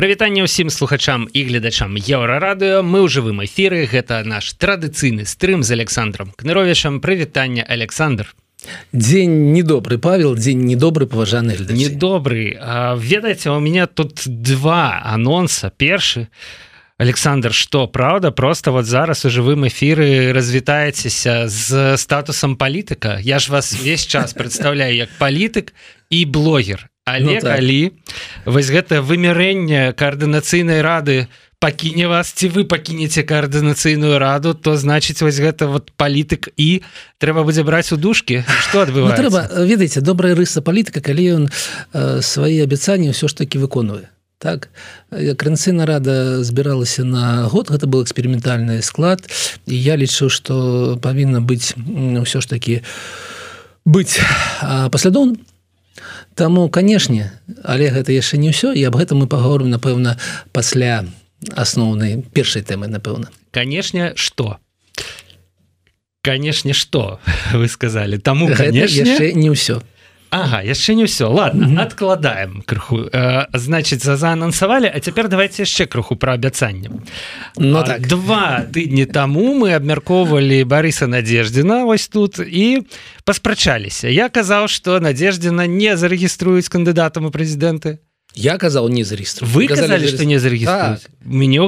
прывітанне 0.00 0.40
ўсім 0.48 0.72
слухачам 0.72 1.28
і 1.28 1.40
гледачам 1.44 1.92
еўрарадыо 1.92 2.80
мы 2.80 3.04
ў 3.04 3.12
жывым 3.12 3.44
эфіры. 3.44 3.84
Гэта 3.84 4.24
наш 4.24 4.56
традыцыйны 4.56 5.28
стрым 5.28 5.60
з 5.60 5.76
александром 5.76 6.32
кныровішам 6.40 7.04
прывітання 7.04 7.68
Александр. 7.68 8.32
Дзень 8.96 9.52
недобры 9.52 10.00
павел 10.00 10.32
дзень 10.40 10.64
недобры 10.64 11.04
паважаны 11.04 11.52
недобры. 11.68 12.56
Ведаеце 12.96 13.52
у 13.52 13.60
меня 13.60 13.84
тут 13.86 14.24
два 14.24 15.04
анонса. 15.04 15.68
Першы. 15.68 16.28
Александр 16.96 17.52
что 17.52 17.86
правда? 17.86 18.32
Просто 18.32 18.72
вот 18.72 18.86
зараз 18.86 19.26
у 19.26 19.28
жывым 19.28 19.68
эфіры 19.68 20.32
развітаецеся 20.32 21.44
з 21.44 21.96
статусам 22.00 22.56
палітыка? 22.56 23.20
Я 23.20 23.38
ж 23.38 23.52
вас 23.52 23.76
весь 23.76 24.06
час 24.06 24.32
представляю 24.32 24.96
як 24.96 25.10
палітык 25.20 25.74
і 26.08 26.24
блогер 26.24 26.89
але 27.04 27.24
ну, 27.24 27.40
так. 27.40 27.56
калі 27.56 27.92
вось 28.44 28.70
гэта 28.70 29.02
вымярэнне 29.02 29.92
каардынацыйнай 29.92 30.82
рады. 30.82 31.28
Пакіне 31.60 32.08
вас 32.08 32.32
ці 32.32 32.48
вы 32.48 32.64
пакінеце 32.64 33.20
каардынацыйную 33.20 34.16
раду 34.16 34.54
то 34.54 34.80
значыць 34.80 35.20
вось 35.20 35.36
гэта 35.36 35.68
вот 35.68 35.92
палітык 35.92 36.48
і 36.56 36.80
трэба 37.20 37.44
будзе 37.44 37.64
браць 37.68 37.92
у 37.92 38.00
дужкі. 38.00 38.44
Что 38.64 38.88
адбыва 38.88 39.12
ну, 39.12 39.16
трэба 39.16 39.44
ведаеце 39.68 40.00
добрая 40.00 40.32
рыса 40.32 40.64
палітыка 40.64 41.04
калі 41.04 41.24
ён 41.36 41.44
э, 41.92 42.22
свае 42.24 42.64
абяцанні 42.64 43.12
ўсё 43.12 43.28
ж 43.28 43.44
таки 43.44 43.60
выконвае. 43.60 44.08
Так? 44.40 44.72
Крынцына 45.12 45.84
рада 45.84 46.40
збіралася 46.40 47.04
на 47.04 47.44
год 47.52 47.68
гэта 47.68 47.84
был 47.84 48.00
эксперыментальны 48.00 48.80
склад. 48.80 49.28
І 49.68 49.76
я 49.76 50.00
лічу 50.00 50.32
что 50.32 50.96
павінна 50.96 51.44
быць 51.44 51.76
ўсё 51.76 52.40
ж 52.40 52.48
таки 52.48 52.80
быць 53.84 54.16
паслядоўным 54.64 55.44
Таму 56.40 56.70
канешне 56.72 57.36
але 57.68 57.92
гэта 57.92 58.16
яшчэ 58.16 58.40
не 58.40 58.48
ўсё 58.48 58.72
і 58.72 58.80
аб 58.88 58.96
гэтым 58.96 59.20
мы 59.20 59.26
паговорым 59.28 59.68
напэўна 59.68 60.16
пасля 60.56 61.04
асноўнай 61.52 62.24
першай 62.32 62.64
тэмы 62.64 62.88
напэўна. 62.88 63.28
Канешне 63.52 64.16
что 64.16 64.56
канешне 66.24 66.72
что 66.72 67.20
вы 67.52 67.68
сказали 67.68 68.16
таму 68.16 68.48
яшчэ 68.48 69.36
не 69.36 69.52
ўсё 69.52 69.84
Ага 70.30 70.62
яшчэ 70.62 70.94
не 70.94 71.04
ўсё. 71.04 71.28
Ладно 71.28 71.66
mm 71.66 71.74
-hmm. 71.74 71.82
откладаем 71.82 72.62
крыху. 72.66 72.96
Э, 73.12 73.46
значит 73.52 74.02
за 74.02 74.16
заанансавалі 74.16 74.92
А 74.94 75.00
цяпер 75.00 75.28
давайте 75.28 75.62
яшчэ 75.62 75.86
крыху 75.86 76.16
про 76.16 76.32
абяцанне 76.32 76.90
ну, 77.56 77.84
так. 77.84 78.06
два 78.06 78.62
тыдні 78.72 79.06
таму 79.06 79.54
мы 79.54 79.74
абмяркоўвалі 79.76 80.64
Барыса 80.64 81.06
надеждзіна 81.06 81.84
вось 81.84 82.08
тут 82.08 82.38
і 82.38 82.82
паспрачаліся. 83.24 84.08
Я 84.08 84.28
казаў 84.28 84.68
что 84.68 85.00
надеждзіна 85.00 85.66
не 85.66 85.96
зарэгіструюць 85.96 86.68
кандыдатам 86.68 87.26
у 87.26 87.30
прэзідэнты 87.30 87.98
я 88.34 88.58
казал 88.58 88.88
не 88.88 89.04
зарегистру 89.04 89.46
вы 89.46 89.66
казали 89.66 90.06
что 90.06 90.24
не 90.24 90.38
зарегиструюсь 90.38 91.06
мне 91.22 91.60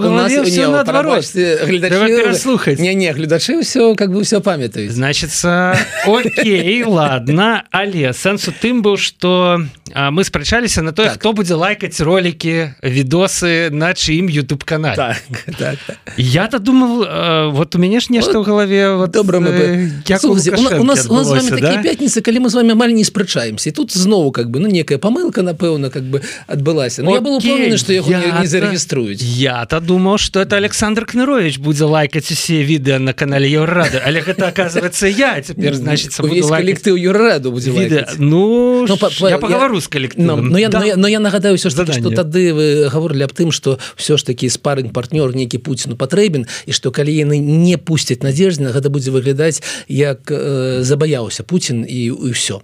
слухать. 2.34 2.78
Не 2.78 2.94
не 2.94 3.12
гледачы 3.12 3.60
все 3.62 3.94
как 3.94 4.12
бы 4.12 4.24
все 4.24 4.40
памятаю 4.40 4.90
значится 4.90 5.76
Окей 6.06 6.82
ладно. 6.84 7.64
Але 7.70 8.12
сэнсу 8.12 8.52
тым 8.52 8.80
быў 8.82 8.96
что 8.96 9.60
мы 9.94 10.24
спрачаліся 10.24 10.82
на 10.82 10.92
то 10.92 11.04
так. 11.04 11.14
хто 11.14 11.32
будзе 11.32 11.54
лайкаць 11.54 12.00
ролики 12.00 12.74
відосы 12.82 13.68
на 13.70 13.92
чым 13.92 14.26
YouTube 14.26 14.64
канал 14.64 14.96
так, 14.96 15.20
так, 15.58 15.76
так. 15.86 15.96
я-то 16.16 16.58
думал 16.58 17.52
вот 17.52 17.74
у 17.74 17.78
мяне 17.78 18.00
ж 18.00 18.08
нешта 18.08 18.40
в 18.40 18.44
голове 18.44 18.94
вот 18.96 19.10
добра 19.10 19.38
мы 19.38 19.50
бы. 19.50 20.80
У 20.80 20.84
нас 20.84 21.06
у 21.10 21.14
нас 21.14 21.46
такие 21.46 21.82
пятницы 21.82 22.22
калі 22.22 22.40
мы 22.40 22.50
с 22.50 22.54
вами 22.54 22.72
амаль 22.72 22.92
не 22.92 23.04
спрачаемся 23.04 23.68
і 23.68 23.72
тут 23.72 23.92
зноwu 23.92 24.32
как 24.32 24.50
бы 24.50 24.60
ну 24.60 24.68
некая 24.68 24.98
помылка 24.98 25.42
напэўна 25.42 25.90
как 25.90 26.04
бы 26.04 26.22
адбылася 26.52 27.02
Ну 27.02 27.14
я 27.14 27.20
был 27.20 27.36
упэўнены 27.38 27.76
что 27.76 27.92
яго 27.92 28.10
я 28.10 28.40
не 28.40 28.46
зарегіструюць 28.46 29.22
я-то 29.22 29.80
думал 29.80 30.18
что 30.18 30.40
это 30.40 30.56
Александр 30.56 31.06
кнырович 31.06 31.58
будзе 31.58 31.84
лайкаць 31.84 32.30
усе 32.30 32.62
відэа 32.62 32.98
на 32.98 33.12
канале 33.12 33.50
еўрады 33.50 34.00
але 34.04 34.20
гэта 34.20 34.48
оказывается 34.48 35.06
я 35.06 35.40
цяпер 35.42 35.74
значит 35.74 36.12
калектыў 36.12 36.96
юраду 36.96 37.52
будзе 37.52 37.72
ну, 38.18 38.86
ну 38.86 39.28
я 39.28 39.38
паговору 39.38 39.80
з 39.80 39.88
калектывам 39.88 40.48
но 40.48 40.58
я 40.58 40.68
но 40.96 41.08
я 41.08 41.20
нагадаю 41.20 41.56
все 41.56 41.70
что 41.70 41.84
тады 41.84 42.52
вы 42.52 42.88
гаворылі 42.88 43.24
аб 43.24 43.32
тым 43.32 43.52
что 43.52 43.78
все 43.96 44.16
ж 44.16 44.22
таки 44.24 44.48
спарынг 44.48 44.92
партнёр 44.92 45.34
нейкі 45.34 45.58
пуціну 45.58 45.96
патрэбен 45.96 46.46
і 46.66 46.72
что 46.72 46.90
калі 46.90 47.12
яны 47.12 47.38
не 47.38 47.76
пусцяць 47.76 48.22
надеждна 48.22 48.72
гэта 48.72 48.90
будзе 48.90 49.10
выглядаць 49.10 49.62
як 49.88 50.30
э, 50.30 50.82
забаяўся 50.82 51.42
Путін 51.42 51.84
і 51.88 52.10
ўсё 52.10 52.62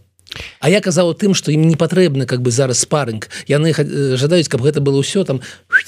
А 0.60 0.68
я 0.68 0.80
казаў 0.84 1.14
тым 1.16 1.34
што 1.34 1.50
ім 1.52 1.64
не 1.64 1.76
патрэбна 1.76 2.26
как 2.26 2.42
бы 2.42 2.50
зараз 2.50 2.84
спарынг. 2.84 3.30
Яны 3.48 3.72
э, 3.72 4.16
жадаюць 4.16 4.48
каб 4.52 4.62
гэта 4.62 4.84
было 4.84 5.00
ўсё 5.00 5.24
там 5.24 5.40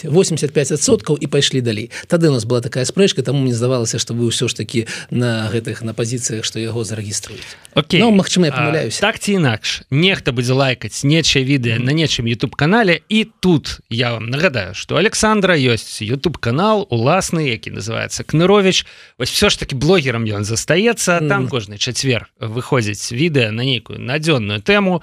85соткаў 0.02 1.20
і 1.20 1.26
пайшлі 1.26 1.60
далей. 1.60 1.90
Тады 2.08 2.30
у 2.30 2.32
нас 2.32 2.44
была 2.48 2.60
такая 2.60 2.84
спрэчка 2.84 3.22
таму 3.22 3.44
мне 3.44 3.54
здавалася 3.54 4.00
што 4.00 4.14
вы 4.14 4.32
ўсё 4.32 4.48
ж 4.48 4.56
такі 4.56 4.86
на 5.10 5.50
гэтых 5.52 5.84
на 5.84 5.92
пазіцыях 5.92 6.44
што 6.44 6.58
яго 6.58 6.84
зарэгіструюць. 6.84 7.44
Okay. 7.76 8.00
ну, 8.00 8.10
Мачыма 8.10 8.48
я 8.48 8.52
памыляюсь 8.52 8.98
так 8.98 9.20
ці 9.20 9.36
інакш 9.36 9.82
нехта 9.90 10.32
будзе 10.32 10.56
лайкаць 10.56 11.04
нечае 11.04 11.44
відэа 11.44 11.78
на 11.78 11.92
нечым 11.92 12.26
YouTube 12.26 12.56
канале 12.56 13.02
і 13.08 13.28
тут 13.40 13.80
я 13.90 14.12
вам 14.16 14.30
нагадаю 14.30 14.74
что 14.74 14.96
Александра 14.96 15.54
ёсць 15.54 16.00
YouTube 16.00 16.38
канал 16.38 16.86
уласны 16.90 17.52
які 17.52 17.70
называется 17.70 18.24
кнырович 18.24 18.86
вось 19.18 19.30
все 19.30 19.50
ж 19.50 19.58
таки 19.58 19.76
блогерам 19.76 20.24
ён 20.24 20.44
застаецца. 20.44 21.20
Там 21.28 21.48
кожны 21.48 21.78
чацвер 21.78 22.30
выходзіць 22.40 23.12
відэа 23.12 23.50
на 23.52 23.62
нейкую 23.62 24.00
надзённую 24.00 24.29
дзённую 24.30 24.62
тэму. 24.62 25.02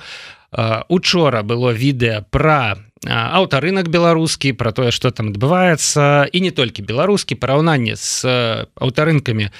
Учора 0.88 1.43
было 1.43 1.75
відэа 1.75 2.23
про 2.31 2.79
аўтарынак 3.05 3.91
беларускі 3.93 4.53
про 4.57 4.71
тое 4.71 4.91
что 4.95 5.11
там 5.11 5.29
адбываецца. 5.29 6.31
І 6.31 6.39
не 6.41 6.51
толькі 6.51 6.88
беларускі 6.88 7.35
параўнанне 7.35 7.99
з 7.99 8.25
аўтарынкамі 8.79 9.51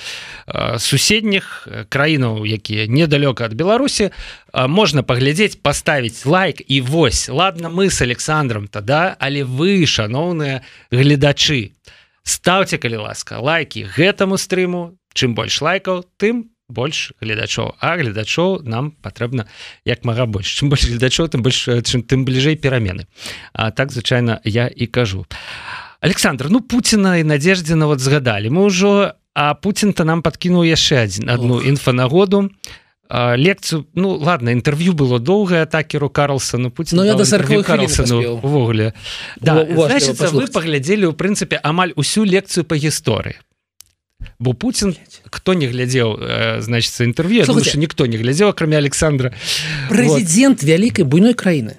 суседніх 0.80 1.68
краінаў 1.92 2.48
якія 2.48 2.88
недалёка 2.88 3.46
ад 3.46 3.54
беларусі. 3.54 4.10
Можна 4.56 5.04
паглядзець 5.04 5.60
паставіць 5.62 6.26
лайк 6.26 6.64
і 6.66 6.82
вось. 6.82 7.30
Ладно 7.30 7.70
мы 7.70 7.92
с 7.92 8.02
александром 8.02 8.72
тада 8.72 9.16
але 9.20 9.44
вы 9.44 9.86
шаноўныя 9.86 10.64
гледачы 10.90 11.76
ставце 12.24 12.80
калі 12.80 13.12
ласка 13.12 13.44
лайки 13.44 13.84
гэтаму 13.84 14.40
стрыму. 14.40 14.98
Чым 15.14 15.36
больш 15.36 15.62
лайкаў 15.62 16.08
тым 16.18 16.57
больш 16.70 17.14
гледачоў. 17.22 17.76
А 17.80 17.96
гледачоў 17.96 18.62
нам 18.68 18.92
патрэбна 18.92 19.48
як 19.88 20.04
мага 20.04 20.28
больш. 20.28 20.52
Чым 20.52 20.70
больш 20.70 20.88
гледачоў 20.88 21.32
тым 21.32 21.42
больш 21.42 21.64
чым 21.64 22.04
тым 22.04 22.28
бліжэй 22.28 22.60
перамены. 22.60 23.08
А 23.54 23.72
так 23.72 23.92
звычайна 23.92 24.42
я 24.44 24.68
і 24.68 24.88
кажу. 24.88 25.26
Александр 26.02 26.48
ну 26.50 26.62
Пуціна 26.62 27.18
і 27.18 27.24
надеждзена 27.24 27.88
вот 27.88 28.00
згадалі. 28.00 28.52
Мы 28.52 28.68
ўжо 28.68 29.16
а 29.34 29.54
Путін 29.54 29.94
то 29.94 30.04
нам 30.04 30.22
подкінуў 30.22 30.68
яшчэ 30.68 31.08
адзін 31.08 31.30
одну 31.30 31.64
інфанагоду. 31.64 32.52
Лекцыю 33.08 33.88
ну 33.96 34.20
ладно 34.20 34.52
інтэрв'ю 34.52 34.92
было 34.92 35.24
доўгае 35.24 35.64
атакеру 35.64 36.10
Карлсону 36.10 36.68
Пуці 36.68 37.00
ну, 37.00 37.08
да 37.08 37.24
увогуле. 38.44 38.92
Да, 39.40 39.64
вы 39.64 40.52
паглядзелі 40.52 41.08
ў 41.08 41.16
прынцыпе 41.16 41.64
амаль 41.64 41.96
усю 41.96 42.28
лекцыю 42.28 42.68
по 42.68 42.76
гісторыі 42.76 43.40
бо 44.40 44.54
Путін 44.54 44.96
кто 45.30 45.54
не 45.54 45.68
глядзеў 45.68 46.18
э, 46.18 46.62
значится 46.62 47.04
інтерв'ю 47.04 47.46
ніхто 47.76 48.06
не 48.06 48.18
глядзеў 48.18 48.50
акрамя 48.50 48.78
Александра. 48.78 49.34
Прэзідэнт 49.90 50.62
вот. 50.62 50.64
вялікай 50.64 51.06
буйной 51.06 51.34
краіны 51.34 51.78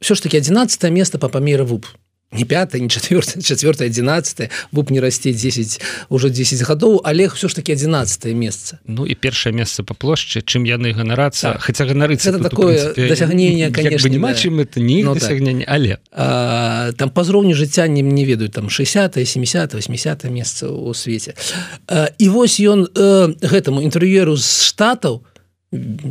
все 0.00 0.14
ж 0.14 0.22
таки 0.22 0.36
11 0.36 0.90
место 0.90 1.18
по 1.18 1.28
памеры 1.28 1.64
вуп 1.64 1.86
не 2.32 2.44
5 2.44 2.74
не 2.74 2.88
4 2.88 3.22
4 3.42 3.86
11 3.86 4.50
вуп 4.72 4.90
не 4.90 5.00
расце 5.00 5.32
10 5.32 5.80
уже 6.08 6.30
10 6.30 6.62
гадоў 6.62 7.00
олег 7.04 7.34
все 7.34 7.48
ж 7.48 7.54
таки 7.54 7.72
11 7.72 8.34
месца 8.34 8.78
Ну 8.86 9.06
і 9.06 9.14
першае 9.14 9.52
месца 9.52 9.82
по 9.82 9.94
плошчы 9.94 10.42
чым 10.42 10.66
яны 10.66 10.92
ганарацца 10.92 11.52
так. 11.52 11.62
хотя 11.62 11.84
ганарыцца 11.84 12.30
это 12.30 12.42
такое 12.42 12.94
досягнение 12.94 13.70
конечно 13.70 14.08
не 14.08 14.34
чым 14.34 14.60
это 14.60 14.80
не 14.80 15.04
ну, 15.04 15.14
досягнение. 15.14 15.66
Так. 15.66 15.74
але 15.74 15.98
а, 16.12 16.92
там 16.92 17.10
по 17.10 17.24
зроўню 17.24 17.54
жыцця 17.54 17.86
не 17.86 18.02
не 18.02 18.24
ведаюць 18.24 18.52
там 18.52 18.70
60 18.70 19.28
70 19.28 19.74
80 19.74 20.24
месца 20.24 20.68
у 20.68 20.94
свеце 20.94 21.34
а, 21.86 22.10
і 22.18 22.28
вось 22.28 22.60
ён 22.60 22.88
э, 22.90 23.34
гэтаму 23.40 23.82
інтэр'еру 23.82 24.36
з 24.36 24.62
штатаў 24.62 25.22
у 25.22 25.35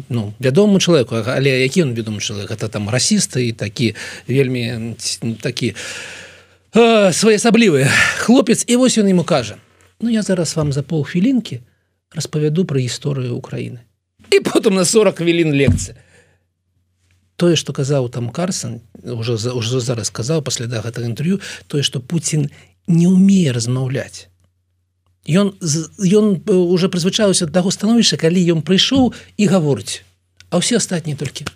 ну 0.09 0.33
вядому 0.39 0.79
чалавеку 0.79 1.15
але 1.15 1.49
які 1.61 1.83
ён 1.83 1.93
вядомы 1.93 2.19
чалавек? 2.19 2.51
Это 2.51 2.69
там 2.69 2.89
расісты 2.89 3.49
і 3.49 3.51
такі 3.51 3.95
вельмі 4.27 4.95
такі 5.41 5.75
э, 6.73 7.13
своеасаблівы 7.13 7.87
хлопец. 8.17 8.63
І 8.67 8.75
вось 8.75 8.97
ён 8.97 9.07
ему 9.07 9.23
кажа 9.23 9.55
Ну 9.99 10.09
я 10.09 10.21
зараз 10.21 10.55
вам 10.55 10.73
за 10.73 10.83
паўхвілінкі 10.83 11.61
распавяду 12.15 12.65
пра 12.65 12.79
гісторыю 12.79 13.35
Украіны 13.35 13.79
і 14.31 14.39
потым 14.39 14.75
на 14.75 14.85
40 14.85 15.21
хвілін 15.21 15.53
лекцыя. 15.53 15.95
Тое 17.35 17.55
что 17.55 17.73
казаў 17.73 18.09
там 18.09 18.29
карсон 18.29 18.79
уже 19.03 19.37
за 19.37 19.53
уже 19.53 19.79
зараз 19.79 20.07
сказаў 20.07 20.41
пасля 20.41 20.67
да 20.67 20.79
гэтага 20.79 21.07
інтэрв'ю 21.07 21.41
тое 21.67 21.83
что 21.83 21.99
Путін 21.99 22.49
не 22.87 23.07
умее 23.07 23.51
размаўляць 23.51 24.27
ён 25.27 25.53
ён 25.99 26.25
э, 26.45 26.53
уже 26.53 26.89
прызвычаўся 26.89 27.49
таго 27.49 27.71
становішча 27.71 28.17
калі 28.17 28.39
ён 28.53 28.61
прыйшоў 28.61 29.13
і 29.37 29.43
гаворыць. 29.49 30.05
А 30.49 30.61
ўсе 30.61 30.77
астатнія 30.77 31.17
толькі. 31.17 31.49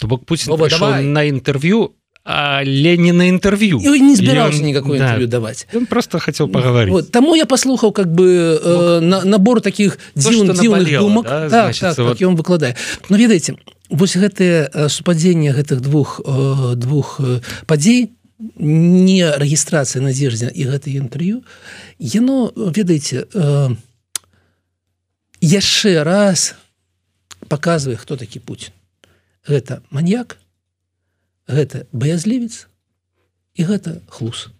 То 0.00 0.08
бок 0.08 0.24
Пуін 0.24 1.12
на 1.12 1.22
інтэрв'ю 1.24 1.96
але 2.26 2.96
не 2.96 3.12
на 3.12 3.30
інтэрв'ю. 3.30 3.78
Не 3.78 4.16
збіраўся 4.16 4.62
никакое 4.62 4.98
да, 4.98 5.26
даваць. 5.26 5.66
Он 5.74 5.86
просто 5.86 6.18
хотел 6.18 6.48
паговорить 6.48 6.92
вот, 6.92 7.12
таму 7.12 7.36
я 7.36 7.46
паслухаў 7.46 7.92
как 7.92 8.12
бы 8.12 8.58
э, 8.58 9.00
на, 9.00 9.24
набор 9.24 9.60
таких 9.60 9.98
дзіўных 10.16 10.58
думак 10.98 11.24
да, 11.24 11.48
так, 11.48 11.50
значит, 11.50 11.80
так, 11.80 11.98
вот... 11.98 12.18
так, 12.18 12.28
он 12.28 12.34
выкладае. 12.34 12.74
Но 13.08 13.16
ведаеце 13.16 13.54
вось 13.90 14.16
гэтые 14.16 14.68
э, 14.72 14.88
супадзення 14.88 15.54
гэтых 15.54 15.80
двух 15.80 16.20
э, 16.26 16.74
двух 16.74 17.20
падзей 17.66 18.15
не 18.38 19.24
рэгістрацыя 19.24 20.02
надзеждзя 20.04 20.52
і 20.52 20.68
гэта 20.68 20.92
інтэрв'ю. 20.92 21.42
Яно 21.98 22.52
ведаеце 22.54 23.24
яшчэ 25.40 26.02
раз 26.04 26.54
показывае 27.48 27.96
хто 27.96 28.16
такі 28.16 28.40
Путін 28.40 28.76
гэта 29.46 29.82
маньяк 29.90 30.36
гэта 31.46 31.86
баязлівец 31.92 32.66
і 33.54 33.62
гэта 33.64 34.02
хлус. 34.10 34.50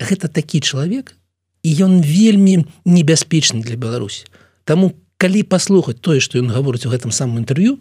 Гэта 0.00 0.28
такі 0.28 0.60
чалавек 0.60 1.14
і 1.62 1.70
ён 1.84 2.00
вельмі 2.00 2.66
небяспечны 2.84 3.62
для 3.62 3.76
Беларусі. 3.76 4.26
Таму 4.64 4.96
калі 5.20 5.44
паслухаць 5.44 6.00
тое 6.00 6.20
што 6.20 6.40
ён 6.40 6.50
гаворыць 6.50 6.84
у 6.88 6.92
гэтым 6.92 7.12
самым 7.12 7.44
інтэрв'ю 7.44 7.78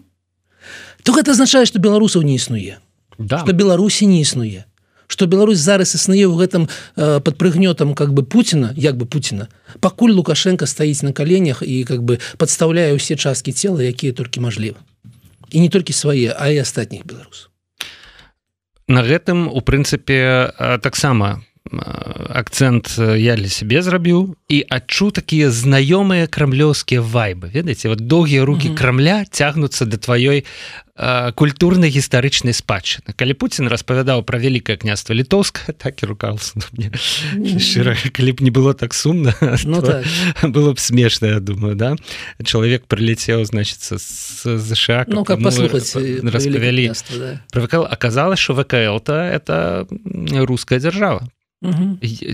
то 1.03 1.15
гэта 1.15 1.31
азначае 1.31 1.63
што 1.65 1.79
беларусаў 1.79 2.27
не 2.27 2.35
існуе 2.35 2.77
да. 3.19 3.43
што 3.43 3.53
беларусі 3.53 4.07
не 4.07 4.21
існуе. 4.21 4.65
Что 5.09 5.25
Беларусь 5.25 5.57
зараз 5.57 5.95
існуе 5.97 6.29
ў 6.29 6.37
гэтым 6.37 6.69
э, 6.95 7.19
под 7.19 7.35
прыгнётам 7.37 7.97
как 7.97 8.13
бы 8.13 8.23
Путина 8.23 8.73
як 8.77 8.95
бы 8.95 9.05
Путина 9.05 9.49
пакуль 9.81 10.13
лукашенко 10.13 10.65
стаіць 10.65 11.01
на 11.01 11.13
каленях 11.13 11.61
і 11.65 11.83
как 11.83 12.05
бы 12.05 12.21
подставляе 12.37 12.93
ўсе 12.93 13.17
часткі 13.17 13.51
цела 13.51 13.81
якія 13.81 14.13
толькі 14.13 14.45
мажліва 14.45 14.77
і 15.49 15.65
не 15.65 15.69
толькі 15.69 15.97
свае 15.97 16.29
а 16.29 16.53
і 16.53 16.61
астатніх 16.61 17.09
беларус 17.09 17.49
на 18.85 19.01
гэтым 19.01 19.49
у 19.49 19.65
прынцыпе 19.65 20.53
таксама 20.85 21.41
акцент 21.71 22.97
я 22.97 23.35
для 23.35 23.49
сябе 23.49 23.81
зрабіў 23.81 24.33
і 24.49 24.57
адчу 24.69 25.11
такія 25.11 25.49
знаёмыя 25.53 26.25
крамлёўскія 26.25 27.01
вайбы. 27.01 27.49
Ведаеце 27.53 27.89
вот 27.89 28.01
доўгія 28.01 28.45
руки 28.45 28.73
крамля 28.73 29.25
цягнуцца 29.29 29.85
да 29.85 29.97
тваёй 29.97 30.45
культурнай 31.35 31.87
гістарычнай 31.87 32.51
спадчыны 32.51 33.15
калі 33.15 33.33
Пуін 33.39 33.71
распавядаў 33.71 34.27
пра 34.27 34.35
вялікае 34.35 34.75
княства 34.75 35.15
літоўска 35.15 35.71
так 35.81 36.03
і 36.03 36.11
рукался 36.11 36.59
шчыра 37.55 37.95
калі 38.11 38.31
б 38.35 38.43
не 38.43 38.51
было 38.51 38.75
так 38.75 38.93
сумна 38.93 39.31
ну, 39.63 39.79
так. 39.81 40.03
было 40.43 40.73
б 40.75 40.79
смешна 40.79 41.39
я 41.39 41.39
думаю 41.39 41.75
да? 41.75 41.95
Чалавек 42.43 42.83
прыляцеў 42.91 43.45
значится 43.45 43.95
з 43.97 44.59
ЗША 44.59 45.05
ну, 45.07 45.23
распавялі 45.23 46.91
да. 47.15 47.41
прывыкал 47.53 47.87
аказалось 47.87 48.39
что 48.39 48.55
ВКЛ 48.59 48.99
то 48.99 49.15
это 49.15 49.87
руская 50.43 50.79
дзяржава 50.79 51.23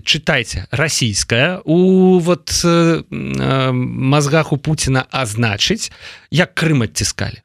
чытайце 0.06 0.68
расійская 0.72 1.62
у 1.66 2.20
вот 2.20 2.50
э, 2.64 3.04
э, 3.10 3.72
мозгах 3.72 4.54
у 4.54 4.58
Путина 4.58 5.06
а 5.10 5.26
значыць 5.26 5.92
як 6.30 6.54
Крым 6.54 6.86
адціскалі 6.86 7.45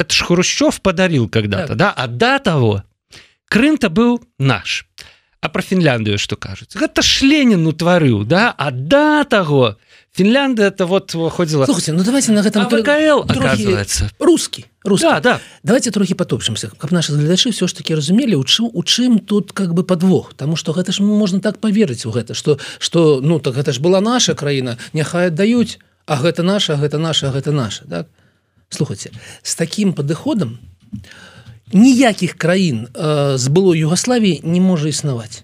это 0.00 0.14
ж 0.14 0.24
хрущев 0.24 0.80
подарил 0.80 1.28
когда-то 1.28 1.68
так. 1.68 1.76
да? 1.76 1.92
А 1.96 2.06
до 2.06 2.38
того 2.38 2.82
крым-то 3.48 3.90
был 3.90 4.20
наш. 4.38 4.86
А 5.40 5.48
про 5.48 5.62
Фінляндию 5.62 6.18
что 6.18 6.36
кажуць 6.36 6.76
гэта 6.76 7.00
ж 7.02 7.24
Ленін 7.24 7.66
утварыў 7.66 8.24
да? 8.24 8.54
А 8.58 8.70
до 8.70 9.24
того 9.24 9.76
Фінляндия 10.12 10.66
это 10.68 10.86
вот 10.86 11.14
выходила 11.14 11.64
Слушайте, 11.64 11.92
ну 11.92 12.04
давайте 12.04 12.32
на 12.32 12.42
гэтым 12.42 12.68
КЛ 12.68 13.24
оказывается. 13.28 14.10
русский 14.18 14.66
русский. 14.84 15.08
Да, 15.08 15.20
да. 15.20 15.40
давайте 15.62 15.90
трохі 15.90 16.14
потопчемся. 16.14 16.70
Как 16.78 16.92
наши 16.92 17.12
гледачы 17.12 17.50
все 17.50 17.66
ж 17.66 17.76
таки 17.76 17.94
разумелі 17.94 18.34
у 18.34 18.44
чым 18.44 18.70
у 18.72 18.82
чым 18.82 19.18
тут 19.18 19.52
как 19.52 19.72
бы 19.72 19.82
подвох. 19.84 20.34
Тому 20.34 20.56
что 20.56 20.72
гэта 20.72 20.92
ж 20.92 21.02
можна 21.02 21.40
так 21.40 21.58
поверыць 21.58 22.06
у 22.06 22.10
гэта 22.10 22.34
что 22.34 22.58
что 22.78 23.20
ну 23.22 23.38
так 23.38 23.54
гэта 23.54 23.72
ж 23.72 23.80
была 23.80 24.00
наша 24.00 24.34
краіна 24.34 24.76
няхай 24.92 25.28
аддаюць 25.28 25.78
а 26.06 26.16
гэта 26.16 26.42
наша 26.42 26.76
гэта 26.76 26.98
наша 26.98 27.30
гэта 27.30 27.52
наша 27.52 27.84
так 27.88 28.06
слухайте 28.70 29.10
с 29.42 29.54
таким 29.54 29.92
падыходам 29.92 30.58
ніякіх 31.72 32.34
краін 32.34 32.88
э, 32.94 33.38
з 33.38 33.46
было 33.48 33.74
Югославіі 33.74 34.40
не 34.42 34.60
можа 34.60 34.88
існаваць. 34.88 35.42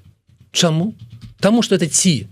Чаму? 0.52 0.94
Таму 1.40 1.62
что 1.62 1.75
это 1.75 1.87
ці 1.87 2.26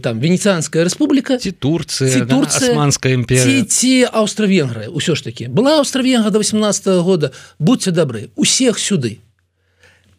там 0.00 0.20
венецианская 0.20 0.84
Республіка 0.84 1.38
ці 1.38 1.50
Турция 1.50 2.26
Турцманская 2.26 3.14
імперія 3.14 3.64
ці 3.64 4.06
Аўстра-венгрыя 4.06 4.88
ўсё 4.88 5.14
ж 5.14 5.24
таки 5.24 5.48
была 5.48 5.82
Аўстра-венга 5.82 6.30
до 6.30 6.38
18 6.38 6.86
-го 6.86 7.02
года 7.02 7.32
будьце 7.58 7.90
добры 7.90 8.30
усех 8.36 8.78
сюды. 8.78 9.18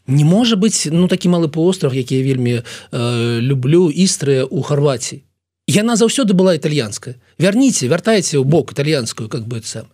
Не 0.08 0.24
можа 0.24 0.56
быть 0.56 0.88
ну 0.92 1.08
такі 1.08 1.30
малы 1.30 1.48
паостров 1.48 1.96
які 1.96 2.18
я 2.18 2.24
вельмі 2.24 2.62
э, 2.92 3.42
люблю 3.42 3.90
істрыя 3.90 4.44
у 4.44 4.62
Харватии 4.62 5.24
яна 5.68 5.96
заўсёды 5.96 6.34
была 6.34 6.56
італьянская. 6.56 7.16
Вярніце 7.40 7.88
вяртайце 7.88 8.38
ў 8.38 8.44
бок 8.44 8.72
італьянскую 8.72 9.30
как 9.30 9.48
бы 9.48 9.62
сам 9.64 9.86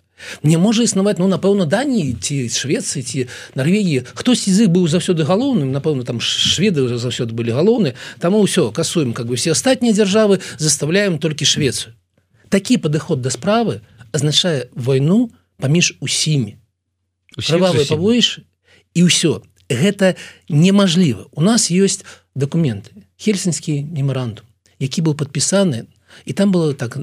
не 0.44 0.58
можа 0.58 0.84
існаваць 0.84 1.18
ну 1.20 1.28
напэўна 1.28 1.66
дані 1.66 2.14
ці 2.20 2.50
швецы 2.50 3.02
ці 3.02 3.28
Нарвегії 3.56 4.04
хтось 4.14 4.50
з 4.50 4.66
іх 4.66 4.70
быў 4.70 4.88
заўсёды 4.88 5.24
галоўным 5.24 5.72
напэўна 5.72 6.04
там 6.04 6.20
шведы 6.22 6.82
уже 6.82 6.98
заўсёды 6.98 7.34
былі 7.34 7.52
галоўны. 7.52 7.94
Там 8.20 8.36
ўсё 8.36 8.72
касуем 8.72 9.14
как 9.14 9.28
бы 9.28 9.36
все 9.36 9.52
астатнія 9.52 9.94
дзяржавы 9.94 10.40
заставляем 10.58 11.18
толькі 11.18 11.46
швецию. 11.46 11.94
Такі 12.50 12.78
падыход 12.78 13.22
да 13.22 13.30
справы 13.30 13.82
азначае 14.12 14.70
войну 14.76 15.32
паміж 15.58 15.98
усімі 16.00 16.58
павоіш 17.38 18.40
і 18.94 19.02
ўсё 19.08 19.42
гэта 19.70 20.16
немажліва 20.50 21.28
у 21.32 21.42
нас 21.42 21.72
ёсць 21.72 22.04
документы. 22.36 22.92
Хельсінскі 23.18 23.86
меморандум 23.90 24.46
які 24.82 25.06
быў 25.06 25.14
подпісаны 25.14 25.86
на 25.86 26.00
і 26.25 26.34
там 26.34 26.52
было 26.52 26.74
так 26.74 26.98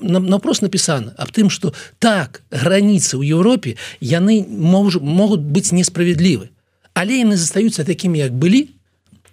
напрост 0.00 0.62
напісана 0.62 1.14
аб 1.16 1.32
тым 1.32 1.50
что 1.50 1.72
так 1.98 2.42
граніцы 2.50 3.16
ў 3.16 3.24
Еўропе 3.34 3.76
яны 4.00 4.44
мож, 4.48 4.98
могуць 5.00 5.40
быць 5.44 5.72
несправядлівы 5.72 6.50
але 6.94 7.22
яны 7.22 7.36
застаюцца 7.36 7.84
такімі 7.84 8.18
як 8.18 8.34
былі 8.34 8.68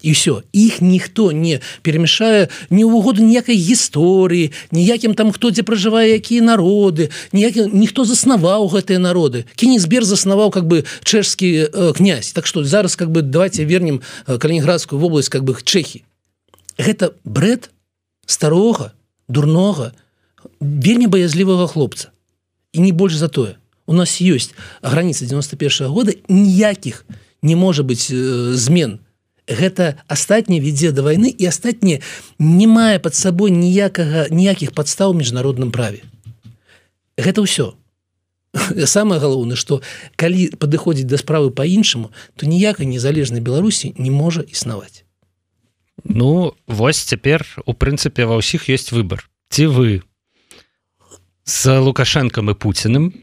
і 0.06 0.12
все 0.12 0.42
іх 0.54 0.82
ніхто 0.82 1.32
не 1.32 1.60
перамяшае 1.82 2.48
не 2.70 2.86
ўвогоду 2.86 3.26
ніякай 3.26 3.58
гісторыі 3.58 4.54
ніякім 4.72 5.18
там 5.18 5.34
хто 5.34 5.50
дзе 5.50 5.66
пражывае 5.66 6.14
якія 6.22 6.46
народы 6.46 7.10
ніякі 7.34 7.74
ніхто 7.74 8.06
заснаваў 8.06 8.70
гэтыя 8.70 9.02
народы. 9.02 9.46
Кінезбер 9.56 10.06
заснаваў 10.06 10.54
как 10.54 10.70
бы 10.70 10.86
чэшскі 11.04 11.50
э, 11.66 11.94
князь. 11.98 12.32
Так 12.34 12.46
что 12.46 12.64
зараз 12.64 12.96
как 12.96 13.10
бы 13.10 13.22
давайте 13.22 13.66
вернем 13.66 14.02
э, 14.28 14.38
калінінградскую 14.38 15.00
вобласць 15.02 15.30
как 15.30 15.44
бы 15.44 15.58
чэхі 15.58 16.06
гэта 16.78 17.14
бред 17.24 17.72
старога 18.26 18.92
дурнога 19.28 19.92
вельмі 20.60 21.08
баязлівага 21.08 21.68
хлопца. 21.68 22.12
І 22.74 22.80
не 22.80 22.92
больш 22.92 23.16
за 23.16 23.28
тое. 23.28 23.56
У 23.86 23.94
нас 23.94 24.22
ёсць 24.22 24.54
граница 24.82 25.26
91 25.26 25.88
-го 25.88 25.88
года 25.88 26.12
ніякіх 26.28 27.06
не 27.42 27.56
можа 27.56 27.84
быть 27.84 28.10
э, 28.12 28.54
змен. 28.54 29.00
Гэта 29.48 30.02
астатняе 30.08 30.60
вядзе 30.60 30.92
да 30.92 31.02
войны 31.02 31.30
і 31.30 31.46
астатніе 31.46 32.02
не 32.40 32.68
мае 32.68 33.00
под 33.00 33.16
сабой 33.16 33.52
ніякага 33.52 34.28
ніякіх 34.30 34.72
падстаў 34.74 35.14
міжнародным 35.14 35.72
праве. 35.72 36.02
Гэта 37.18 37.46
ўсё. 37.46 37.74
Самое 38.86 39.22
галоўнае 39.22 39.56
что 39.56 39.82
калі 40.16 40.50
падыходзіць 40.58 41.06
да 41.08 41.18
справы 41.18 41.52
по-іншаму 41.52 42.10
то 42.36 42.46
ніякай 42.46 42.86
незалежнай 42.86 43.42
беларусі 43.42 43.94
не 43.98 44.12
можа 44.12 44.42
існаваць 44.42 45.05
Ну 46.04 46.54
вось 46.68 47.00
цяпер 47.00 47.46
у 47.66 47.74
прынцыпе 47.74 48.26
ва 48.26 48.42
ўсіх 48.42 48.68
ёсць 48.70 48.92
выбор 48.92 49.24
ці 49.50 49.72
вы 49.72 50.04
з 51.46 51.80
лукашэнкам 51.80 52.52
і 52.52 52.56
пуціным 52.58 53.14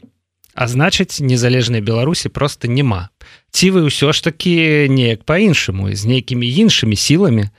а 0.53 0.67
значыць 0.67 1.19
незалежнай 1.19 1.81
беларусі 1.81 2.29
просто 2.29 2.67
няма. 2.67 3.09
Ці 3.49 3.73
вы 3.73 3.89
ўсё 3.89 4.13
ж 4.13 4.23
таки 4.23 4.87
неяк 4.89 5.25
по-іншаму 5.25 5.89
з 5.93 6.05
нейкімі 6.05 6.45
іншымі 6.45 6.95
сіламі 6.95 7.49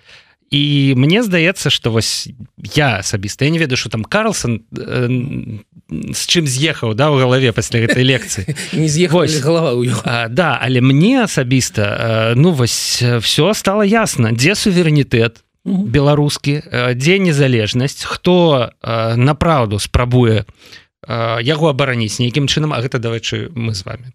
і 0.51 0.95
мне 0.97 1.23
здаецца 1.23 1.71
что 1.71 1.91
вось 1.91 2.29
я 2.75 2.99
асабіста 2.99 3.45
я 3.45 3.51
не 3.51 3.59
ведаю 3.59 3.77
что 3.77 3.91
там 3.91 4.05
Карлсон 4.05 4.65
э, 4.77 5.09
з 5.91 6.23
чым 6.27 6.47
з'ехаў 6.47 6.95
да 6.95 7.11
у 7.15 7.17
галаве 7.17 7.53
пасля 7.53 7.81
гэтай 7.87 8.05
лекцыі 8.05 8.57
не 8.73 8.89
з'ехаць 8.89 9.41
голова 9.41 10.29
да 10.29 10.59
але 10.61 10.81
мне 10.81 11.23
асабіста 11.23 11.83
э, 11.83 12.35
ну 12.37 12.53
вось 12.53 13.03
все 13.21 13.55
стало 13.55 13.83
ясно. 13.83 14.33
Дзе 14.33 14.55
суверэнітэт 14.55 15.45
беларускі 15.65 16.61
э, 16.61 16.95
дзе 16.95 17.19
незалежнасць 17.19 18.05
хто 18.05 18.69
э, 18.69 19.17
направду 19.17 19.79
спрабуе 19.81 20.45
э, 20.45 21.41
яго 21.41 21.73
абараніць 21.73 22.21
нейкім 22.21 22.49
чынам 22.53 22.77
а 22.77 22.85
гэта 22.85 23.01
давайчы 23.01 23.49
мы 23.57 23.73
з 23.73 23.85
вами 23.89 24.13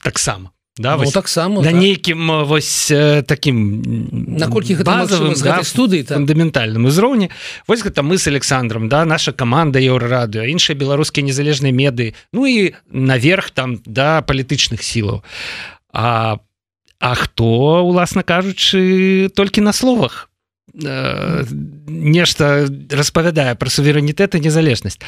таксама 0.00 0.55
да 0.78 0.96
ну, 0.96 1.10
таксама 1.10 1.62
на 1.62 1.70
так. 1.70 1.80
нейкім 1.80 2.44
вось 2.44 2.92
таким 3.26 4.06
наколькі 4.38 4.76
базовым 4.84 5.34
да, 5.40 5.62
студыі 5.64 6.04
фундаментальным 6.04 6.84
узроўні 6.84 7.30
вось 7.66 7.82
гэта 7.82 8.02
мы 8.02 8.18
с 8.18 8.26
александром 8.26 8.88
да 8.88 9.04
наша 9.04 9.32
команда 9.32 9.80
еўрарадыо 9.80 10.44
іншыя 10.44 10.76
беларускія 10.76 11.24
незалежныя 11.24 11.72
меды 11.72 12.14
ну 12.32 12.46
і 12.46 12.74
наверх 12.90 13.50
там 13.50 13.80
да 13.86 14.20
палітычных 14.22 14.82
сілаў 14.82 15.24
а 15.92 16.38
А 16.98 17.14
хто 17.14 17.84
уласна 17.84 18.22
кажучы 18.22 19.28
толькі 19.36 19.60
на 19.60 19.72
словах? 19.72 20.30
Э, 20.72 21.44
нешта 21.86 22.68
распавядае 22.90 23.54
пра 23.54 23.68
суверэнітэт 23.68 24.36
і 24.36 24.40
незалежнасць. 24.40 25.00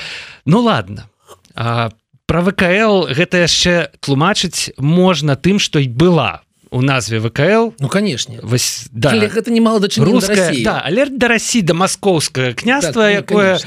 Ну 0.45 0.61
ладно 0.61 1.09
а, 1.55 1.91
про 2.29 2.45
ВКл 2.45 3.09
гэта 3.09 3.49
яшчэ 3.49 3.89
тлумачыць 4.05 4.77
можна 4.77 5.35
тым 5.35 5.57
што 5.57 5.81
й 5.81 5.89
была 5.89 6.45
у 6.71 6.83
назве 6.83 7.21
ВКл 7.25 7.73
Ну 7.81 7.89
канешне. 7.89 8.39
Вось 8.43 8.87
да. 8.93 9.17
Але 9.17 9.33
гэта 9.33 9.51
не 9.51 9.61
мало 9.65 9.81
да 9.81 9.89
руская 9.97 10.53
да, 10.63 10.85
алерт 10.85 11.17
да 11.17 11.29
Росі 11.33 11.63
да 11.63 11.73
маскоўскае 11.73 12.53
княства 12.53 13.09
так, 13.09 13.25
якое 13.25 13.59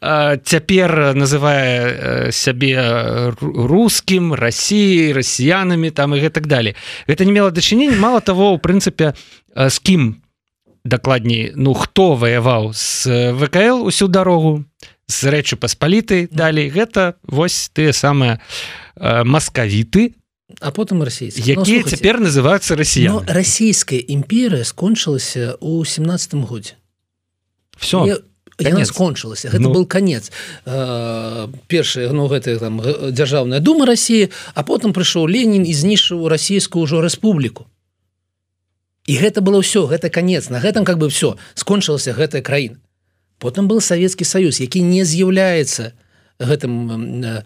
а, 0.00 0.36
цяпер 0.40 1.12
называе 1.12 2.32
сябе 2.32 3.36
рускім 3.40 4.32
Росіі 4.32 5.12
расіянамі 5.12 5.92
там 5.92 6.16
і 6.16 6.20
гэтак 6.24 6.48
далі 6.48 6.72
гэта 7.04 7.28
не 7.28 7.32
мела 7.32 7.52
дачынення. 7.52 8.00
Мало 8.00 8.20
того 8.20 8.56
у 8.56 8.58
прынцыпе 8.58 9.12
з 9.52 9.76
кім 9.84 10.24
дакладней 10.84 11.52
ну 11.54 11.74
хто 11.74 12.14
ваяваў 12.14 12.72
з 12.72 13.36
ВКл 13.36 13.84
усю 13.84 14.08
дарогу 14.08 14.64
з 15.06 15.30
рэчы 15.30 15.56
паспалітай 15.56 16.26
далей 16.30 16.70
гэта 16.70 17.14
вось 17.22 17.70
тыя 17.72 17.94
самыя 17.94 18.42
маскавіты 18.98 20.14
а 20.60 20.70
потым 20.70 21.02
расійцы 21.02 21.42
якія 21.42 21.82
ну, 21.82 21.90
цяпер 21.90 22.20
называются 22.20 22.76
Росія 22.76 23.10
ну, 23.10 23.22
расійская 23.26 24.02
імперыя 24.02 24.64
скончылася 24.64 25.58
у 25.60 25.84
семнадцатым 25.84 26.42
годзе. 26.46 26.74
Все 27.78 28.06
Я... 28.06 28.16
Яна 28.58 28.86
скончылася. 28.88 29.50
Гэта 29.52 29.60
ну... 29.60 29.72
был 29.74 29.84
конец 29.84 30.32
э, 30.64 31.48
першая 31.68 32.10
ну 32.10 32.26
гэта 32.26 32.56
там 32.58 32.80
дзяржаўная 32.80 33.60
дума 33.60 33.86
Росіі 33.86 34.30
а 34.54 34.62
потым 34.62 34.96
прыйшоў 34.96 35.28
Ленін 35.28 35.66
і 35.66 35.74
знішыў 35.74 36.26
расійскую 36.28 36.82
ўжо 36.86 37.02
рэспубліку. 37.04 37.66
І 39.06 39.18
гэта 39.20 39.44
было 39.44 39.60
ўсё 39.60 39.86
гэта 39.86 40.10
конец 40.10 40.48
на 40.48 40.58
гэтым 40.58 40.88
как 40.88 40.98
бы 40.98 41.10
все 41.10 41.36
скончылася 41.54 42.16
гэтая 42.16 42.40
краіна 42.40 42.80
потым 43.38 43.68
был 43.68 43.80
Савецкі 43.80 44.24
Саюз 44.24 44.60
які 44.60 44.82
не 44.82 45.04
з'яўляецца 45.04 45.92
гэтым 46.38 47.24
э, 47.24 47.42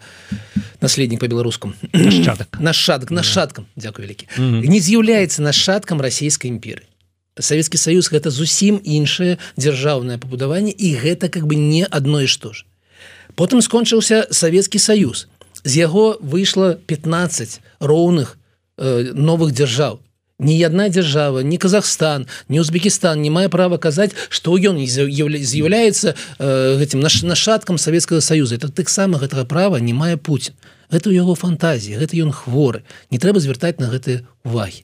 наследнік 0.81 1.19
по-беларускам 1.19 1.75
нашадак 2.59 3.11
нашадкам 3.19 3.67
дзякую 3.75 4.07
вялікі 4.07 4.27
не 4.67 4.79
з'яўляецца 4.79 5.41
нашадкам 5.41 6.01
расійскай 6.01 6.51
імперы 6.51 6.83
Савецкі 7.39 7.79
Саюз 7.79 8.11
гэта 8.11 8.29
зусім 8.29 8.81
іншае 8.83 9.37
дзяржаўнае 9.55 10.19
пабудаванне 10.19 10.71
і 10.75 10.95
гэта 10.99 11.29
как 11.31 11.47
бы 11.47 11.55
не 11.55 11.87
адно 11.87 12.21
і 12.21 12.27
што 12.27 12.51
ж. 12.51 12.67
Потым 13.39 13.63
скончыўся 13.63 14.27
Савецкі 14.31 14.79
Саюз 14.79 15.27
з 15.63 15.71
яго 15.79 16.19
выйшла 16.19 16.75
15 16.75 17.61
роўных 17.79 18.35
э, 18.77 19.15
новых 19.15 19.55
дзяржаў 19.55 20.01
ні 20.41 20.57
одна 20.65 20.89
дзяржава 20.89 21.43
не 21.45 21.57
Казахстан 21.57 22.27
не 22.49 22.59
Узбекистан 22.59 23.21
не 23.21 23.29
мае 23.29 23.47
права 23.47 23.77
казаць 23.77 24.11
что 24.29 24.57
ён 24.57 24.81
з'яўляецца 24.81 26.13
э, 26.13 26.77
гэтым 26.81 26.99
наш 26.99 27.21
нашаткам 27.21 27.77
Савецкага 27.77 28.21
союза. 28.21 28.55
Это 28.55 28.69
таксама 28.69 29.21
гэтага 29.21 29.45
права 29.45 29.77
не 29.77 29.93
мае 29.93 30.17
Путін 30.17 30.57
это 30.89 31.09
у 31.09 31.15
яго 31.15 31.35
фантазіі 31.35 32.01
гэта 32.01 32.17
ён 32.17 32.33
хворы 32.33 32.83
не 33.11 33.21
трэба 33.21 33.39
звяртаць 33.39 33.79
на 33.79 33.87
гэтыя 33.93 34.25
увагі 34.43 34.83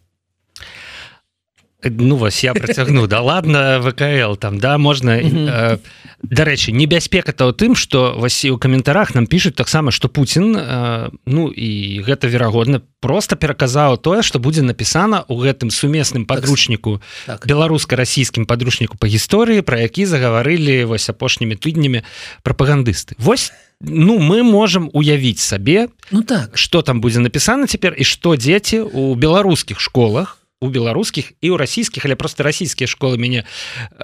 ну 1.84 2.16
вас 2.16 2.44
я 2.44 2.54
працягну 2.54 3.08
да 3.08 3.22
ладно 3.22 3.80
вКл 3.82 4.36
там 4.36 4.60
да 4.60 4.78
можна 4.78 5.22
э, 5.22 5.78
дарэчы 6.24 6.72
небяспека 6.72 7.34
то 7.34 7.52
тым 7.52 7.76
что 7.76 8.16
вас 8.18 8.44
у 8.46 8.58
каментарах 8.58 9.14
нам 9.14 9.28
пишутць 9.28 9.56
таксама 9.56 9.92
что 9.92 10.10
Путін 10.10 10.56
э, 10.58 11.10
ну 11.26 11.50
і 11.50 12.02
гэта 12.02 12.28
верагодна 12.28 12.82
просто 13.00 13.36
пераказаў 13.36 13.98
тое 13.98 14.24
что 14.24 14.40
будзе 14.40 14.64
напісана 14.64 15.24
у 15.28 15.38
гэтым 15.38 15.70
сумесным 15.70 16.26
подручніку 16.26 17.02
так. 17.28 17.46
беларуска-расійскім 17.46 18.46
подручніку 18.46 18.98
по 18.98 19.06
гісторыі 19.06 19.62
про 19.62 19.78
які 19.80 20.06
загаварылі 20.06 20.84
вось 20.86 21.10
апошнімі 21.10 21.56
тыднямі 21.56 22.02
прапагандысты. 22.42 23.14
Вось 23.20 23.54
ну 23.80 24.18
мы 24.18 24.42
можем 24.42 24.90
уявіць 24.94 25.40
сабе 25.40 25.90
ну 26.10 26.24
так. 26.24 26.58
что 26.58 26.82
там 26.82 27.02
будзе 27.02 27.20
напісана 27.20 27.68
цяпер 27.68 27.94
і 27.94 28.04
что 28.04 28.36
дзеці 28.36 28.80
у 28.80 29.14
беларускіх 29.14 29.80
школах 29.80 30.37
у 30.60 30.70
беларускіх 30.74 31.38
і 31.42 31.54
ў 31.54 31.56
расійскіх 31.62 32.06
але 32.06 32.18
просто 32.18 32.42
расійскія 32.42 32.90
школы 32.90 33.22
мяне 33.22 33.46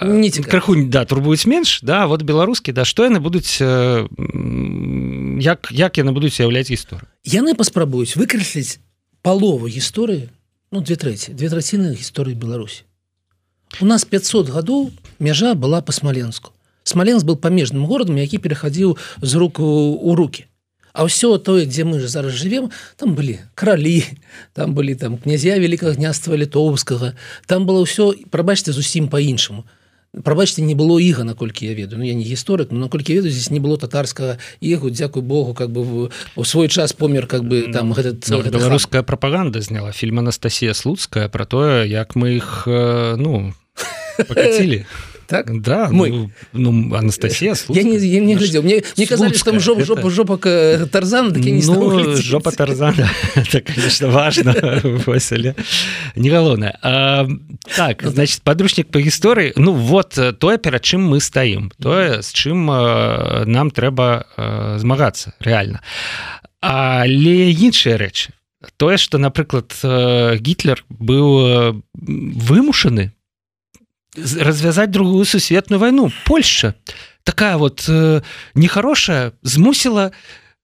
не 0.02 0.30
крыху 0.30 0.78
да 0.86 1.02
турбуюць 1.06 1.50
менш 1.50 1.82
да 1.82 2.06
вот 2.06 2.22
беларускі 2.22 2.72
да 2.78 2.86
што 2.86 3.10
яны 3.10 3.18
будуць 3.18 3.58
э, 3.58 4.06
як 5.42 5.74
як 5.74 5.98
яны 5.98 6.14
будуць 6.14 6.38
уяўляць 6.38 6.70
гісторыю 6.70 7.10
яны 7.26 7.58
паспрабуюць 7.58 8.14
выкрэсліць 8.14 8.78
палову 9.26 9.66
гісторыі 9.66 10.30
ну 10.70 10.86
две 10.86 10.94
трэці 10.94 11.34
две 11.34 11.50
траціны 11.50 11.98
гісторыі 11.98 12.38
Беларусі 12.38 12.86
у 13.82 13.90
нас 13.90 14.06
500 14.06 14.54
гадоў 14.54 14.94
мяжа 15.18 15.58
была 15.58 15.82
по 15.82 15.90
смаленску 15.90 16.54
смаленск 16.86 17.26
был 17.26 17.36
памежным 17.36 17.90
горадам 17.90 18.22
які 18.22 18.38
перахадзіў 18.38 18.98
з 19.22 19.32
руку 19.42 19.66
у 19.98 20.14
руки 20.14 20.46
А 20.94 21.10
ўсё 21.10 21.42
тое 21.42 21.66
дзе 21.66 21.90
мы 21.90 21.98
ж 21.98 22.06
зараз 22.06 22.38
живвем 22.38 22.70
там 23.02 23.18
былі 23.18 23.42
кралі 23.58 24.06
там 24.54 24.78
былі 24.78 24.94
там 24.94 25.18
князя 25.18 25.58
великкага 25.58 25.98
гняства 25.98 26.38
літоўскага 26.38 27.18
там 27.50 27.66
было 27.66 27.82
ўсё 27.82 28.14
прабачце 28.30 28.70
зусім 28.72 29.10
по-іншаму 29.10 29.66
прабачце 30.22 30.62
не 30.62 30.78
было 30.78 31.02
іга 31.02 31.26
наколькі 31.26 31.66
я 31.66 31.74
ведаю. 31.74 31.98
Ну 31.98 32.06
я 32.06 32.14
не 32.14 32.22
гісторык 32.22 32.70
но 32.70 32.86
наколькі 32.86 33.18
ведаю 33.18 33.34
здесь 33.34 33.50
не 33.50 33.58
было 33.58 33.82
татарскага 33.82 34.38
ігу 34.62 34.94
Дякую 34.94 35.26
Богу 35.26 35.58
как 35.58 35.74
бы 35.74 36.12
у 36.36 36.44
свой 36.46 36.70
час 36.70 36.94
помер 36.94 37.26
как 37.26 37.42
бы 37.42 37.74
там 37.74 37.94
гэта 37.94 38.14
ну, 38.30 38.46
беларуская 38.46 39.02
прапаганда 39.02 39.62
зняла 39.62 39.92
фільм 39.92 40.20
Анастасія 40.20 40.78
слуцкая 40.78 41.28
про 41.28 41.46
тое 41.46 41.90
як 41.90 42.16
мы 42.16 42.38
их 42.38 42.64
ну 42.68 43.54
покатили 44.30 44.86
так? 45.28 45.62
Да 45.62 45.90
мой. 45.90 46.12
ну, 46.12 46.32
ну 46.54 46.96
Анастасія 46.96 47.56
я 47.70 47.84
не, 47.84 47.98
я 47.98 48.20
не 48.20 48.36
глядел. 48.36 48.64
Мне 48.64 48.82
не 48.98 49.06
казали 49.06 49.34
там 49.34 49.60
жоп, 49.60 49.80
это... 49.80 49.86
жопа 49.86 50.10
жопа 50.10 50.38
тарзан 50.92 51.34
так 51.34 51.44
ну, 51.44 52.16
жопа 52.18 52.52
тарзана 52.52 53.10
так, 53.52 53.64
конечно 53.66 54.08
важно 54.10 54.56
не 56.16 56.30
галоўная 56.30 56.78
так 57.76 58.04
ну, 58.04 58.12
значит 58.12 58.42
подручнік 58.42 58.88
по 58.88 59.00
гісторыі 59.00 59.54
ну 59.56 59.74
вот 59.74 60.20
тое 60.40 60.58
перад 60.58 60.82
чым 60.82 61.08
мы 61.08 61.20
стаім 61.20 61.72
тое 61.82 62.22
з 62.22 62.34
чым 62.34 62.66
нам 62.66 63.72
трэба 63.72 64.26
змагацца 64.80 65.34
реально. 65.40 65.82
Але 66.62 67.52
іншыя 67.52 67.98
рэчы 67.98 68.32
тое 68.78 68.98
что 68.98 69.18
напрыклад 69.18 69.74
гітлер 69.84 70.86
быў 70.90 71.84
вымушаны 71.94 73.12
развязать 74.16 74.92
другую 74.92 75.26
сусветную 75.26 75.80
войну. 75.80 76.12
Польша. 76.26 76.76
Такая 77.24 77.58
вот 77.58 77.86
э, 77.88 78.22
нехорошая 78.54 79.34
змусіла 79.44 80.12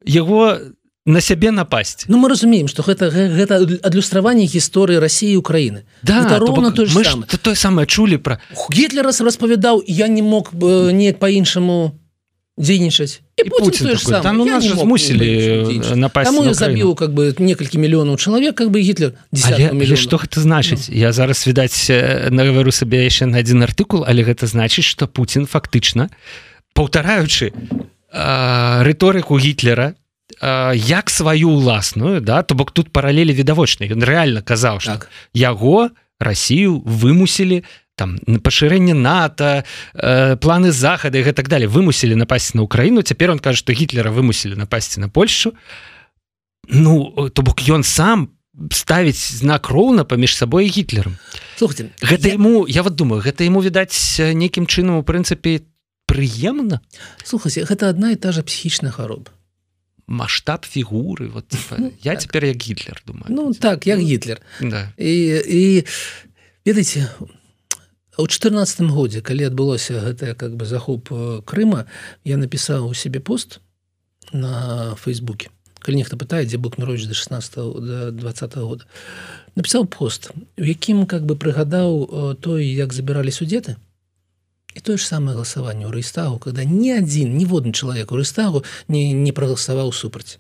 его 0.03 0.57
на 1.05 1.21
сябе 1.21 1.51
напасть. 1.51 2.05
Ну 2.07 2.17
мы 2.17 2.29
разумеем 2.29 2.67
что 2.67 2.83
гэта 2.83 3.09
гэта 3.09 3.55
адлюстраванне 3.83 4.45
гісторыі 4.45 4.99
России 4.99 5.35
Украины. 5.35 5.85
Да 6.03 6.37
ровно 6.37 6.71
то, 6.71 6.85
то, 6.85 7.37
то 7.37 7.55
самое 7.55 7.87
чулі 7.87 8.17
про 8.17 8.37
гітлера 8.71 9.11
распавядаў 9.11 9.83
я 9.87 10.07
не 10.07 10.21
мог 10.21 10.53
бы 10.53 10.91
неяк 10.93 11.19
по-іншаму 11.19 11.99
дзейнічаць. 12.59 13.21
Там 14.21 14.41
у 14.41 14.45
нас 14.45 14.63
же 14.63 14.75
змусілі 14.75 15.95
напасть 15.95 16.35
забіў 16.53 16.95
как 16.95 17.15
бы 17.15 17.31
некалькі 17.39 17.79
мільёнаў 17.79 18.19
чалавек 18.19 18.55
как 18.55 18.69
бы 18.69 18.83
гітлер 18.83 19.15
что 19.95 20.19
гэта 20.19 20.43
значыць 20.43 20.91
я 20.91 21.15
зараз 21.15 21.47
відаць 21.47 21.87
нагавару 22.29 22.71
сабе 22.75 23.07
яшчэ 23.07 23.31
на 23.31 23.39
один 23.39 23.63
артыкул 23.63 24.03
але 24.03 24.27
гэта 24.27 24.43
значыць 24.43 24.83
что 24.83 25.07
Путін 25.07 25.47
фактычна 25.47 26.11
паўтараючы 26.75 27.55
рыторыку 28.83 29.39
гітлера 29.39 29.95
як 30.75 31.09
сваю 31.09 31.55
уласную 31.55 32.19
да 32.19 32.43
то 32.43 32.55
бок 32.55 32.71
тут 32.75 32.91
паралелі 32.91 33.31
відавочна 33.31 33.87
ён 33.87 34.03
реально 34.03 34.43
казаў 34.43 34.83
так. 34.83 35.07
яго 35.33 35.89
Россию 36.19 36.83
вымусілі 36.83 37.63
там 37.99 38.15
пашырэнне 38.23 38.95
нато 38.95 39.67
э, 39.93 40.39
планы 40.39 40.71
захады 40.71 41.19
гэтак 41.19 41.51
далее 41.51 41.67
вымусілі 41.67 42.15
напасці 42.15 42.55
на 42.55 42.63
Украіну. 42.63 43.03
Цяпер 43.03 43.35
он 43.35 43.39
кажа 43.43 43.59
что 43.59 43.75
гітлера 43.75 44.11
вымусілі 44.11 44.55
напасці 44.55 45.03
на 45.03 45.09
Польшу. 45.11 45.53
Ну 46.71 47.29
то 47.35 47.43
бок 47.43 47.59
ён 47.67 47.83
сам 47.83 48.29
ставіць 48.71 49.19
знак 49.39 49.69
роўна 49.69 50.03
паміж 50.03 50.35
сабой 50.35 50.67
гітлером 50.67 51.15
слухайте 51.55 51.91
гэта 52.01 52.27
я... 52.27 52.33
ему 52.33 52.67
я 52.67 52.83
вот 52.83 52.95
думаю 52.95 53.21
гэта 53.21 53.47
ему 53.47 53.61
відаць 53.63 54.19
нейкім 54.19 54.67
чынам 54.67 54.99
у 54.99 55.03
прынцыпе 55.03 55.63
прыемна? 56.09 56.81
Слухайте 57.23 57.63
гэта 57.63 57.89
одна 57.89 58.11
і 58.11 58.17
та 58.17 58.31
же 58.31 58.41
психічная 58.43 58.91
хвароба. 58.91 59.31
Масштаб 60.07 60.65
фігуры 60.65 61.29
вот 61.29 61.45
ну, 61.77 61.93
я 62.01 62.17
так. 62.17 62.21
цяпер 62.21 62.45
як 62.45 62.57
гітлер 62.57 63.03
думаю. 63.05 63.29
Ну 63.29 63.53
так 63.53 63.87
як 63.87 63.99
гітлер. 63.99 64.41
да. 64.61 64.91
і, 64.97 65.13
і 65.45 65.85
ведаеце 66.65 67.07
у 68.19 68.23
у 68.23 68.27
четырнадцатым 68.27 68.91
годзе 68.91 69.21
калі 69.23 69.47
адбылося 69.47 70.03
гэтая 70.03 70.35
как 70.35 70.55
бы 70.59 70.65
захоп 70.65 71.07
э, 71.11 71.41
Крыма 71.47 71.87
я 72.27 72.35
напісаў 72.35 72.91
у 72.91 72.93
сябе 72.93 73.19
пост 73.23 73.61
на 74.33 74.95
фейсбуке 74.99 75.47
калі 75.79 76.03
нехта 76.03 76.19
пытае 76.19 76.43
дзе 76.43 76.59
бок 76.59 76.75
народзі 76.77 77.07
до 77.07 77.15
16 77.15 77.55
до 77.55 78.11
20 78.11 78.55
-го 78.55 78.65
года. 78.67 78.83
Напісаў 79.55 79.87
пост 79.87 80.31
у 80.35 80.63
якім 80.63 81.05
как 81.05 81.23
бы 81.23 81.39
прыгадаў 81.39 82.35
той 82.43 82.67
як 82.67 82.93
забіралі 82.93 83.31
судзеты 83.31 83.75
і 84.75 84.79
тое 84.79 84.97
ж 84.97 85.07
самае 85.07 85.35
галасаванне 85.39 85.87
ў 85.87 85.91
рэйстагу 85.95 86.39
когда 86.39 86.63
ні 86.67 86.99
адзін 86.99 87.37
ніводны 87.39 87.71
чалавек 87.71 88.11
у 88.11 88.19
рэйстагу 88.19 88.63
не 88.87 89.13
не 89.13 89.31
прагаласаваў 89.31 89.93
супраць. 89.93 90.39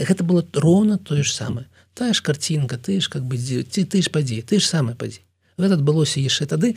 Гэта 0.00 0.24
было 0.24 0.44
роўна 0.52 0.96
тое 0.96 1.22
ж 1.22 1.32
самае. 1.32 1.66
Тая 1.92 2.12
ж 2.12 2.22
карцінка 2.22 2.76
ты 2.80 3.00
ж 3.00 3.08
как 3.12 3.22
бы 3.22 3.36
ці 3.36 3.84
ты 3.84 4.00
ж 4.00 4.08
падзі 4.08 4.40
ты 4.40 4.60
ж 4.60 4.64
самы 4.64 4.96
падзі 4.96 5.25
гэта 5.58 5.80
адбылося 5.80 6.20
яшчэ 6.20 6.46
тады 6.46 6.76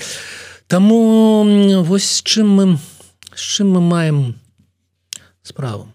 Таму 0.70 1.82
вось 1.82 2.22
чым 2.22 2.50
мы 2.54 2.66
з 3.34 3.42
чым 3.42 3.74
мы 3.74 3.82
маем 3.82 4.36
справу. 5.42 5.90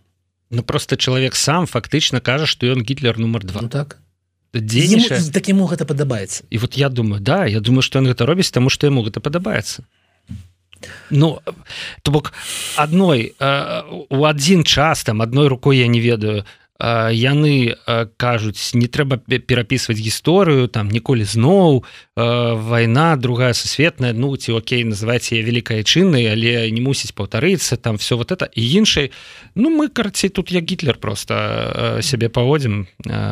Ну 0.50 0.62
просто 0.62 0.96
чалавек 0.96 1.36
сам 1.36 1.66
фактычна 1.66 2.18
кажа 2.18 2.46
што 2.46 2.66
ён 2.66 2.82
гітлер 2.82 3.18
нумар 3.18 3.44
два. 3.44 3.62
Ну, 3.62 3.68
так. 3.68 3.98
Дзейнічае 4.54 5.18
так 5.34 5.48
ему 5.50 5.66
гэта 5.66 5.82
падабаецца 5.82 6.46
і 6.50 6.58
вот 6.62 6.78
я 6.78 6.88
думаю 6.88 7.18
да 7.18 7.46
я 7.46 7.60
думаю 7.60 7.82
что 7.82 7.98
ён 7.98 8.06
гэта 8.06 8.26
робіць 8.26 8.54
таму 8.54 8.70
што 8.70 8.86
яму 8.86 9.02
гэта 9.02 9.18
падабаецца 9.18 9.82
Ну 11.10 11.40
то 12.02 12.10
бок 12.10 12.32
адной 12.76 13.34
э, 13.34 13.82
у 14.10 14.24
адзін 14.24 14.62
час 14.62 15.02
там 15.02 15.22
адной 15.22 15.48
рукой 15.48 15.78
я 15.78 15.88
не 15.88 15.98
ведаю 15.98 16.44
яны 16.80 17.78
кажуць 18.18 18.74
не 18.74 18.90
трэба 18.90 19.22
перапісваць 19.22 19.98
гісторыю 19.98 20.66
там 20.66 20.90
ніколі 20.90 21.22
зноў 21.22 21.84
вайна 22.16 23.14
другая 23.16 23.54
сусветная 23.54 24.12
ну 24.12 24.34
ці 24.36 24.58
Окей 24.58 24.82
называце 24.82 25.38
вялікай 25.38 25.86
чыннай 25.86 26.26
але 26.26 26.66
не 26.74 26.82
мусіць 26.82 27.14
паўтарыцца 27.14 27.76
там 27.76 27.96
все 27.96 28.16
вот 28.16 28.32
это. 28.32 28.50
І 28.50 28.62
іншай 28.74 29.12
Ну 29.54 29.70
мы 29.70 29.88
карцей 29.88 30.30
тут 30.30 30.50
я 30.50 30.60
гітлер 30.60 30.98
просто 30.98 32.00
сябе 32.02 32.28
паводзім 32.28 32.86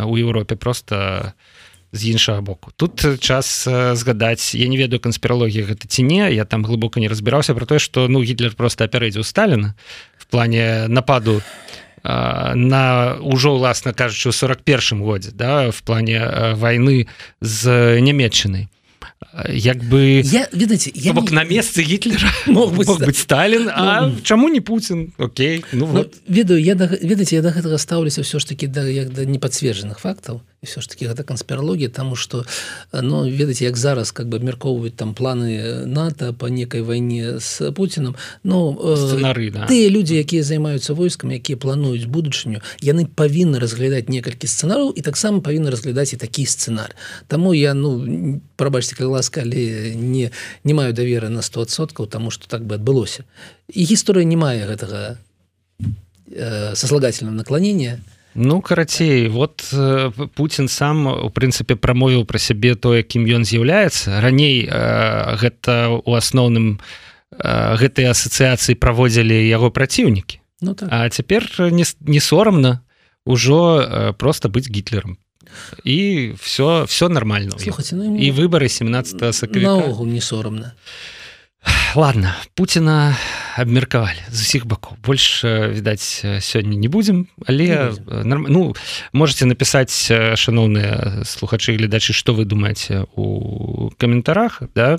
у 0.06 0.16
Еўропе 0.16 0.54
просто 0.54 1.32
з 1.92 2.04
іншага 2.08 2.40
боку. 2.40 2.70
Тут 2.76 3.20
час 3.20 3.66
згадаць 3.68 4.54
я 4.54 4.68
не 4.68 4.78
ведаю 4.78 5.00
канспіралогіі 5.00 5.66
гэта 5.66 5.90
ці 5.90 6.02
не 6.06 6.30
я 6.30 6.44
там 6.44 6.62
глыбока 6.62 7.00
не 7.00 7.08
разбіраўся 7.08 7.54
про 7.54 7.66
тое 7.66 7.82
что 7.82 8.06
ну 8.06 8.22
гітлер 8.22 8.54
просто 8.54 8.84
апярэдзіў 8.84 9.26
Сталіна 9.26 9.74
в 10.16 10.30
плане 10.30 10.86
нападу 10.86 11.42
на 11.42 11.42
на 12.02 13.16
ўжо 13.22 13.54
ўласна 13.54 13.92
кажучы 13.94 14.28
у 14.28 14.34
41 14.34 15.02
годзе 15.02 15.30
да 15.30 15.70
в 15.70 15.82
плане 15.82 16.54
войны 16.58 17.06
з 17.40 17.98
нямметчынай 18.02 18.68
як 19.48 19.78
бы 19.84 20.20
я 20.24 20.48
ведаце 20.52 20.90
я 20.94 21.12
бок 21.12 21.30
не... 21.30 21.36
на 21.36 21.44
месцы 21.44 21.82
гітлера 21.82 22.28
мог 22.46 22.74
быть, 22.74 22.86
мог 22.88 23.00
быть 23.00 23.16
сталін 23.16 23.70
А 23.72 24.06
ну, 24.06 24.20
чаму 24.22 24.48
не 24.48 24.60
Путін 24.60 25.12
Окей 25.18 25.64
ну, 25.72 25.86
ну 25.86 25.86
вот. 25.86 26.14
ведаю 26.28 26.62
я 26.62 26.74
да, 26.74 26.86
ведаце 26.86 27.36
я 27.36 27.42
да 27.42 27.50
гэтага 27.50 27.78
стаўлюся 27.78 28.22
ўсё 28.22 28.38
ж 28.38 28.44
таки 28.44 28.66
да 28.66 28.82
як 28.82 29.12
да 29.12 29.24
неподцверджаных 29.24 30.00
фактаў 30.00 30.42
все 30.62 30.80
ж 30.80 30.88
таки 30.88 31.06
гэта 31.06 31.24
канспірологія 31.24 31.88
тому 31.88 32.14
что 32.16 32.46
но 32.92 33.28
ведаце 33.28 33.64
як 33.64 33.76
зараз 33.76 34.12
как 34.12 34.28
бы 34.28 34.36
абмяркоўваюць 34.38 34.94
там 34.94 35.14
планы 35.14 35.86
нато 35.86 36.32
по 36.32 36.46
некай 36.46 36.82
вайне 36.82 37.40
с 37.40 37.72
путиным 37.72 38.14
но 38.44 38.70
э, 38.70 38.94
сценары 38.94 39.50
да. 39.50 39.66
тыя 39.66 39.90
люди 39.90 40.14
якія 40.14 40.46
займаюцца 40.46 40.94
войскамі 40.94 41.34
якія 41.34 41.58
плануюць 41.58 42.06
будучыню 42.06 42.62
яны 42.78 43.10
павінны 43.10 43.58
разглядаць 43.58 44.06
некалькі 44.06 44.46
сцэнараў 44.46 44.94
і 44.94 45.02
таксама 45.02 45.42
павінны 45.42 45.70
разглядаць 45.70 46.14
і 46.14 46.22
такі 46.22 46.46
сцэнар 46.46 46.94
Таму 47.26 47.54
я 47.58 47.74
ну 47.74 48.38
прабачце 48.54 48.94
калі 48.94 49.18
ласка 49.18 49.42
але 49.42 49.98
не 49.98 50.30
не 50.62 50.74
маю 50.74 50.94
даверы 50.94 51.28
на 51.28 51.42
100соткаў 51.42 52.06
тому 52.06 52.30
что 52.30 52.46
так 52.46 52.62
бы 52.62 52.78
адбылося. 52.78 53.26
І 53.66 53.82
гісторыя 53.82 54.22
не 54.22 54.36
мае 54.36 54.62
гэтага 54.62 55.18
э, 56.30 56.74
сослагательного 56.78 57.34
наклонения 57.34 57.98
то 57.98 58.11
Ну 58.34 58.60
карацей 58.60 59.28
вот 59.28 59.68
э, 59.72 60.10
Путін 60.34 60.68
сам 60.68 61.06
у 61.06 61.28
прынцыпе 61.28 61.76
прамовіў 61.76 62.24
пра 62.24 62.38
сябе 62.38 62.74
то 62.74 62.96
якім 62.96 63.28
ён 63.28 63.44
з'яўляецца. 63.44 64.20
Раней 64.20 64.64
э, 64.64 65.36
гэта 65.36 65.92
у 65.92 66.12
асноўным 66.16 66.78
э, 66.78 67.76
гэтай 67.76 68.08
асацыяцыі 68.08 68.80
праводзілі 68.80 69.36
яго 69.36 69.68
праціўнікі. 69.70 70.40
Ну, 70.62 70.74
так. 70.74 70.88
А 70.92 71.08
цяпер 71.08 71.44
не, 71.72 71.84
не 72.00 72.20
сорамна 72.20 72.80
ўжо 73.26 74.14
просто 74.18 74.48
быць 74.48 74.70
гітлером 74.70 75.18
і 75.84 76.32
все 76.40 76.84
все 76.84 77.08
нормально 77.08 77.58
Слухайте, 77.58 77.96
ну, 77.96 78.16
і 78.16 78.32
выборы 78.32 78.68
17 78.68 79.34
сакавіка. 79.34 80.04
не 80.04 80.20
сорамна 80.20 80.72
ладно 81.94 82.34
Пуціна 82.54 83.16
абмеркавалі 83.56 84.18
з 84.30 84.40
усіх 84.40 84.66
бакоў 84.66 84.96
больш 85.04 85.44
відаць 85.44 86.24
сёння 86.40 86.76
не 86.76 86.88
будзем 86.88 87.28
але 87.46 87.92
норм... 88.24 88.46
ну 88.48 88.74
можете 89.12 89.46
напісаць 89.46 89.92
шаноўныя 90.12 91.24
слухачы 91.24 91.76
гледачы 91.76 92.12
што 92.16 92.34
вы 92.34 92.44
думаеце 92.44 93.04
у 93.16 93.90
каментарах 93.98 94.62
да? 94.74 94.98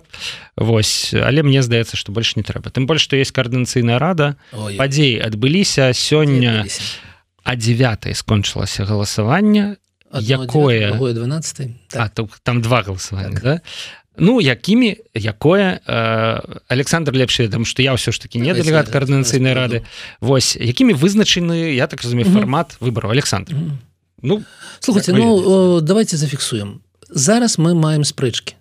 Вось 0.55 1.13
але 1.13 1.43
мне 1.43 1.61
здаецца 1.63 1.97
што 1.97 2.11
больш 2.11 2.35
не 2.35 2.43
трэба 2.43 2.69
тым 2.69 2.85
больш 2.85 3.03
што 3.03 3.17
есть 3.17 3.33
каардынацыйная 3.33 3.97
рада. 3.99 4.35
Падзеі 4.53 5.19
адбыліся 5.19 5.91
сёння 5.93 6.65
а 7.43 7.55
9 7.55 8.15
скончылася 8.15 8.85
галасаванне 8.85 9.77
якое? 10.13 10.93
12 11.13 11.89
так. 11.89 12.13
там 12.43 12.61
два 12.61 12.81
галасавання 12.81 13.33
так. 13.33 13.43
да 13.43 13.61
Ну 14.17 14.41
якімі 14.41 14.97
якое 15.13 15.79
э, 15.87 16.59
Александр 16.67 17.15
лепш 17.17 17.37
там 17.49 17.65
што 17.65 17.81
я 17.81 17.97
ўсё 17.97 18.13
ж 18.13 18.21
таки 18.21 18.37
не 18.37 18.53
дэлегат 18.53 18.93
каардынацыйнай 18.93 19.53
рады 19.57 19.81
Вось 20.21 20.53
якімі 20.55 20.93
вызначаны 20.93 21.73
я 21.73 21.87
так 21.87 22.03
разумею 22.03 22.29
фармат 22.29 22.77
выбору 22.79 23.09
Александр 23.09 23.55
Ну 24.21 24.43
слухайте 24.79 25.13
ну 25.13 25.81
давайте 25.81 26.17
зафіксуем 26.17 26.81
зараз 27.09 27.57
мы 27.57 27.73
маем 27.73 28.03
спрэчкі 28.03 28.53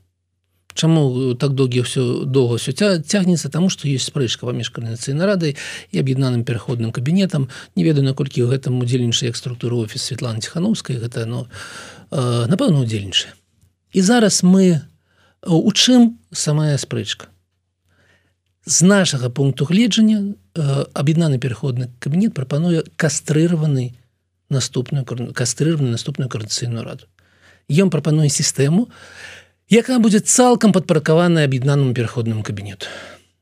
Чаму 0.72 1.34
так 1.36 1.52
доўгі 1.52 1.84
ўсё 1.84 2.24
доўга 2.24 2.56
ўсё 2.56 2.72
цягнецца 3.04 3.52
таму 3.52 3.68
што 3.68 3.92
ёсць 3.92 4.08
спрэчка 4.08 4.48
паміж 4.48 4.72
каардынацыйнай 4.72 5.28
радай 5.28 5.52
і 5.92 6.00
аб'яднаным 6.00 6.48
пераходным 6.48 6.96
кабінетам 6.96 7.52
не 7.76 7.84
ведаю 7.84 8.08
наколькі 8.08 8.40
ў 8.40 8.56
гэтым 8.56 8.80
удзельнічае 8.80 9.28
як 9.28 9.36
структуру 9.36 9.84
офіс 9.84 10.08
Светлана 10.08 10.40
ціхановскай 10.40 10.96
гэта 10.96 11.28
ну 11.28 11.44
напэўна 12.08 12.88
удзельнічае 12.88 13.36
і 13.92 14.00
зараз 14.00 14.40
мы 14.40 14.80
у 15.46 15.58
у 15.58 15.72
чым 15.72 16.18
самая 16.32 16.78
спрэчка? 16.78 17.26
З 18.64 18.82
нашага 18.82 19.30
пункту 19.30 19.64
гледжання 19.64 20.34
аб'яднаны 20.94 21.38
пераходны 21.38 21.90
кабінет 21.98 22.34
прапануе 22.34 22.84
кастрыраваны 22.96 23.94
наступную 24.50 25.04
кастрыраваны 25.34 25.90
наступную 25.90 26.30
карацыйную 26.30 26.84
раду. 26.84 27.06
Ён 27.68 27.90
прапануе 27.90 28.28
сістэму 28.28 28.88
якая 29.68 29.98
будзе 29.98 30.20
цалкам 30.20 30.72
падпаркаваная 30.72 31.44
аб'яднаным 31.44 31.94
пераходным 31.94 32.42
кабінету. 32.42 32.86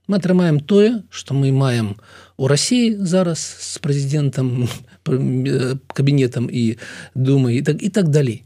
Мы 0.06 0.16
атрымаем 0.16 0.60
тое 0.60 1.04
што 1.10 1.34
мы 1.34 1.52
маем 1.52 1.96
у 2.36 2.48
рассіі 2.48 2.96
зараз 2.96 3.38
з 3.40 3.78
прэзідэнтам 3.78 4.68
кабінетам 5.98 6.48
і 6.48 6.78
думай 7.14 7.60
і 7.60 7.62
так 7.62 7.82
і 7.82 7.90
так 7.90 8.08
далей 8.08 8.44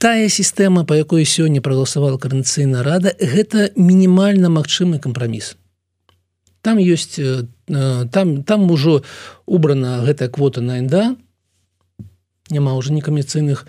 тая 0.00 0.32
сістэма 0.32 0.88
по 0.88 0.96
якой 0.96 1.28
сёння 1.28 1.60
прагаласавала 1.60 2.16
карнацыйная 2.16 2.82
рада 2.82 3.12
гэта 3.20 3.68
мінімальна 3.76 4.48
магчымы 4.48 4.96
кампраміс. 4.98 5.60
Там 6.64 6.80
ёсць 6.80 7.20
там 7.68 8.42
там 8.42 8.70
ужо 8.72 9.04
убрана 9.44 10.00
гэтая 10.00 10.32
квота 10.32 10.64
на 10.64 10.80
нда. 10.80 11.16
Няма 12.48 12.74
уже 12.74 12.92
некамерцыйных 12.96 13.66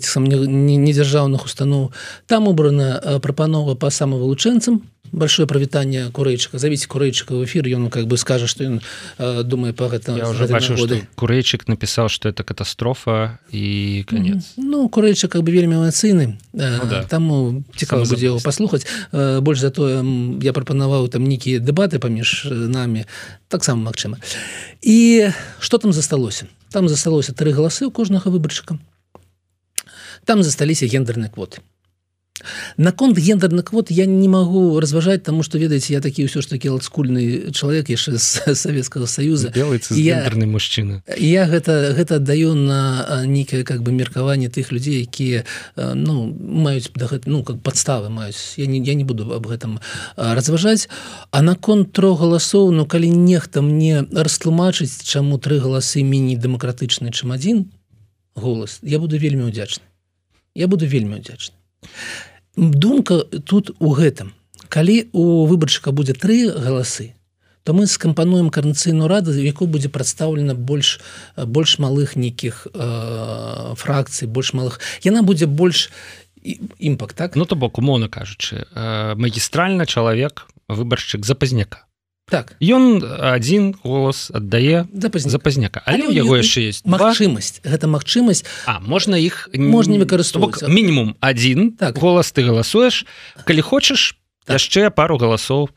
сам 0.00 0.24
недзяржаўных 0.24 1.44
устаноў. 1.44 1.92
Там 2.26 2.48
убрана 2.48 3.20
прапанова 3.20 3.76
по 3.76 3.90
самовылучэнцам 3.90 4.80
большое 5.12 5.46
правітанне 5.46 6.10
курэйчыка 6.12 6.58
завіць 6.58 6.86
курэйчыка 6.86 7.34
в 7.34 7.44
эфир 7.44 7.66
ён 7.68 7.90
как 7.90 8.06
бы 8.06 8.16
скажа 8.16 8.46
что 8.46 8.64
ён 8.64 8.80
э, 9.18 9.42
думае 9.42 9.72
по 9.72 9.88
гэта 9.88 10.14
уже 10.14 10.46
бачу 10.46 10.76
курэйчык 11.14 11.68
напісаў 11.68 12.08
что 12.08 12.28
это 12.28 12.44
катастрофа 12.44 13.38
і 13.50 14.04
конец. 14.08 14.54
Ну 14.56 14.88
курэйчык 14.88 15.32
как 15.32 15.42
бы 15.42 15.52
вельмі 15.52 15.76
эмацыйны 15.76 16.38
э, 16.54 16.78
ну, 16.82 16.90
да. 16.90 17.04
таму 17.04 17.64
цікава 17.76 18.04
будзе 18.04 18.26
его 18.26 18.40
паслухаць 18.40 18.86
э, 19.12 19.40
больш 19.40 19.60
затое 19.60 20.02
я 20.42 20.52
прапанаваў 20.52 21.08
там 21.08 21.24
нейкія 21.24 21.60
дэбаты 21.60 21.98
паміж 21.98 22.48
нами 22.50 23.06
таксама 23.48 23.90
Мачыма 23.90 24.18
і 24.82 25.30
что 25.60 25.78
там 25.78 25.92
засталося 25.92 26.46
там 26.70 26.88
засталося 26.88 27.32
тры 27.32 27.52
галасы 27.52 27.86
у 27.86 27.90
кожнага 27.90 28.30
выбарчыка 28.30 28.78
там 30.24 30.42
засталіся 30.42 30.86
гендерныя 30.86 31.30
квоты 31.30 31.62
наконт 32.76 33.18
гендерных 33.18 33.66
квот 33.66 33.90
я 33.90 34.06
не 34.06 34.28
могу 34.28 34.80
разважаць 34.80 35.22
тому 35.22 35.42
что 35.42 35.58
ведаеце 35.58 35.92
я 35.92 36.00
такі 36.00 36.26
ўсё 36.26 36.40
ж 36.42 36.46
таки 36.46 36.70
латскульны 36.70 37.52
чалавек 37.52 37.88
яшчэ 37.88 38.18
з 38.18 38.54
Савецкага 38.66 39.06
союза. 39.06 39.52
Ядерный 39.90 40.46
мужчына 40.46 41.02
я 41.16 41.46
гэта 41.46 41.94
гэта 41.96 42.16
аддаю 42.16 42.54
на 42.54 43.24
нейкае 43.26 43.64
как 43.64 43.82
бы 43.82 43.92
меркаванне 43.92 44.48
тых 44.48 44.72
людзей 44.72 45.02
якія 45.02 45.44
ну 45.76 46.30
маюць 46.30 46.90
ну 47.26 47.42
как 47.42 47.60
подставы 47.62 48.10
маюць. 48.10 48.54
Я 48.56 48.66
не 48.66 48.78
я 48.78 48.94
не 48.94 49.04
буду 49.04 49.26
об 49.32 49.46
гэтым 49.46 49.80
разважаць. 50.16 50.88
А 51.30 51.42
наконт 51.42 51.92
трох 51.92 52.20
галасоў 52.20 52.76
Ну 52.76 52.86
калі 52.86 53.10
нехта 53.10 53.62
мне 53.62 54.04
растлумачыць 54.12 55.02
чаму 55.02 55.38
тры 55.38 55.58
галасы 55.62 56.02
міні 56.02 56.36
дэмакратычны 56.36 57.10
чым 57.10 57.32
адзін 57.32 57.66
голас 58.36 58.78
я 58.82 58.98
буду 58.98 59.18
вельмі 59.18 59.48
удзячны 59.48 59.84
я 60.54 60.68
буду 60.68 60.86
вельмі 60.86 61.20
удзячны 61.20 61.56
думка 62.56 63.20
тут 63.44 63.70
у 63.78 63.92
гэтым. 63.92 64.32
Калі 64.68 65.08
у 65.12 65.46
выбарчыка 65.46 65.92
будзе 65.92 66.14
тры 66.14 66.50
галасы 66.50 67.12
то 67.66 67.72
мы 67.72 67.88
скампануем 67.88 68.50
карнацыйную 68.50 69.08
раду 69.08 69.32
яку 69.34 69.66
будзе 69.66 69.88
прадстаўлена 69.88 70.54
больш 70.54 71.00
больш 71.34 71.80
малых 71.82 72.14
нейкіх 72.14 72.68
э, 72.72 73.74
фракцый 73.74 74.28
больш 74.28 74.52
малых. 74.54 74.78
Яна 75.02 75.26
будзе 75.26 75.46
больш 75.46 75.90
імпак 76.78 77.12
так? 77.12 77.34
Ну 77.34 77.44
то 77.44 77.56
бок 77.56 77.78
умоўна 77.78 78.08
кажучы 78.08 78.70
э, 78.70 79.14
магістральна 79.18 79.84
чалавек 79.84 80.46
выбаршчык 80.68 81.26
запазняка 81.26 81.85
так. 82.28 82.56
Ён 82.60 83.06
один 83.06 83.74
голос 83.84 84.30
аддае 84.34 84.86
запазняка 84.92 85.82
але 85.86 86.08
у 86.08 86.10
яго 86.10 86.42
яшчэ 86.42 86.74
есть 86.74 86.82
магчымасць 86.86 87.62
гэта 87.62 87.86
магчымасць 87.86 88.42
А 88.66 88.80
можна 88.82 89.14
іх 89.14 89.46
можна 89.54 89.94
не 89.94 90.02
выкарыстоўваць 90.02 90.66
мінімум 90.66 91.14
один 91.20 91.72
так. 91.78 91.94
голас 91.98 92.32
ты 92.34 92.42
галасуеш 92.42 93.06
калі 93.46 93.62
хочаш 93.62 94.18
так. 94.42 94.58
яшчэ 94.58 94.90
пару 94.90 95.18
галасоў 95.22 95.70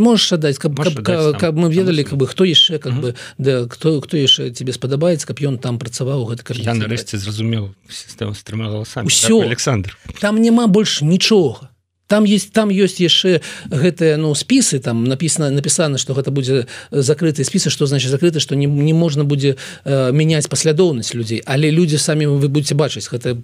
можешь 0.00 0.32
аддаць 0.32 0.56
каб, 0.56 0.80
каб, 0.80 1.04
каб, 1.04 1.36
каб 1.36 1.52
мы 1.56 1.68
ведалі 1.68 2.04
как 2.08 2.16
бы 2.16 2.26
хто 2.26 2.48
яшчэ 2.48 2.80
как 2.80 2.96
бы 2.96 3.14
да 3.36 3.68
кто 3.68 4.00
хто 4.00 4.16
яшчэ 4.16 4.48
тебе 4.50 4.72
спадабаецца 4.72 5.28
каб 5.28 5.44
ён 5.44 5.60
там 5.60 5.76
працаваў 5.76 6.24
гэта 6.32 6.56
я 6.56 6.72
нарэшце 6.72 7.20
зразумеў 7.20 7.76
сістэма 7.92 8.32
з 8.32 8.40
трыма 8.40 8.72
галасамі 8.72 9.12
все 9.12 9.44
Александр 9.44 9.98
там 10.24 10.40
няма 10.40 10.72
больш 10.72 11.04
нічога 11.04 11.68
там 12.12 12.24
есть 12.24 12.52
там 12.52 12.68
есть 12.68 13.00
яшчэ 13.00 13.40
гэтыя 13.72 14.18
ну 14.20 14.34
спісы 14.34 14.78
там 14.84 15.04
написано 15.04 15.48
написано 15.48 15.96
что 15.96 16.12
гэта 16.12 16.30
будзе 16.30 16.66
закрытые 16.90 17.46
спісы 17.48 17.70
что 17.70 17.86
значит 17.86 18.10
закрыты 18.10 18.38
что 18.38 18.54
не, 18.54 18.66
не 18.66 18.92
можна 18.92 19.24
будзе 19.24 19.56
э, 19.84 20.12
мяняць 20.12 20.46
паслядоўнасць 20.46 21.14
людзей 21.14 21.40
але 21.46 21.70
люди 21.70 21.96
самі 21.96 22.26
вы 22.26 22.48
будете 22.48 22.74
бачыць 22.74 23.08
гэта 23.08 23.40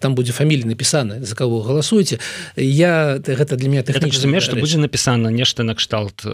там 0.00 0.16
будзе 0.18 0.32
фамілі 0.32 0.66
написаны 0.66 1.22
за 1.22 1.36
кого 1.36 1.62
галасуеце 1.62 2.18
я 2.56 3.22
гэта 3.22 3.54
для 3.54 3.68
меня 3.68 3.82
тэхнічна 3.86 4.40
что 4.40 4.56
будзе 4.56 4.78
написано 4.78 5.28
нешта 5.28 5.62
накшталт 5.62 6.26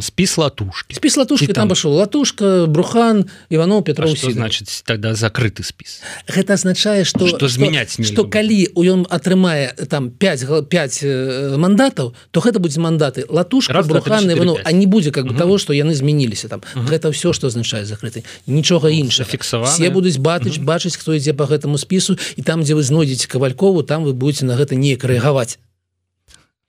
спіс 0.00 0.38
латушки 0.38 0.94
спіс 0.94 1.16
латушки 1.16 1.52
там 1.56 1.70
пашоў 1.72 1.96
латушка 1.96 2.66
брухан 2.68 3.24
иванов 3.48 3.84
петров 3.84 4.12
значит 4.12 4.68
тогда 4.84 5.14
закрыты 5.14 5.64
спіс 5.64 6.02
гэта 6.28 6.52
означае 6.52 7.04
что 7.04 7.26
что 7.26 7.48
змяняць 7.48 7.96
что 7.96 8.28
калі 8.28 8.68
у 8.76 8.84
ён 8.84 9.06
атрымае 9.08 9.72
там 9.88 10.10
5 10.10 10.68
5 10.68 11.56
мандатаў 11.56 12.12
то 12.30 12.40
гэта 12.44 12.60
будзе 12.60 12.80
мандаты 12.84 13.24
латушка 13.26 13.80
брухан 13.82 14.30
иванов. 14.30 14.60
а 14.64 14.72
не 14.72 14.84
будзе 14.84 15.10
как 15.10 15.24
бы 15.24 15.32
того 15.32 15.56
что 15.56 15.72
яны 15.72 15.94
змяніліся 15.94 16.48
там. 16.48 16.60
Гэта 16.76 17.10
все 17.12 17.32
что 17.32 17.46
означае 17.46 17.86
закрыты 17.86 18.24
нічога 18.46 18.90
інша 18.90 19.24
фіксава 19.24 19.72
все 19.72 19.88
будуць 19.88 20.18
бачыць 20.18 20.60
бачыць 20.60 20.96
хто 21.00 21.16
ідзе 21.16 21.32
по 21.32 21.48
гэтаму 21.48 21.78
спісу 21.78 22.18
і 22.36 22.42
там 22.42 22.60
дзе 22.68 22.74
вы 22.74 22.82
знойдзеце 22.82 23.28
кавалькову 23.28 23.82
там 23.82 24.04
вы 24.04 24.12
будете 24.12 24.44
на 24.44 24.60
гэта 24.60 24.76
не 24.76 24.92
рэагаваць 25.00 25.56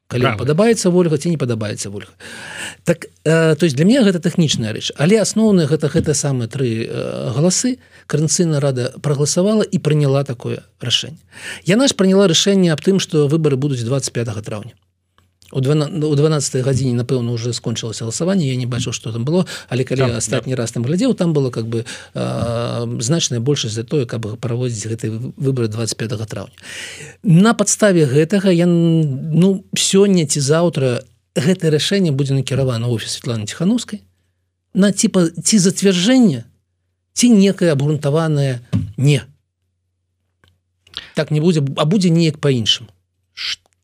калі 0.08 0.36
падабаецца 0.38 0.90
ольга 0.90 1.18
ці 1.18 1.34
не 1.34 1.38
падабаецца 1.38 1.90
ольга 1.90 2.14
так 2.86 3.08
э, 3.26 3.56
то 3.56 3.64
есть 3.66 3.76
для 3.76 3.86
меня 3.86 4.04
гэта 4.04 4.22
тэхнічная 4.22 4.72
рэч. 4.72 4.94
Але 4.96 5.18
асноўная 5.18 5.66
гэта 5.66 5.90
гэта 5.90 6.14
самыя 6.14 6.48
тры 6.48 6.86
э, 6.86 7.32
галасы. 7.34 7.80
Каранцыйна 8.06 8.62
рада 8.62 8.94
прагаласавала 9.02 9.66
і 9.66 9.78
прыняла 9.82 10.24
такое 10.24 10.62
рашэнне. 10.80 11.18
Яна 11.66 11.90
ж 11.90 11.98
прыняла 11.98 12.30
рашэнне 12.30 12.70
аб 12.70 12.82
тым 12.86 13.02
што 13.02 13.26
выбары 13.26 13.58
будуць 13.58 13.82
25 13.82 14.46
траўня 14.46 14.78
у 15.52 15.62
12 15.62 16.66
гадзіне 16.66 16.94
напэўна 16.98 17.32
уже 17.32 17.54
скончылася 17.54 18.06
галасаванне 18.06 18.50
я 18.50 18.56
не 18.56 18.66
бачу 18.66 18.92
что 18.92 19.12
там 19.12 19.26
было 19.26 19.46
але 19.70 19.84
калі 19.84 20.00
там, 20.00 20.12
астатні 20.18 20.54
да. 20.54 20.62
раз 20.62 20.72
там 20.72 20.84
глядзеў 20.84 21.14
там 21.14 21.34
было 21.34 21.52
как 21.52 21.68
бы 21.68 21.86
э, 22.14 22.98
значная 23.00 23.40
большасць 23.40 23.76
за 23.76 23.84
тое 23.84 24.06
каб 24.06 24.40
праводзіць 24.40 24.88
гэты 24.88 25.12
выборы 25.38 25.68
25 25.68 26.28
траўня 26.28 26.58
на 27.24 27.54
подставе 27.54 28.06
гэтага 28.06 28.50
я 28.50 28.66
ну 28.66 29.64
сёння 29.78 30.26
ці 30.26 30.40
заўтра 30.40 31.06
гэтае 31.36 31.70
рашэнне 31.70 32.12
будзе 32.12 32.34
накіравана 32.34 32.88
офіс 32.88 33.20
Светланы 33.20 33.46
ціхановскай 33.46 34.02
на 34.74 34.92
типа 34.92 35.30
ці 35.30 35.58
зацвярджэння 35.60 36.44
ці 37.14 37.30
некае 37.30 37.72
абгрунтаванае 37.72 38.66
не 38.98 39.22
так 41.14 41.30
не 41.30 41.40
будзе 41.40 41.62
а 41.78 41.86
будзе 41.86 42.10
неяк 42.10 42.42
по-іншаму 42.42 42.90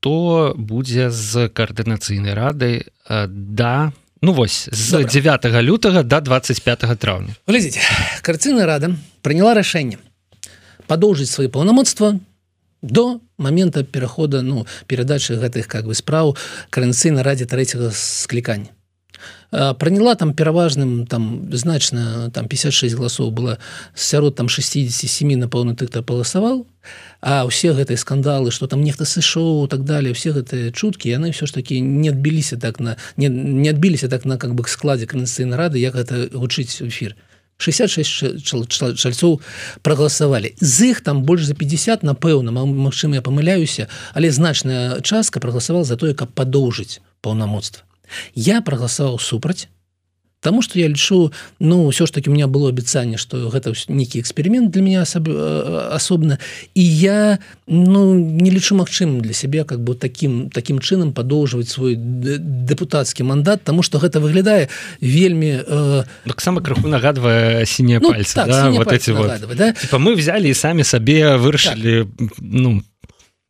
што 0.01 0.55
будзе 0.57 1.11
з 1.13 1.45
каардынацыйнай 1.53 2.33
рады 2.33 2.89
э, 3.05 3.25
да 3.29 3.93
ну 4.21 4.33
вось 4.33 4.65
з 4.71 5.05
Добра. 5.05 5.37
9 5.37 5.61
лютага 5.61 6.01
до 6.01 6.21
25 6.21 6.97
траўня 6.97 7.37
глядзіце 7.45 7.85
карціна 8.25 8.65
рада 8.65 8.97
прыняла 9.21 9.53
рашэнне 9.53 10.01
падоўжыць 10.89 11.29
свае 11.29 11.53
паўнамоцтва 11.53 12.17
до 12.81 13.21
момента 13.37 13.83
перахода 13.83 14.41
ну 14.41 14.65
перадачы 14.87 15.37
гэтых 15.37 15.69
как 15.69 15.85
бы 15.85 15.93
спраў 15.93 16.33
карэнцыйна 16.73 17.21
радзе 17.21 17.45
трэцяга 17.45 17.93
склікання 17.93 18.73
прыняла 19.51 20.15
там 20.15 20.33
пераважным 20.33 21.05
там 21.07 21.49
значна 21.51 22.29
там 22.31 22.47
56 22.47 22.95
галасоў 22.95 23.31
было. 23.31 23.59
Сярод 23.95 24.35
там 24.35 24.49
67 24.49 25.37
напэўна 25.37 25.75
ты 25.75 25.87
хто 25.87 26.03
паласаваў 26.03 26.65
а 27.21 27.45
ўсе 27.45 27.73
гэтыя 27.73 27.97
скандалы 27.97 28.51
что 28.51 28.67
там 28.67 28.83
нехта 28.83 29.05
сышоў 29.05 29.67
так 29.67 29.83
далее 29.85 30.13
все 30.13 30.31
гэтыя 30.33 30.71
чуткі 30.71 31.09
яны 31.09 31.31
все 31.31 31.45
ж 31.45 31.53
таки 31.53 31.79
не 31.79 32.09
адбіліся 32.09 32.57
так 32.57 32.79
на 32.79 32.97
не, 33.17 33.29
не 33.29 33.69
адбіліся 33.69 34.09
так 34.09 34.25
на 34.25 34.37
как 34.37 34.55
бы 34.55 34.67
складзе 34.67 35.05
канцыйнай 35.05 35.57
рады 35.57 35.77
як 35.77 35.95
гэта 35.95 36.29
гучыць 36.33 36.81
эфир. 36.81 37.15
66 37.61 38.41
чальцоў 38.97 39.37
прагаласавалі 39.85 40.55
з 40.57 40.91
іх 40.91 41.01
там 41.05 41.21
больш 41.23 41.45
за 41.45 41.53
50 41.53 42.01
напэўна 42.01 42.49
Мачыма 42.51 43.15
я 43.15 43.21
памыляюся 43.21 43.87
але 44.13 44.31
значная 44.31 45.01
частка 45.01 45.39
прагаласавала 45.39 45.85
за 45.85 45.97
тое 45.97 46.13
каб 46.13 46.33
падоўжыць 46.33 47.01
паўнамоцтва 47.21 47.90
я 48.35 48.61
прагаласаваў 48.61 49.19
супраць 49.19 49.67
Таму 50.41 50.63
что 50.63 50.79
я 50.79 50.87
лічу 50.89 51.31
ну 51.59 51.93
ўсё 51.93 52.09
ж 52.09 52.11
таки 52.11 52.29
у 52.29 52.33
меня 52.33 52.47
было 52.49 52.73
абяцанне 52.73 53.21
что 53.21 53.45
гэта 53.53 53.77
нейкі 53.87 54.17
эксперимент 54.17 54.73
для 54.73 54.81
меня 54.81 55.05
асаб... 55.05 55.29
асобна 55.29 56.41
і 56.73 56.81
я 56.81 57.37
ну 57.67 58.17
не 58.17 58.49
лічу 58.49 58.73
магчымым 58.73 59.21
для 59.21 59.37
сябе 59.37 59.63
как 59.69 59.85
бы 59.85 59.93
таким 59.93 60.49
таким 60.49 60.81
чынам 60.81 61.13
падоўжваць 61.13 61.69
свой 61.69 61.93
депутатскі 61.93 63.21
мандат 63.21 63.61
тому 63.63 63.85
что 63.85 64.01
гэта 64.01 64.17
выглядае 64.17 64.69
вельмі 64.97 65.61
э... 65.61 66.03
таксама 66.25 66.65
крыху 66.65 66.89
нагадвае 66.89 67.61
сінія 67.69 68.01
ну, 68.01 68.09
пальцы 68.09 68.33
так, 68.33 68.49
да? 68.49 68.71
вот 68.71 68.91
эти 68.91 69.11
вот. 69.11 69.29
да? 69.53 69.73
типа, 69.73 70.01
мы 70.01 70.17
взяли 70.17 70.49
і 70.49 70.57
самі 70.57 70.83
сабе 70.83 71.37
вырашылі 71.37 72.09
так. 72.17 72.33
ну 72.41 72.81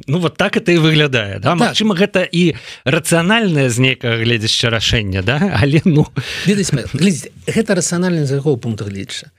Ну 0.07 0.19
вот 0.19 0.37
так 0.37 0.57
это 0.57 0.71
і 0.71 0.77
выглядае 0.77 1.39
да? 1.39 1.55
так. 1.55 1.59
Магчыма 1.59 1.95
гэта 1.95 2.23
і 2.23 2.55
рацыянальнае 2.85 3.69
з 3.69 3.79
нейкага 3.79 4.17
гледзяшча 4.23 4.69
рашэння 4.69 5.21
да? 5.21 5.37
Але 5.61 5.81
ну. 5.85 6.07
Гэта 6.45 7.75
рацыянальны 7.75 8.25
з 8.25 8.35
якого 8.35 8.57
пункта 8.57 8.85
гледча 8.85 9.31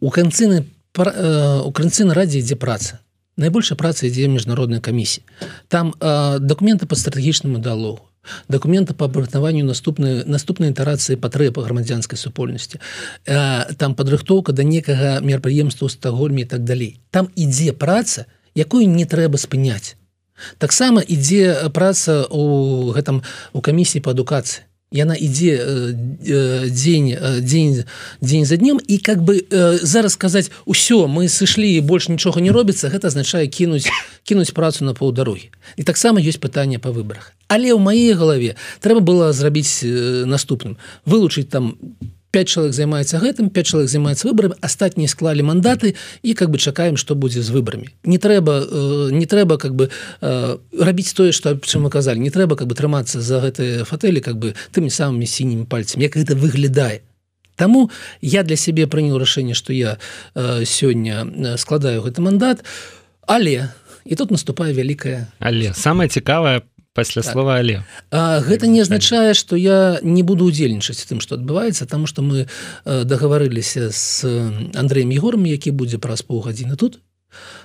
у 0.00 0.10
канцыны 0.10 0.64
э, 0.96 1.60
у 1.64 1.70
канцыны 1.72 2.14
радзе 2.14 2.40
ідзе 2.40 2.56
праца 2.56 3.00
найбольшая 3.36 3.76
праца 3.76 4.06
ідзе 4.06 4.28
міжнароднай 4.28 4.80
камісіі 4.80 5.24
там 5.68 5.94
э, 6.00 6.38
документы 6.40 6.86
по 6.86 6.96
стратэгічнаму 6.96 7.58
дыалогу 7.58 8.00
документы 8.48 8.94
по 8.94 9.04
абрахтаванню 9.04 9.64
наступнай 9.64 10.24
наступнай 10.24 10.72
інтарацыі 10.72 11.16
патрэб 11.16 11.60
грамадзянскай 11.60 12.18
супольнасці 12.18 12.80
э, 13.26 13.74
там 13.76 13.94
падрыхтоўка 13.94 14.52
да 14.52 14.64
некага 14.64 15.20
мерапрыемства 15.20 15.86
ў 15.86 15.92
стагольме 15.92 16.42
і 16.42 16.48
так 16.48 16.64
далей 16.64 17.00
там 17.10 17.28
ідзе 17.36 17.72
праца 17.72 18.26
якую 18.54 18.88
не 18.88 19.04
трэба 19.04 19.36
спыняць 19.36 19.99
таксама 20.58 21.00
ідзе 21.00 21.70
праца 21.72 22.26
у 22.30 22.92
гэтым 22.92 23.22
у 23.52 23.60
камісіі 23.60 24.02
по 24.02 24.10
адукацыі. 24.10 24.66
Яна 24.90 25.14
ідзе 25.14 25.54
дзень 26.66 27.14
дзень 27.46 27.84
дзень 28.20 28.44
за 28.44 28.56
днем 28.56 28.80
і 28.82 28.98
как 28.98 29.22
бы 29.22 29.46
зараз 29.82 30.18
сказаць 30.18 30.50
усё 30.66 31.06
мы 31.06 31.30
сышлі 31.30 31.78
больш 31.80 32.08
нічога 32.10 32.42
не 32.42 32.50
робіцца 32.50 32.90
гэта 32.90 33.06
азначае 33.06 33.46
кінуць 33.46 33.86
кінуць 34.26 34.50
працу 34.50 34.84
на 34.84 34.94
паўдарогі. 34.94 35.54
І 35.76 35.86
таксама 35.86 36.18
ёсць 36.18 36.42
пытанне 36.42 36.82
па 36.82 36.90
выбарах. 36.90 37.38
Але 37.46 37.70
ў 37.70 37.78
маей 37.78 38.18
галаве 38.18 38.58
трэба 38.82 38.98
было 38.98 39.32
зрабіць 39.32 39.86
наступным. 40.26 40.74
Вылучыць 41.06 41.46
там 41.46 41.78
5 42.30 42.48
чалавек 42.48 42.74
займаецца 42.74 43.18
гэтым 43.18 43.50
5 43.50 43.66
чалавек 43.66 43.90
займаецца 43.90 44.28
выборам 44.28 44.54
астатнія 44.60 45.08
склалі 45.08 45.42
мандаты 45.42 45.94
і 46.22 46.34
как 46.34 46.50
бы 46.50 46.58
чакаем 46.58 46.96
што 46.96 47.14
будзе 47.14 47.42
з 47.42 47.50
выбарамі 47.50 47.90
не 48.04 48.18
трэба 48.18 48.54
э, 48.62 49.10
не 49.12 49.26
трэба 49.26 49.58
как 49.58 49.74
бы 49.74 49.90
э, 50.20 50.56
рабіць 50.78 51.12
тое 51.12 51.32
што 51.32 51.58
чым 51.58 51.86
мы 51.86 51.90
казалі 51.90 52.20
не 52.20 52.30
трэба 52.30 52.56
как 52.56 52.68
бы 52.68 52.74
трымацца 52.74 53.20
за 53.20 53.40
гэтыя 53.42 53.84
фатэлі 53.84 54.20
как 54.20 54.38
бы 54.38 54.54
тымі 54.70 54.90
самымі 54.90 55.26
сінімі 55.26 55.66
пальцамі 55.66 56.06
як 56.06 56.16
гэта 56.16 56.34
выглядае 56.34 57.02
Таму 57.60 57.90
я 58.24 58.40
для 58.42 58.56
сябе 58.56 58.86
прыняў 58.88 59.20
рашэнне 59.20 59.52
што 59.52 59.76
я 59.76 59.98
э, 60.32 60.64
сёння 60.64 61.28
складаю 61.60 62.00
гэты 62.00 62.24
мандат. 62.24 62.64
Але 63.28 63.68
і 64.04 64.16
тут 64.16 64.30
наступае 64.30 64.72
вялікая 64.72 65.28
але 65.38 65.74
самое 65.74 66.08
цікавае 66.08 66.64
пасля 66.94 67.22
так. 67.22 67.32
слова 67.32 67.56
але 67.56 67.82
а, 68.10 68.40
гэта 68.40 68.66
не 68.66 68.80
азначае 68.80 69.34
что 69.34 69.56
я 69.56 69.98
не 70.02 70.22
буду 70.22 70.44
удзельнічаць 70.44 71.06
тым 71.06 71.20
что 71.20 71.34
адбываецца 71.36 71.86
там 71.86 72.06
что 72.06 72.22
мы 72.22 72.46
э, 72.84 73.04
дагаварыліся 73.04 73.90
с 73.92 74.24
Андреем 74.74 75.10
егором 75.10 75.44
які 75.44 75.70
будзе 75.70 75.98
праз 75.98 76.22
паўгадзіны 76.22 76.76
тут. 76.76 77.00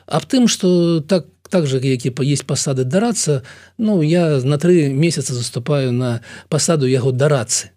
Аб 0.06 0.26
тым 0.26 0.48
что 0.48 1.02
так 1.02 1.26
так 1.50 1.68
же 1.68 1.80
які 1.80 2.14
есть 2.22 2.46
пасады 2.46 2.84
дарацца 2.84 3.44
Ну 3.78 4.02
я 4.02 4.42
на 4.44 4.58
тры 4.58 4.90
месяца 4.90 5.34
заступаю 5.34 5.92
на 5.92 6.22
пасаду 6.50 6.86
яго 6.86 7.12
дарацы 7.12 7.75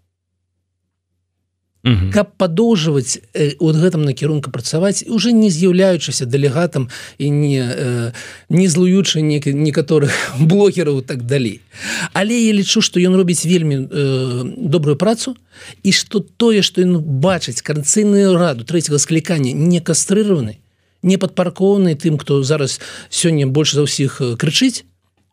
угу. 1.89 2.13
каб 2.13 2.37
падоўжваць 2.37 3.19
э, 3.35 3.57
от 3.59 3.77
гэтым 3.77 4.05
накірунка 4.05 4.51
працаваць 4.51 5.05
уже 5.09 5.33
не 5.33 5.51
з'яўляючыся 5.51 6.27
дэлегатам 6.27 6.89
і 7.19 7.31
не 7.31 7.63
э, 7.65 8.13
не 8.49 8.69
злуючы 8.69 9.21
некаторых 9.23 10.13
блогераў 10.41 11.03
так 11.03 11.25
далей 11.25 11.61
але 12.13 12.37
я 12.37 12.53
лічу 12.53 12.81
што 12.81 13.01
ён 13.01 13.17
робіць 13.17 13.45
вельмі 13.45 13.89
э, 13.89 14.43
добрую 14.57 14.97
працу 14.97 15.37
і 15.83 15.93
што 15.93 16.21
тое 16.21 16.63
што 16.63 16.83
ён 16.83 17.01
бачыць 17.01 17.63
карцыйную 17.63 18.37
раду 18.37 18.65
трэцяга 18.65 18.99
склікання 18.99 19.53
не 19.53 19.81
кастрыраваны 19.81 20.59
не 21.03 21.17
падпаркоўаны 21.17 21.95
тым 21.95 22.19
хто 22.19 22.43
зараз 22.43 22.81
сёння 23.09 23.47
больш 23.47 23.75
за 23.75 23.87
ўсіх 23.87 24.21
крычыць 24.39 24.85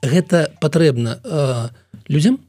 гэта 0.02 0.52
патрэбна 0.62 1.20
э, 1.24 1.70
людям 2.08 2.40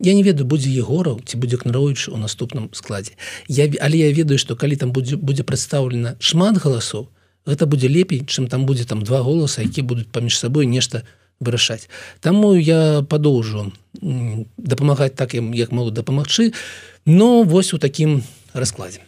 я 0.00 0.14
не 0.14 0.22
ведаю 0.22 0.46
будзе 0.46 0.70
егораў 0.70 1.20
ці 1.24 1.36
будзе 1.36 1.58
кнароўич 1.58 2.08
у 2.08 2.16
наступным 2.16 2.70
складзе 2.72 3.18
я 3.48 3.66
але 3.80 3.98
я 3.98 4.12
ведаю 4.12 4.38
что 4.38 4.56
калі 4.56 4.76
там 4.76 4.92
будзе 4.92 5.16
будзе 5.16 5.42
прадстаўлена 5.42 6.16
шмат 6.20 6.58
галасоў 6.62 7.08
гэта 7.46 7.66
будзе 7.66 7.88
лепей 7.88 8.22
чым 8.26 8.46
там 8.46 8.66
будзе 8.66 8.84
там 8.84 9.02
два 9.02 9.22
голаса 9.22 9.62
які 9.62 9.82
будуць 9.82 10.08
паміж 10.12 10.38
сабой 10.38 10.66
нешта 10.66 11.02
вырашаць 11.40 11.88
Таму 12.20 12.54
я 12.54 13.02
падоўжу 13.02 13.72
дапамагаць 14.02 15.14
так 15.14 15.34
ім 15.34 15.54
як 15.54 15.72
могу 15.72 15.90
дапамагчы 15.90 16.52
но 17.06 17.42
вось 17.42 17.74
у 17.74 17.78
такім 17.78 18.22
раскладзе 18.54 19.07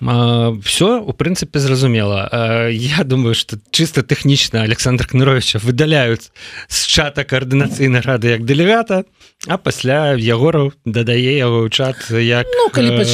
все 0.00 1.00
у 1.00 1.12
прынцыпе 1.12 1.58
зразумела. 1.58 2.68
Я 2.70 3.04
думаю 3.04 3.34
что 3.34 3.58
чисто 3.70 4.02
тэхнічна 4.02 4.62
александр 4.62 5.06
кныровича 5.06 5.58
выдаляюць 5.58 6.30
з 6.68 6.86
чата 6.86 7.24
коаардынацыйнай 7.24 8.04
рады 8.04 8.36
як 8.36 8.44
дэлегата 8.44 9.04
а 9.48 9.56
пасля 9.56 10.12
егораў 10.18 10.72
дадае 10.84 11.40
яго 11.40 11.64
ў 11.64 11.70
чат 11.72 11.96
як 12.12 12.44
ну, 12.44 12.68
калі 12.72 13.00
пач... 13.00 13.08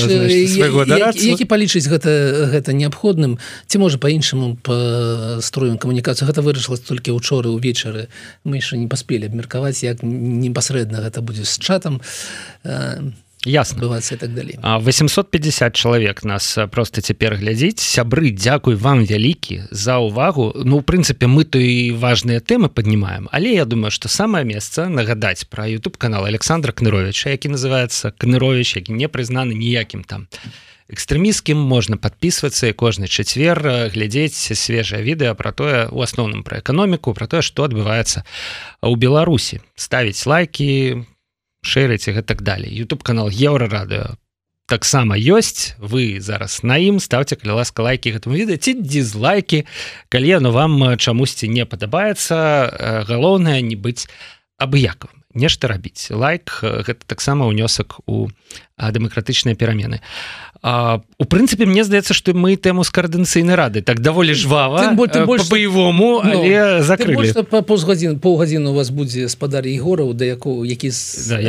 які, 1.22 1.44
палічыць 1.46 1.86
гэта 1.86 2.50
гэта 2.50 2.74
неабходным 2.74 3.38
ці 3.66 3.78
можа 3.78 3.98
по-іншаму 3.98 4.58
по 4.62 5.38
строем 5.38 5.78
камунікацыю 5.78 6.26
гэта 6.26 6.42
вырашыла 6.42 6.78
толькі 6.82 7.14
учоры 7.14 7.50
увечары. 7.50 8.08
Мы 8.42 8.58
яшчэ 8.58 8.76
не 8.76 8.88
паспелі 8.90 9.30
абмеркаваць 9.30 9.86
як 9.86 10.02
непасрэдна 10.02 10.98
гэта 10.98 11.22
будзе 11.22 11.44
з 11.46 11.58
чатам. 11.58 12.02
А 12.64 12.98
ясно. 13.44 13.80
Бывацца 13.80 14.16
так 14.16 14.34
далей 14.34 14.58
850 14.62 15.74
чалавек 15.74 16.24
нас 16.24 16.58
просто 16.70 17.00
цяпер 17.00 17.36
глядзіць 17.36 17.80
сябры 17.80 18.30
Дякуй 18.30 18.74
вам 18.74 19.04
вялікі 19.04 19.62
за 19.70 19.98
увагу. 19.98 20.52
Ну 20.64 20.78
у 20.78 20.82
прынцыпе 20.82 21.26
мы 21.26 21.44
то 21.44 21.58
і 21.58 21.92
важныя 21.92 22.40
тэмы 22.40 22.68
поднимаем 22.68 23.28
але 23.32 23.52
я 23.52 23.64
думаю 23.64 23.90
что 23.90 24.08
самое 24.08 24.44
месца 24.44 24.88
нагадаць 24.88 25.44
про 25.44 25.68
youtube 25.68 25.98
канал 25.98 26.24
Александра 26.24 26.72
кныровича 26.72 27.30
які 27.30 27.48
называется 27.48 28.12
кнырович 28.12 28.76
які 28.76 28.92
не 28.92 29.08
прызнаны 29.08 29.54
ніякім 29.54 30.04
там 30.04 30.28
экстрэміскім 30.92 31.56
можна 31.56 31.96
подписываться 31.96 32.72
кожны 32.72 33.08
чацвер 33.08 33.90
глядзець 33.92 34.36
свежае 34.36 35.02
відэа 35.02 35.34
про 35.34 35.52
тое 35.52 35.88
у 35.88 36.02
асноўным 36.02 36.42
про 36.42 36.60
эканоміку 36.60 37.14
про 37.14 37.26
тое 37.26 37.42
что 37.42 37.64
адбываецца 37.64 38.24
у 38.82 38.94
Беларусі 38.96 39.60
ставіць 39.74 40.26
лайки 40.26 41.06
шэрыць 41.62 42.06
і 42.10 42.18
гэтак 42.18 42.42
далей. 42.42 42.70
YouTube 42.70 43.02
канал 43.02 43.30
еўра 43.30 43.70
радыо 43.70 44.18
таксама 44.66 45.16
ёсць. 45.18 45.74
Вы 45.78 46.20
зараз 46.20 46.62
на 46.62 46.78
ім 46.78 47.00
ставце 47.00 47.36
калі 47.36 47.62
ласка 47.62 47.82
лайки 47.82 48.12
гэтаму 48.12 48.36
відэа 48.36 48.58
ці 48.58 48.78
дизлайки 48.80 49.64
калі 50.08 50.38
ну 50.42 50.52
вам 50.52 50.96
чамусьці 50.96 51.48
не 51.48 51.66
падабаецца. 51.66 53.04
Галоўнае 53.08 53.62
не 53.62 53.76
быць 53.76 54.08
абыякам 54.58 55.10
нешта 55.34 55.68
рабіць. 55.68 56.10
Лайк 56.12 56.60
гэта 56.62 57.04
таксама 57.06 57.48
ўнёсак 57.48 58.00
у 58.06 58.28
дэмакратычныя 58.76 59.56
перамены 59.56 60.00
а, 60.62 61.00
у 61.18 61.24
прынцыпе 61.24 61.66
мне 61.66 61.82
здаецца 61.82 62.14
што 62.14 62.34
мы 62.38 62.54
тэму 62.54 62.86
з 62.86 62.90
каардынцыйнай 62.94 63.58
рады. 63.58 63.82
Так 63.82 63.98
даволі 63.98 64.30
жвава 64.34 64.94
по-баявому 64.94 66.22
ну, 66.22 66.46
закрылі 66.86 67.34
паўгадзін 67.34 68.22
паўгадзіну 68.22 68.70
у 68.70 68.74
вас 68.78 68.94
будзе 68.94 69.28
спадар 69.28 69.66
егораў 69.66 70.14
да 70.14 70.24
якого 70.24 70.64
які 70.72 70.90
да, 71.28 71.42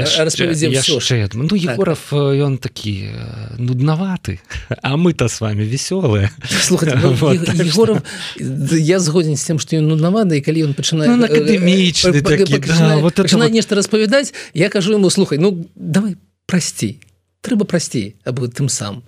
ну, 1.33 1.55
егоров 1.55 1.99
так. 2.09 2.19
ён 2.19 2.57
такі 2.57 3.13
нуднаваты 3.57 4.39
а 4.81 4.97
мы-то 4.97 5.29
с 5.29 5.41
вами 5.41 5.63
веселые 5.63 6.31
ну, 6.69 7.13
вот, 7.13 7.37
егоров, 7.53 8.01
я 8.39 8.99
згодзін 8.99 9.37
з 9.37 9.43
тем 9.45 9.59
что 9.59 9.75
ён 9.75 9.87
нуднаваны 9.93 10.37
і 10.37 10.41
калі 10.41 10.73
ён 10.73 10.73
пачынае 10.73 11.13
ну, 11.13 11.25
акадэмічны 11.25 12.21
нешта 13.49 13.75
распавядаць 13.75 14.33
я 14.53 14.69
кажу 14.69 14.93
ему 14.93 15.09
слухай 15.09 15.37
ну 15.37 15.69
давай 15.75 16.17
прасцей 16.45 16.99
трэба 17.43 17.67
прасцей 17.67 18.15
аб 18.23 18.39
тым 18.49 18.69
сам 18.69 19.03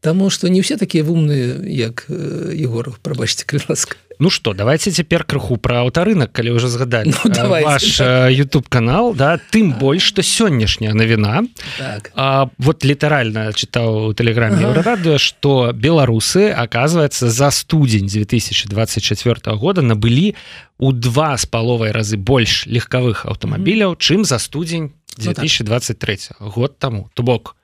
Таму 0.00 0.30
что 0.30 0.48
не 0.48 0.62
все 0.62 0.76
такія 0.76 1.02
вумныя 1.02 1.58
як 1.66 2.06
егоров 2.08 3.00
прабачце 3.00 3.44
ласка 3.68 3.96
Ну 4.20 4.30
что 4.30 4.52
давайте 4.52 4.90
цяпер 4.90 5.22
крыху 5.24 5.56
про 5.56 5.86
аўтарынак 5.86 6.32
калі 6.32 6.50
уже 6.58 6.68
згадалі 6.68 7.14
ну, 7.24 7.48
ваш 7.48 8.00
YouTube 8.30 8.66
канал 8.68 9.14
да 9.14 9.38
тым 9.38 9.70
так. 9.70 9.78
больш 9.78 10.02
что 10.02 10.22
сённяшняя 10.22 10.94
навіна 10.94 11.46
так. 11.78 12.10
а, 12.14 12.50
вот 12.58 12.84
літаральна 12.84 13.54
чытаў 13.54 14.10
у 14.10 14.14
тэлеграме 14.14 14.66
ага. 14.66 14.82
радыо 14.82 15.18
что 15.18 15.70
беларусы 15.72 16.50
оказывается 16.50 17.30
за 17.30 17.50
студзень 17.50 18.06
2024 18.06 19.56
года 19.56 19.82
набылі 19.82 20.34
у 20.78 20.92
два 20.92 21.36
з 21.36 21.46
паловай 21.46 21.92
разы 21.92 22.16
больш 22.16 22.66
легкавых 22.66 23.26
аўтамабіляў 23.26 23.94
чым 23.98 24.24
за 24.24 24.38
студзень 24.38 24.97
2023 25.18 26.18
ну, 26.18 26.36
так. 26.38 26.54
год 26.54 26.78
тому. 26.78 27.10
То 27.14 27.22
бок 27.22 27.56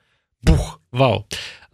бух. 0.45 0.79
Вау. 0.91 1.25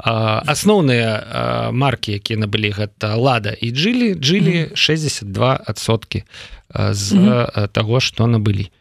Асноўныя 0.01 1.69
маркі 1.77 2.17
якія 2.17 2.41
набылі 2.41 2.73
гэта 2.73 3.13
лада 3.13 3.53
і 3.53 3.69
джлі 3.69 4.17
джлі 4.17 4.73
62сотки 4.73 6.25
з 6.73 7.07
таго 7.69 7.99
што 8.01 8.25
набылі. 8.25 8.71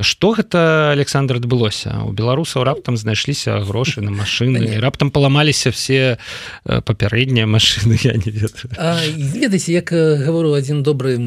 Что 0.00 0.32
гэта 0.32 0.96
александр 0.96 1.36
адбылося? 1.36 2.00
У 2.08 2.16
беларусаў 2.16 2.64
раптам 2.64 2.96
знайшліся 2.96 3.60
грошы 3.60 4.00
на 4.00 4.08
машыны 4.08 4.80
раптам 4.80 5.12
паламаліся 5.12 5.68
все 5.68 6.16
папярэднія 6.64 7.44
машины 7.44 8.00
я 8.00 8.16
не 8.16 8.32
ведаеце 8.32 9.76
як 9.76 9.92
гавару 9.92 10.56
один 10.56 10.80
добры 10.80 11.20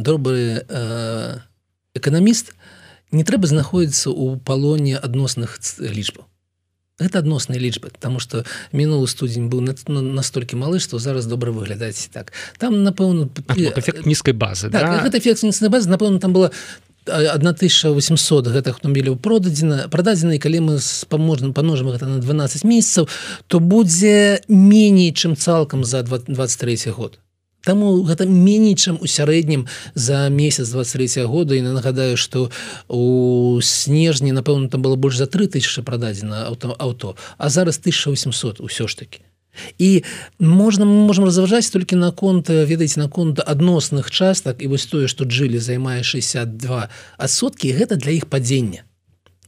добры 0.00 0.64
эканаміст 1.92 2.56
не 3.12 3.24
трэба 3.24 3.46
знаходіцца 3.46 4.10
ў 4.10 4.38
палоне 4.44 4.96
адносных 4.98 5.58
лічбаў. 5.78 6.26
Это 7.00 7.24
адносныя 7.24 7.58
лічбы 7.58 7.88
тому 7.98 8.20
что 8.20 8.44
мінулы 8.72 9.08
студзень 9.08 9.48
быў 9.48 9.64
настолькі 9.64 10.60
малы 10.60 10.80
что 10.80 10.98
зараз 10.98 11.26
добра 11.26 11.50
выглядаць 11.50 12.10
так. 12.12 12.32
Там 12.58 12.84
напэўна 12.84 13.28
эфект 13.56 14.04
нізкай 14.06 14.34
базы 14.34 14.70
так, 14.70 15.10
да? 15.10 15.18
эфект 15.18 15.42
базы. 15.42 15.88
Напэўна 15.88 16.20
там 16.20 16.32
было 16.32 16.52
1800 17.06 18.52
гэтых 18.52 18.76
аўтамобіляў 18.76 19.16
продадзена 19.16 19.88
прададзена 19.88 20.36
калі 20.38 20.60
мы 20.60 20.78
спаможным 20.78 21.54
паножам 21.56 21.88
гэта 21.90 22.06
на 22.06 22.20
12 22.20 22.64
месяцаў 22.64 23.08
то 23.48 23.60
будзе 23.60 24.44
меней 24.48 25.12
чым 25.16 25.36
цалкам 25.36 25.84
за 25.84 26.02
23 26.04 26.92
год 26.92 27.18
Таму 27.64 28.02
гэта 28.08 28.26
меней 28.26 28.74
чым 28.74 28.98
у 29.00 29.06
сярэднім 29.06 29.66
за 29.94 30.28
месяц 30.28 30.68
23 30.70 31.24
года. 31.24 31.54
І 31.54 31.62
нагадаю 31.62 32.16
што 32.16 32.50
у 32.88 33.60
снежні 33.62 34.32
напэўна 34.32 34.68
там 34.68 34.82
было 34.82 34.96
больш 34.96 35.16
за 35.16 35.26
3000 35.26 35.82
прададзена 35.82 36.46
аўто 36.48 36.76
аўто 36.78 37.16
а 37.38 37.48
зараз 37.48 37.78
1800 37.78 38.60
ўсё 38.60 38.88
ж 38.88 38.96
таки 38.96 39.20
і 39.78 40.04
можна 40.38 40.84
мы 40.84 41.06
можем 41.06 41.24
разважаць 41.24 41.70
толькі 41.70 41.96
наконт 41.96 42.48
ведаеце 42.48 43.00
наконт 43.00 43.40
адносных 43.40 44.10
частак. 44.10 44.62
І 44.62 44.70
вось 44.70 44.86
тое 44.86 45.08
што 45.08 45.24
джылі 45.24 45.58
займае 45.58 46.02
62 46.02 46.88
адсоткі 47.18 47.74
гэта 47.74 47.96
для 47.96 48.12
іх 48.16 48.26
падзення 48.26 48.86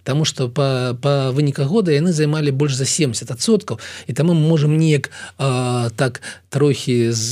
Таму 0.05 0.25
што 0.25 0.49
па, 0.49 0.97
па 1.01 1.31
выніках 1.31 1.69
года 1.69 1.93
яны 1.93 2.13
займалі 2.13 2.51
больш 2.51 2.75
за 2.75 2.85
70соткаў 2.85 3.79
і 4.07 4.13
таму 4.13 4.35
мы 4.35 4.49
можемм 4.49 4.77
неяк 4.77 5.11
так 5.97 6.23
трохі 6.51 7.13
з 7.13 7.31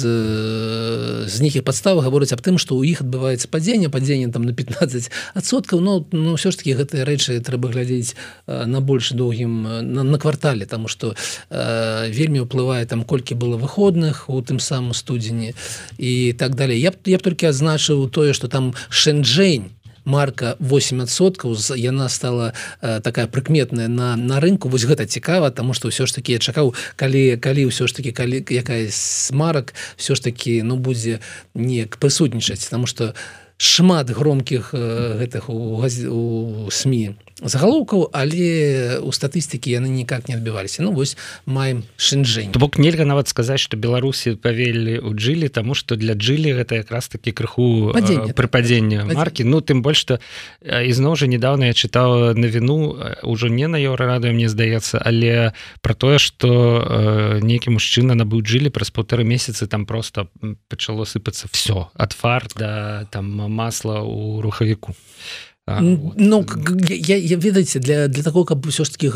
з 1.27 1.41
нейкіх 1.41 1.65
падстав 1.65 2.01
гаворыць 2.01 2.33
аб 2.33 2.41
тым 2.41 2.57
што 2.57 2.79
ў 2.79 2.95
іх 2.95 3.03
адбываецца 3.05 3.51
падзенне 3.51 3.91
падзенне 3.93 4.33
там 4.33 4.47
на 4.47 4.53
15соткаў 4.53 5.81
но 5.81 6.07
ну, 6.13 6.39
ўсё 6.39 6.51
ж 6.51 6.57
таки 6.57 6.79
гэтыя 6.79 7.05
рэчы 7.05 7.41
трэба 7.45 7.69
глядзець 7.75 8.15
на 8.47 8.81
больш 8.81 9.13
доўгім 9.13 9.63
на, 9.93 10.03
на 10.03 10.19
квартале. 10.19 10.67
Тому 10.67 10.89
что 10.89 11.15
вельмі 11.51 12.47
ўплывае 12.47 12.87
там 12.87 13.05
колькі 13.05 13.35
было 13.35 13.57
выходных 13.57 14.29
у 14.29 14.41
тым 14.43 14.59
самым 14.59 14.95
студзені 14.95 15.55
і 15.99 16.33
так 16.39 16.55
далее. 16.55 16.79
Я 16.79 16.91
б 16.91 16.97
я 17.07 17.19
б 17.19 17.23
толькі 17.23 17.51
адзначыў 17.51 18.09
тое 18.09 18.33
что 18.33 18.49
там 18.49 18.75
шэнджэнь 18.89 19.71
марка 20.11 20.57
8соткаў 20.59 21.55
яна 21.79 22.09
стала 22.11 22.53
э, 22.83 23.01
такая 23.01 23.31
прыкметная 23.31 23.87
на 23.87 24.17
на 24.17 24.41
рынку. 24.43 24.69
Вось 24.69 24.85
гэта 24.85 25.07
цікава 25.07 25.51
тому 25.51 25.73
что 25.73 25.89
ўсё 25.89 26.07
ж 26.07 26.15
таки 26.15 26.35
я 26.35 26.39
чакаў 26.43 26.75
калі 26.99 27.39
калі 27.39 27.71
ўсё 27.71 27.87
ж 27.87 27.95
таки 27.95 28.11
калі 28.11 28.43
якая 28.43 28.91
марак 29.31 29.75
все 29.97 30.15
ж 30.15 30.21
таки 30.23 30.63
ну 30.63 30.77
будзе 30.77 31.21
неяк 31.55 32.03
прысутнічаць 32.03 32.67
потому 32.67 32.87
что 32.87 33.15
шмат 33.61 34.11
громкіх 34.11 34.75
э, 34.75 35.21
гэтых 35.21 35.53
у, 35.53 35.79
у 35.79 36.71
сМ 36.71 37.15
загалоўкаў 37.43 38.11
але 38.13 39.01
у 39.01 39.13
статыстыкі 39.13 39.73
яны 39.73 39.89
никак 39.89 40.29
не 40.29 40.35
адбіваліся. 40.35 40.83
Ну 40.83 40.93
вось 40.93 41.17
маем 41.47 41.85
шэнжэнь 41.97 42.53
бок 42.53 42.79
нельга 42.79 43.05
нават 43.05 43.29
сказаць 43.29 43.61
что 43.61 43.77
беларусі 43.77 44.37
павелі 44.37 44.99
у 45.01 45.15
джлі 45.15 45.49
тому 45.49 45.75
что 45.75 45.97
для 45.97 46.15
джлі 46.15 46.53
гэта 46.53 46.81
якраз 46.85 47.09
таки 47.09 47.33
крыху 47.33 47.93
прыпадзення 48.37 49.05
марки 49.05 49.43
Ну 49.43 49.61
тым 49.61 49.83
больш 49.83 49.99
что 49.99 50.21
ізноў 50.63 51.17
жа 51.17 51.27
недавно 51.27 51.71
я 51.71 51.75
чытаў 51.75 52.35
навіну 52.37 52.97
ўжо 53.23 53.49
не 53.49 53.67
на 53.67 53.77
еўрарадыо 53.77 54.33
мне 54.33 54.49
здаецца 54.49 55.01
але 55.01 55.53
про 55.81 55.95
тое 55.95 56.19
что 56.19 57.41
нейкі 57.43 57.71
мужчына 57.71 58.15
набыў 58.15 58.43
джлі 58.45 58.69
праз 58.69 58.91
полторы 58.91 59.25
месяцы 59.25 59.67
там 59.67 59.87
просто 59.87 60.29
пачало 60.69 61.05
сыпацца 61.05 61.49
все 61.51 61.89
ад 61.95 62.13
фар 62.13 62.47
да 62.57 63.07
там 63.11 63.27
масла 63.51 64.01
у 64.01 64.41
рухавіку. 64.43 64.93
а 64.93 65.50
Ну 65.67 66.47
я, 66.89 67.17
я 67.17 67.37
ведаеце 67.37 67.79
для 67.79 68.09
для 68.09 68.23
того 68.23 68.45
каб 68.45 68.67
ўсё 68.67 68.85
ж 68.85 68.91
таки 68.91 69.11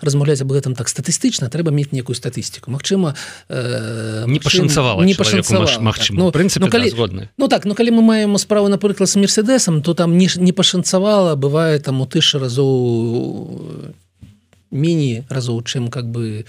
размаўляць 0.00 0.42
об 0.42 0.50
гэтым 0.52 0.74
так 0.74 0.88
статыстычна 0.88 1.48
трэба 1.50 1.70
мець 1.70 1.92
некую 1.92 2.16
статыстыку 2.16 2.70
Мачыма 2.70 3.14
э, 3.48 4.24
не 4.26 4.40
пашанцавала 4.40 5.02
не 5.04 5.14
пашанцавала 5.14 5.78
Мачыма 5.80 6.18
ну, 6.18 6.32
прынцып 6.32 6.64
ну, 6.64 6.70
калі, 6.70 6.90
згодны. 6.90 7.28
Ну 7.36 7.48
так 7.48 7.64
ну 7.66 7.74
калі 7.74 7.90
мы 7.90 8.02
маем 8.02 8.38
справу 8.38 8.68
напрыклад 8.68 9.08
с 9.08 9.16
мерседесам 9.16 9.82
то 9.82 9.94
там 9.94 10.18
не, 10.18 10.28
не 10.36 10.52
пашанцавала 10.52 11.36
бывае 11.36 11.78
там 11.78 12.00
у 12.00 12.06
тыша 12.06 12.38
разоў 12.38 13.84
міні 14.70 15.24
разоў 15.28 15.62
чым 15.62 15.88
как 15.88 16.10
бы 16.10 16.46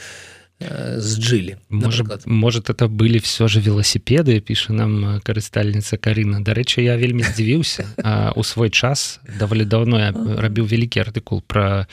не 0.60 1.00
сджили 1.02 1.58
может 1.70 2.26
может 2.26 2.70
это 2.70 2.88
были 2.88 3.20
все 3.20 3.48
же 3.48 3.62
велосипеды 3.62 4.40
піша 4.42 4.74
нам 4.74 5.22
карыстальніца 5.24 5.98
Карына 5.98 6.44
дарэчы 6.44 6.82
я 6.82 6.98
вельмі 6.98 7.24
здзівіўся 7.24 8.34
у 8.36 8.44
свой 8.44 8.70
час 8.70 9.20
даволі 9.40 9.66
давно 9.66 10.00
я 10.00 10.12
рабіў 10.12 10.68
вялікі 10.68 11.00
артыкул 11.00 11.42
про 11.42 11.88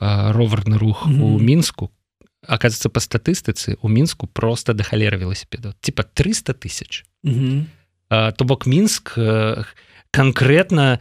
роварны 0.00 0.78
рух 0.78 1.06
mm 1.06 1.12
-hmm. 1.12 1.22
у 1.22 1.38
мінску 1.38 1.90
оказывается 2.48 2.88
по 2.88 3.00
статыстыцы 3.00 3.76
у 3.82 3.88
мінску 3.88 4.26
просто 4.26 4.72
да 4.72 4.84
халера 4.84 5.18
велосипедов 5.18 5.74
типа 5.80 6.02
300 6.02 6.52
тысяч. 6.52 7.04
Mm 7.24 7.66
-hmm. 8.10 8.32
то 8.32 8.44
бок 8.44 8.66
мінск 8.66 9.18
конкретно 10.10 10.98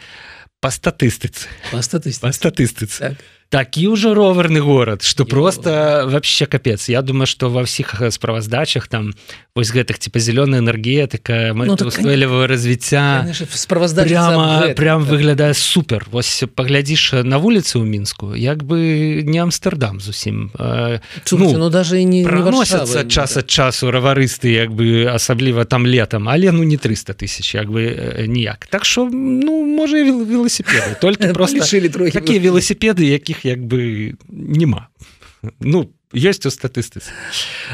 по 0.59 0.67
статыстыцы 0.67 1.47
по 1.71 1.77
статыстыцы, 1.77 2.21
по 2.21 2.27
статыстыцы. 2.27 2.99
Так 2.99 3.17
такі 3.49 3.87
ўжо 3.87 4.13
роварны 4.13 4.59
горад 4.59 5.03
что 5.03 5.25
просто 5.25 6.03
вообще 6.07 6.45
капец. 6.45 6.89
Я 6.89 7.01
думаю 7.01 7.27
что 7.27 7.49
во 7.49 7.63
всіх 7.63 8.01
справаздачах 8.11 8.87
там 8.87 9.13
вось 9.55 9.71
гэтых 9.71 9.97
типа 9.99 10.19
зеленая 10.19 10.59
энергетика 10.59 11.53
ну, 11.55 11.73
устойлівого 11.73 12.47
развіцця. 12.47 13.25
справазда 13.49 14.03
прямо 14.03 14.73
прям 14.75 15.05
так. 15.05 15.11
выглядае 15.11 15.53
супер. 15.53 16.05
Вось 16.11 16.43
паглядзіш 16.55 17.23
на 17.23 17.37
вуліцы 17.37 17.79
ў 17.79 17.85
мінску 17.85 18.35
як 18.35 18.63
бы 18.63 19.23
не 19.23 19.39
амстердам 19.39 19.99
зусім 19.99 20.51
ну, 21.31 21.57
ну 21.57 21.69
даже 21.69 22.03
не 22.03 22.23
проносятся 22.23 23.05
час 23.05 23.37
ад 23.37 23.47
часу 23.47 23.91
раварысты 23.91 24.51
як 24.51 24.71
бы 24.71 25.07
асабліва 25.07 25.65
там 25.65 25.87
летом 25.87 26.29
але 26.29 26.51
ну 26.51 26.63
не 26.63 26.77
300 26.77 27.13
тысяч 27.13 27.55
як 27.55 27.71
бы 27.71 28.25
ніяк. 28.27 28.67
Так 28.69 28.85
что 28.85 29.09
ну 29.09 29.65
можа 29.65 29.97
велосипеды 29.97 30.97
только 30.99 31.33
просто 31.33 31.65
шили 31.65 31.87
трохи 31.87 32.11
такие 32.11 32.39
велосипеды 32.39 33.05
якіх 33.05 33.36
іх 33.37 33.45
як 33.45 33.61
бы 33.61 34.17
нема 34.27 34.89
ну 35.59 35.93
есть 36.13 36.45
у 36.45 36.49
статыстыцы. 36.49 37.11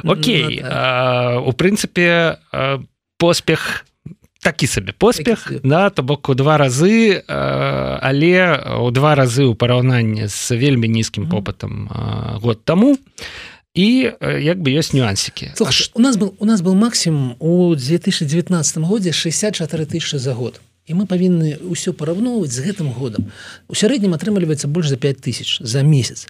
Окей 0.03 0.59
ну, 0.61 0.67
да. 0.67 1.39
у 1.39 1.51
прынцыпе 1.51 2.37
поспех 3.17 3.85
такі 4.41 4.67
сабе 4.67 4.93
поспех 4.93 5.51
на 5.63 5.89
то 5.89 6.03
бок 6.03 6.29
у 6.29 6.33
два 6.33 6.57
разы 6.57 7.23
але 7.27 8.59
у 8.83 8.91
два 8.91 9.15
разы 9.15 9.47
ў 9.47 9.55
параўнанні 9.55 10.27
з 10.27 10.51
вельмі 10.59 10.89
нізкім 10.89 11.29
попытам 11.29 11.87
год 12.41 12.65
таму. 12.65 12.97
І 13.73 14.13
як 14.21 14.61
бы 14.61 14.69
ёсць 14.69 14.93
нюансікі. 14.93 15.57
У 15.97 16.01
нас 16.01 16.17
был 16.17 16.35
у 16.37 16.45
нас 16.45 16.61
был 16.61 16.75
максимум 16.75 17.35
у 17.39 17.73
2019 17.73 18.77
годзе 18.77 19.11
64 19.11 19.85
тысячи 19.85 20.17
за 20.17 20.33
год 20.33 20.61
і 20.87 20.93
мы 20.93 21.07
павінны 21.07 21.63
ўсё 21.63 21.95
параўноўваць 21.95 22.51
з 22.51 22.59
гэтым 22.59 22.91
годам. 22.91 23.31
У 23.71 23.75
сярэднім 23.75 24.15
атрымліваецца 24.17 24.67
больш 24.67 24.91
за 24.91 24.97
5000 24.99 25.63
за 25.63 25.81
месяц 25.83 26.27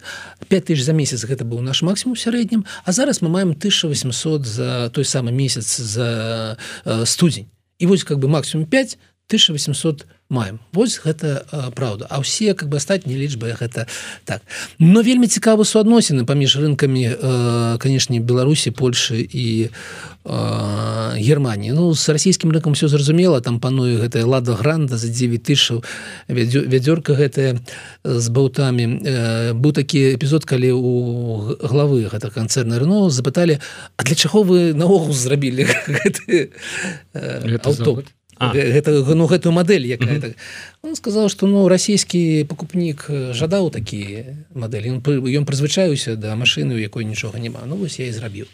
5000 0.49 0.85
за 0.85 0.93
месяц 0.93 1.25
гэта 1.25 1.41
быў 1.41 1.65
наш 1.65 1.81
максимум 1.81 2.15
сярэднім 2.15 2.65
а 2.85 2.89
зараз 2.91 3.21
мы 3.25 3.29
маем 3.29 3.57
1800 3.57 4.45
за 4.45 4.89
той 4.93 5.05
самы 5.05 5.31
месяц 5.31 5.77
за 5.77 6.57
студзень 6.85 7.49
і 7.79 7.85
вось 7.85 8.03
как 8.03 8.19
бы 8.19 8.27
максимум 8.27 8.65
5 8.65 8.97
1800 9.27 10.05
маем. 10.33 10.59
Вось 10.73 10.99
гэта 11.03 11.45
а, 11.51 11.69
праўда. 11.71 12.07
А 12.09 12.19
ўсе 12.19 12.57
как 12.57 12.67
бы 12.67 12.81
астатнія 12.81 13.19
лічбы 13.21 13.53
гэта 13.53 13.85
так. 14.25 14.41
Но 14.79 15.05
вельмі 15.05 15.29
цікавы 15.29 15.61
суадносіны 15.61 16.25
паміж 16.25 16.57
рынкамі 16.57 17.77
канешне 17.77 18.19
беларусі 18.19 18.71
польльши 18.71 19.21
і 19.21 19.69
германії 20.23 21.75
ну 21.75 21.93
с 21.93 22.07
расійскім 22.09 22.51
рынкам 22.51 22.73
все 22.73 22.87
зразумела. 22.87 23.41
Там 23.41 23.59
пануе 23.59 24.01
гэтая 24.01 24.25
лада 24.25 24.55
гранда 24.57 24.97
за 24.97 25.07
9 25.07 25.43
тышаў 25.43 25.83
вядзёрка 26.27 27.13
гэтая 27.13 27.61
з 28.03 28.25
баўтамі. 28.29 29.53
Быў 29.53 29.71
такі 29.71 30.17
эпізод 30.17 30.49
калі 30.49 30.71
у 30.73 31.55
главы 31.61 32.09
гэта 32.09 32.33
канцэрна 32.33 32.79
рно 32.79 33.09
запыталі 33.13 33.59
а 33.97 34.03
для 34.03 34.15
чаго 34.15 34.43
вы 34.43 34.73
наогул 34.73 35.13
зрабілі 35.13 35.67
аўто 37.13 38.01
гэта 38.01 38.22
ну 39.15 39.25
гэтую 39.25 39.51
модель 39.51 39.85
якая 39.87 40.19
так 40.19 40.33
он 40.81 40.95
сказал 40.95 41.29
что 41.29 41.47
ну 41.47 41.67
расійскі 41.67 42.43
пакупнік 42.49 43.07
жадаў 43.31 43.71
такі 43.71 44.35
мадэлі 44.53 44.99
ён 44.99 45.45
прызвычаюся 45.45 46.15
да 46.15 46.35
машыны 46.35 46.75
у 46.75 46.81
якой 46.81 47.05
нічога 47.05 47.39
няма 47.39 47.63
ну 47.65 47.75
вось 47.75 47.99
я 47.99 48.07
і 48.07 48.11
зрабіў 48.11 48.45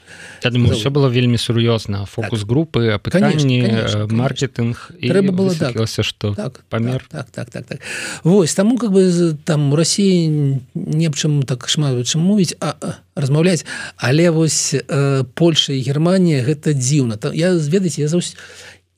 все 0.73 0.89
было 0.89 1.09
вельмі 1.09 1.37
сур'ёзна 1.37 2.05
фокус 2.05 2.41
так. 2.41 2.49
групы 2.49 2.93
апытанні 2.93 3.65
маркетинг 4.13 4.91
трэба 5.01 5.31
было 5.31 5.55
дакся 5.55 6.03
что 6.03 6.33
так 6.35 6.63
памер 6.69 7.05
так 7.09 7.31
так 7.31 7.49
так 7.49 7.65
так 7.65 7.79
восьось 8.23 8.55
таму 8.55 8.77
как 8.77 8.91
бы 8.91 9.35
там 9.43 9.73
у 9.73 9.75
Росіі 9.75 10.59
не 10.75 11.05
аб 11.07 11.15
чым 11.15 11.43
так 11.43 11.67
шмат 11.69 12.05
чым 12.05 12.21
мовіць 12.21 12.53
а 12.59 12.75
размаўляць 13.15 13.65
але 13.97 14.29
вось 14.29 14.73
э, 14.73 15.23
Польша 15.33 15.73
і 15.73 15.81
Германія 15.81 16.43
гэта 16.43 16.73
дзіўна 16.73 17.17
там 17.17 17.33
я 17.33 17.57
зведаць 17.57 17.97
я 17.97 18.07
заўсёды 18.07 18.37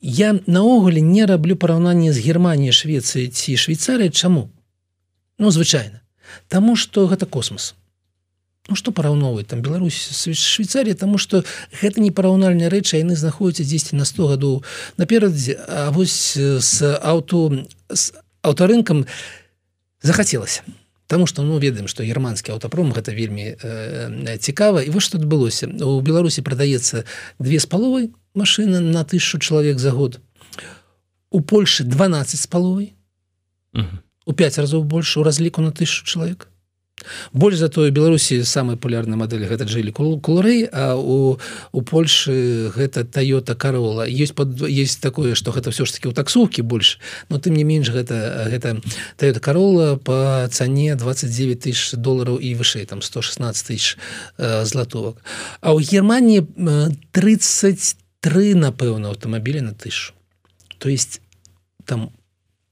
я 0.02 0.34
наогуле 0.46 1.00
не 1.00 1.24
раблю 1.26 1.56
параўнанне 1.56 2.12
з 2.12 2.18
Германіяй 2.18 2.74
Швецыі 2.74 3.30
ці 3.30 3.56
Швейцарыя 3.56 4.10
чаму? 4.10 4.50
Ну 5.38 5.50
звычайна. 5.50 6.02
Таму 6.48 6.76
что 6.76 7.06
гэта 7.06 7.26
космос 7.26 7.74
Ну 8.68 8.76
что 8.76 8.92
параўноўваць 8.92 9.46
там 9.46 9.62
Беларусь 9.62 9.94
Швейцарія 10.34 10.94
тому 10.94 11.18
что 11.18 11.44
гэта 11.80 12.00
не 12.00 12.10
параўнальная 12.10 12.70
рэчы 12.70 12.98
яны 12.98 13.16
знаходзяцца 13.16 13.70
10 13.70 13.92
на 13.92 14.04
100 14.04 14.28
гадоў 14.28 14.64
наперадзе. 14.98 15.58
А 15.66 15.90
вось 15.90 16.36
с 16.36 16.82
аўто 16.82 17.66
з 17.88 18.12
аўтарынкам 18.42 19.06
захацелася 20.02 20.62
Таму 21.12 21.26
что 21.26 21.42
ну 21.42 21.58
ведаем 21.58 21.88
что 21.92 22.00
германскі 22.08 22.56
аўтапром 22.56 22.88
гэта 22.96 23.12
вельмі 23.12 23.52
э, 23.52 24.38
цікава. 24.40 24.80
І 24.80 24.88
вось 24.88 25.04
что 25.04 25.18
адбылося 25.20 25.68
у 25.68 26.00
Беларусі 26.00 26.40
прадаецца 26.40 27.04
две 27.36 27.60
з 27.60 27.68
паловай 27.68 28.16
машина 28.32 28.80
на 28.80 29.04
тысячу 29.04 29.36
человек 29.36 29.76
за 29.76 29.90
год. 29.92 30.20
У 31.28 31.42
Польши 31.42 31.84
12 31.84 32.40
с 32.40 32.46
половой. 32.46 32.94
У 34.24 34.32
5 34.32 34.58
разов 34.58 34.86
больше 34.86 35.20
у 35.20 35.22
разліку 35.22 35.60
на 35.60 35.68
тысячу 35.70 36.06
человек 36.06 36.48
больш 37.32 37.56
за 37.56 37.68
тое 37.68 37.90
беларусі 37.90 38.44
самая 38.44 38.76
популярная 38.76 39.16
мадэль 39.16 39.46
гэта 39.46 39.68
жылі 39.68 39.92
кулурэй 39.92 40.68
а 40.72 40.94
у 40.96 41.38
у 41.72 41.82
польльшы 41.82 42.72
гэта 42.74 43.04
тойота 43.04 43.54
карола 43.54 44.06
есть 44.06 44.34
под 44.34 44.60
есть 44.68 45.00
такое 45.00 45.34
что 45.34 45.52
гэта 45.52 45.70
все 45.70 45.84
ж 45.84 45.92
таки 45.92 46.08
у 46.08 46.12
таксовкі 46.12 46.62
больш 46.62 46.98
но 47.28 47.38
тым 47.38 47.54
не 47.54 47.64
менш 47.64 47.90
гэта 47.90 48.48
гэта 48.50 48.80
тойота 49.16 49.40
карола 49.40 49.96
по 49.96 50.48
цане 50.50 50.94
29 50.94 51.60
тысяч 51.60 51.92
долларов 51.92 52.42
і 52.42 52.54
вышэй 52.54 52.86
там 52.86 53.02
116 53.02 53.66
тысяч 53.66 53.96
э, 54.38 54.64
златовак. 54.64 55.22
А 55.60 55.74
у 55.74 55.80
германии 55.80 56.46
33 57.12 58.54
напэўна 58.54 59.08
аўтамабіля 59.08 59.62
на 59.62 59.74
тысячу 59.74 60.14
то 60.78 60.88
есть 60.88 61.20
там 61.84 62.10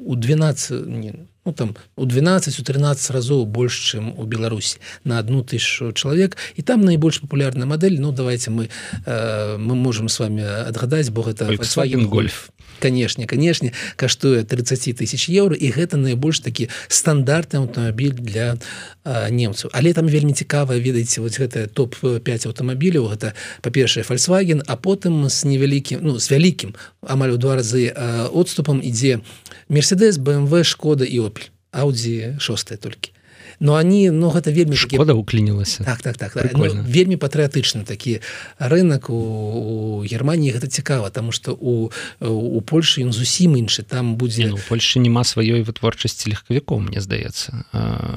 у 0.05 0.17
12 0.17 0.87
не 0.87 1.15
ну, 1.45 1.53
там 1.53 1.77
у 1.97 2.05
12 2.05 2.61
у 2.61 2.63
13 2.63 3.11
разоў 3.11 3.47
больш 3.47 3.95
чым 3.95 4.13
у 4.17 4.25
Беларусі 4.25 4.79
на 5.05 5.19
одну 5.19 5.43
тысячу 5.43 5.93
чалавек 5.93 6.37
і 6.57 6.63
там 6.63 6.83
найбольш 6.83 7.21
популярная 7.21 7.67
модель 7.67 8.01
Ну 8.01 8.13
давайте 8.13 8.51
мы 8.51 8.69
э, 9.07 9.57
мы 9.57 9.75
можем 9.75 10.09
с 10.09 10.19
вами 10.19 10.43
адгадаць 10.43 11.11
бо 11.11 11.23
гэта 11.23 11.49
Volkswagen 11.49 12.07
гольф 12.07 12.51
канешне 12.81 13.29
канешне 13.31 13.73
каштуе 13.97 14.43
30 14.43 14.97
тысяч 14.99 15.29
еўра 15.29 15.55
і 15.55 15.71
гэта 15.71 16.01
найбольш 16.01 16.41
такі 16.41 16.69
стандартны 16.89 17.61
аўтамабіль 17.63 18.17
для 18.17 18.57
немцаў 19.05 19.71
але 19.73 19.93
там 19.93 20.09
вельмі 20.09 20.33
цікава 20.33 20.81
ведаеце 20.81 21.21
вот 21.21 21.37
гэта 21.37 21.69
топ-5 21.69 22.49
аўтамабіляў 22.49 23.13
гэта 23.13 23.37
па-першае 23.61 24.05
Volkswagen 24.09 24.65
а 24.67 24.77
потым 24.77 25.29
з 25.29 25.45
невялікім 25.45 26.01
ну 26.03 26.19
з 26.19 26.27
вялікім 26.33 26.75
амаль 27.05 27.37
у 27.37 27.39
два 27.39 27.61
разы 27.61 27.93
э, 27.93 28.29
отступам 28.33 28.81
ідзе 28.83 29.21
мерседес 29.69 30.19
бмв 30.19 30.65
шкода 30.65 31.05
і 31.05 31.31
опель 31.31 31.53
аудзі 31.71 32.41
шостая 32.41 32.81
толькі 32.81 33.13
но 33.61 33.77
они 33.77 34.11
но 34.11 34.31
гэта 34.31 34.51
вельмі 34.51 34.77
шкода 34.77 35.15
уклінілася 35.15 35.85
так 35.85 36.03
так 36.03 36.17
так, 36.17 36.33
так. 36.33 36.53
Ну, 36.57 36.67
вельмі 36.83 37.17
патрыятычны 37.17 37.85
такі 37.85 38.21
рынок 38.59 39.11
у, 39.11 40.01
у 40.01 40.05
Германії 40.05 40.53
гэта 40.53 40.67
цікава 40.67 41.11
тому 41.11 41.33
что 41.33 41.53
у 41.53 41.93
у 42.21 42.61
Польшы 42.61 43.05
ён 43.05 43.13
зусім 43.13 43.57
іншы. 43.57 43.83
Там 43.83 44.17
будзе 44.17 44.49
ну, 44.49 44.59
Польша 44.69 45.01
няма 45.01 45.23
сваёй 45.25 45.63
вытворчасці 45.63 46.33
легкавіком 46.33 46.89
мне 46.89 47.01
здаецца. 47.01 47.65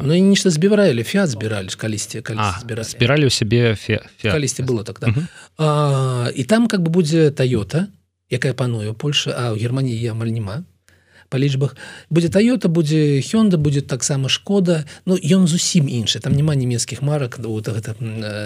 Ну 0.04 0.14
і 0.14 0.22
нешта 0.22 0.50
збіралі 0.50 1.04
фіат 1.04 1.30
збіралі 1.30 1.70
калісьці 1.76 2.24
збіралі. 2.24 3.28
ў 3.28 3.30
сябе 3.30 3.76
калісьці 4.24 4.64
было 4.64 4.84
так, 4.84 5.00
так. 5.00 5.12
А, 5.58 6.32
і 6.36 6.44
там 6.44 6.68
как 6.68 6.82
бы 6.82 6.89
будзе 6.89 7.32
тойота 7.32 7.88
якая 8.30 8.54
пануе 8.54 8.94
Польша 8.94 9.36
а 9.36 9.44
ў 9.54 9.60
Германії 9.60 10.08
амаль 10.08 10.32
няма 10.32 10.64
по 11.34 11.41
лічбах. 11.41 11.73
Будзе 12.13 12.29
тойота 12.29 12.69
будзе 12.69 13.17
хёнда 13.25 13.57
будет 13.57 13.88
таксама 13.88 14.29
шкода. 14.29 14.86
Ну 15.09 15.17
ён 15.17 15.49
зусім 15.49 15.89
іншы. 15.89 16.21
Там 16.21 16.38
няма 16.38 16.53
нямецкіх 16.53 17.01
марак 17.01 17.41
вот 17.41 17.65
гэта 17.65 17.97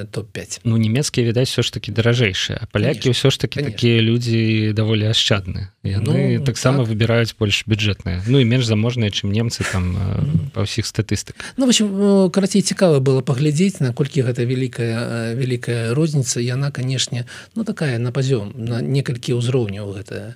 топ-5 0.08 0.64
ну 0.64 0.80
нямецкія 0.80 1.28
відаць 1.28 1.52
все 1.52 1.68
ж 1.68 1.74
таки 1.76 1.92
даражэйшыя. 1.92 2.72
Палякі 2.72 3.12
ўсё 3.12 3.28
ж 3.28 3.36
таки 3.44 3.60
такія 3.60 4.00
людзі 4.00 4.72
даволі 4.72 5.12
ашчадны 5.12 5.76
яны 5.84 6.40
ну, 6.40 6.46
таксама 6.48 6.88
так. 6.88 6.96
выбіраюць 6.96 7.36
больш 7.36 7.68
бюджэтныя. 7.68 8.24
Ну 8.28 8.40
і 8.40 8.48
менш 8.48 8.64
заможныя 8.64 9.12
чым 9.12 9.36
немцы 9.36 9.68
там 9.68 9.84
mm 9.84 10.00
-hmm. 10.00 10.56
па 10.56 10.64
ўсіх 10.64 10.88
статыстык 10.88 11.36
Ну 11.58 11.68
общем 11.68 12.32
карацей 12.32 12.62
цікава 12.62 13.04
было 13.04 13.22
паглядзець 13.22 13.84
наколькі 13.84 14.24
гэта 14.24 14.48
вялікая 14.48 15.36
вялікая 15.36 15.94
розніца. 15.94 16.40
Яна 16.40 16.72
канешне 16.72 17.26
ну 17.56 17.64
такая 17.64 18.00
на 18.00 18.12
пазём 18.12 18.56
на 18.56 18.82
некалькі 18.82 19.34
ўзроўняў 19.34 19.92
гэта 19.92 20.36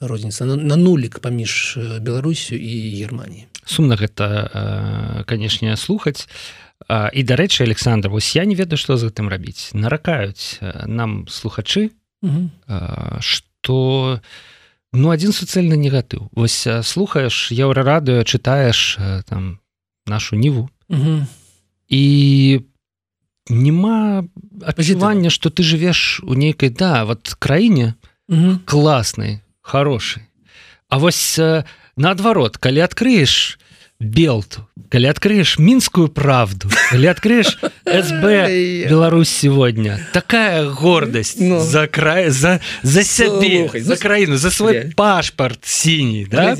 розніца 0.00 0.44
на, 0.44 0.56
на 0.56 0.76
нулік 0.76 1.18
паміж 1.18 1.78
Беларусю 2.00 2.56
і 2.56 3.00
Германії 3.00 3.46
сумна 3.70 3.94
гэта 3.94 5.24
канешне 5.26 5.76
слухаць. 5.76 6.26
І 6.90 7.20
дарэчы 7.22 7.62
Александр 7.62 8.10
вось 8.10 8.34
я 8.34 8.44
не 8.44 8.58
ведаю 8.58 8.80
што 8.80 8.96
з 8.96 9.08
гэтым 9.08 9.30
рабіць. 9.30 9.70
Наракаюць 9.72 10.58
нам 10.86 11.28
слухачы 11.30 11.94
что 13.20 14.20
ну 14.92 15.10
один 15.10 15.32
суцэльны 15.32 15.76
негатыў. 15.78 16.28
Вось 16.32 16.66
слухаеш 16.66 17.52
еўрарадыо 17.54 18.24
чытаеш 18.24 18.98
там 19.28 19.60
нашу 20.06 20.36
ніву. 20.36 20.68
І 21.88 22.60
няма 23.48 24.24
апажывання 24.66 25.30
что 25.30 25.50
ты 25.50 25.62
жывеш 25.62 26.20
у 26.26 26.34
нейкай 26.34 26.70
да 26.70 27.04
вот 27.04 27.34
краіне 27.38 27.94
класнай 28.64 29.42
хороший. 29.62 30.22
А 30.88 30.98
вось 30.98 31.38
э, 31.38 31.64
наадварот 31.96 32.56
калі 32.56 32.80
адкрыеш 32.80 33.60
белту 34.00 34.64
калі 34.88 35.12
адкрыеш 35.12 35.58
мінскую 35.60 36.08
правду 36.08 36.72
калі 36.88 37.12
адкрыеш 37.12 37.60
сб 37.84 38.24
Беларусь 38.90 39.28
сегодня 39.28 40.00
такая 40.14 40.64
гордость 40.64 41.38
ну, 41.38 41.60
за 41.60 41.86
край 41.86 42.30
за 42.30 42.60
за 42.82 43.04
сябе 43.04 43.68
слухай, 43.68 43.80
за 43.82 43.96
краіну 43.96 44.36
за 44.38 44.50
свой 44.50 44.74
я... 44.74 44.92
пашпарт 44.96 45.60
сіний 45.62 46.26
да? 46.30 46.56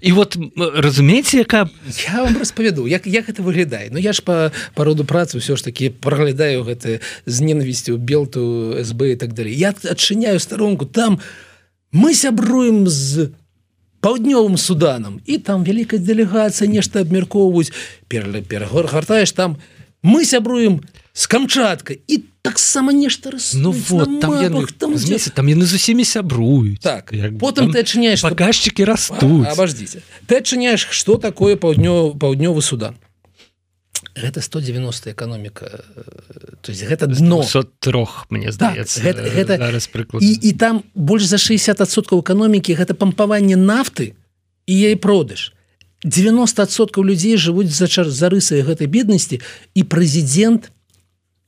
і 0.00 0.12
вот 0.12 0.38
разумееце 0.56 1.38
яка 1.42 1.68
я 2.14 2.22
вам 2.22 2.38
распавяду 2.38 2.86
як 2.86 3.06
як 3.06 3.28
это 3.28 3.42
выглядае 3.42 3.88
Ну 3.90 3.98
я 3.98 4.12
ж 4.12 4.22
по 4.22 4.52
пароду 4.74 5.04
працы 5.04 5.42
ўсё 5.42 5.56
ж 5.58 5.64
таки 5.64 5.90
праглядаю 5.90 6.62
гэты 6.62 7.02
з 7.26 7.40
ненавісцю 7.40 7.98
белту 7.98 8.78
сб 8.86 9.02
і 9.12 9.16
так 9.16 9.32
далее. 9.32 9.52
Я 9.52 9.74
адчыняю 9.74 10.38
старонку 10.38 10.86
там 10.86 11.18
у 11.18 11.47
мы 11.92 12.14
сябруем 12.14 12.86
з 12.88 13.32
паўднёвым 14.00 14.56
суданам 14.56 15.20
і 15.26 15.38
там 15.38 15.64
вялікая 15.64 15.98
дэлегацыя 15.98 16.68
нешта 16.70 17.00
абмяркоўваюць. 17.00 17.72
Перагор 18.08 18.86
гартаеш 18.86 19.32
там. 19.32 19.58
Мы 20.02 20.24
сябруем 20.24 20.82
с 21.12 21.26
камчатка 21.26 21.94
і 22.06 22.22
таксама 22.42 22.92
нешта 22.92 23.30
раз 23.30 23.54
ну 23.54 23.72
вот 23.72 24.20
там 24.20 24.30
мапах, 24.30 24.42
яны, 24.44 24.66
там, 24.78 24.96
змеся, 24.96 25.30
там 25.30 25.48
яны 25.48 25.66
з 25.66 25.74
усімі 25.74 26.04
сябруюць. 26.04 26.78
Так 26.78 27.10
як, 27.12 27.34
потым 27.38 27.72
ты 27.74 27.82
адчыняешь 27.82 28.22
паказчыкі 28.22 28.84
растуць. 28.86 29.50
абаждзіце. 29.50 30.02
Ты 30.26 30.38
адчыняешь 30.38 30.86
что 30.90 31.18
такое 31.18 31.56
паўднё 31.56 32.14
паўднёвы 32.14 32.62
судан 32.62 32.94
гэта 34.18 34.42
190 34.42 35.10
эканоміка 35.12 35.84
то 36.60 36.72
есть 36.72 36.82
гэта 36.84 37.06
дно. 37.06 37.44
трох 37.78 38.26
мне 38.30 38.52
здаецца 38.52 39.00
так, 39.02 39.16
гэта, 39.16 39.56
гэта 39.56 40.20
і, 40.20 40.32
і 40.34 40.52
там 40.52 40.82
больш 40.94 41.24
за 41.24 41.36
60соткаў 41.36 42.20
эканомікі 42.20 42.74
гэта 42.74 42.94
пампаванне 42.94 43.56
нафты 43.56 44.14
і 44.66 44.74
ей 44.74 44.96
продаж. 44.96 45.54
90соткаў 46.04 47.02
людзей 47.02 47.36
жывуць 47.36 47.72
за 47.72 47.88
чар 47.88 48.10
за 48.10 48.28
рысай 48.28 48.62
гэтай 48.62 48.86
беднасці 48.86 49.40
і 49.74 49.80
прэзідэнт 49.82 50.70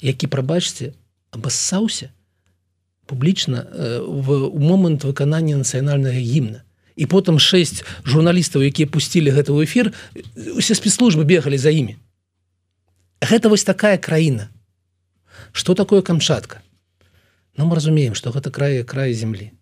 які 0.01 0.27
прабачце 0.27 0.95
абассаўся 1.31 2.11
публічна 3.07 3.67
в 4.07 4.55
момант 4.59 5.05
выканання 5.05 5.59
нацыянальнага 5.59 6.19
гімна. 6.19 6.63
І 6.97 7.07
потым 7.07 7.39
шэсць 7.39 7.83
журналістаў 8.05 8.63
якія 8.63 8.87
пусцілі 8.87 9.35
гэта 9.35 9.55
ў 9.55 9.67
эфир 9.67 9.93
усе 10.55 10.75
спецслужбы 10.75 11.27
бегалі 11.27 11.59
за 11.59 11.71
імі 11.71 11.99
гэта 13.21 13.49
вось 13.49 13.65
такая 13.65 13.99
краіна. 13.99 14.51
Что 15.53 15.75
такое 15.75 16.03
камчатка? 16.03 16.63
Но 17.57 17.65
ну, 17.65 17.71
мы 17.71 17.77
разумеем 17.77 18.15
что 18.15 18.31
гэта 18.31 18.51
крае 18.51 18.85
края 18.85 19.13
земли 19.13 19.53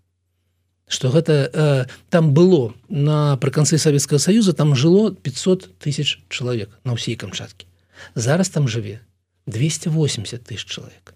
что 0.89 1.11
гэта 1.11 1.51
э, 1.53 1.87
там 2.11 2.33
было 2.33 2.75
напрыканцы 2.89 3.79
Савецкага 3.79 4.19
союза 4.19 4.53
там 4.53 4.75
жыло 4.75 5.13
500 5.13 5.79
тысяч 5.79 6.21
чалавек 6.29 6.71
на 6.85 6.97
ўсей 6.97 7.15
камчаткі. 7.15 7.67
Зараз 8.15 8.49
там 8.49 8.67
жыве 8.69 9.01
280 9.47 10.43
тысяч 10.45 10.65
чалавек. 10.65 11.15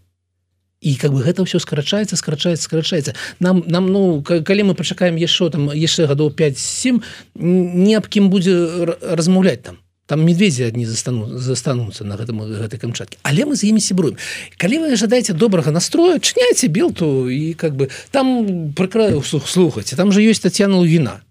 І 0.80 0.96
как 0.96 1.12
бы 1.12 1.22
гэта 1.22 1.46
ўсё 1.46 1.56
скарачаецца 1.56 2.16
скарачаецца 2.16 2.64
скарачаецца. 2.64 3.14
Нам 3.40 3.64
нам 3.66 3.88
ну 3.88 4.22
калі 4.22 4.62
мы 4.62 4.74
пачакаем 4.74 5.16
яшчэ 5.16 5.50
там 5.50 5.72
яшчэ 5.72 6.06
гадоў 6.06 6.36
5-7 6.36 7.00
не 7.34 7.94
аб 7.96 8.06
кім 8.12 8.28
будзе 8.28 8.52
размаўляць 9.00 9.64
там 9.64 9.78
там 10.12 10.28
медведзі 10.28 10.68
адні 10.68 10.84
застану 10.84 11.40
застануцца 11.40 12.04
на 12.04 12.20
гэтым 12.20 12.44
гэтай 12.44 12.76
камчаткі 12.76 13.16
але 13.24 13.48
мы 13.48 13.56
з 13.56 13.72
імі 13.72 13.80
сябруем 13.80 14.20
калі 14.60 14.84
вы 14.84 15.00
жадаеце 15.00 15.32
добрага 15.32 15.72
настрою 15.72 16.20
чняйце 16.20 16.68
белту 16.68 17.32
і 17.32 17.56
как 17.56 17.72
бы 17.72 17.88
там 18.12 18.76
прыкраю 18.76 19.24
сух 19.24 19.48
слухаце 19.48 19.96
там 19.96 20.12
же 20.12 20.20
ёсць 20.20 20.44
татьяна 20.44 20.76
лугіна 20.76 21.24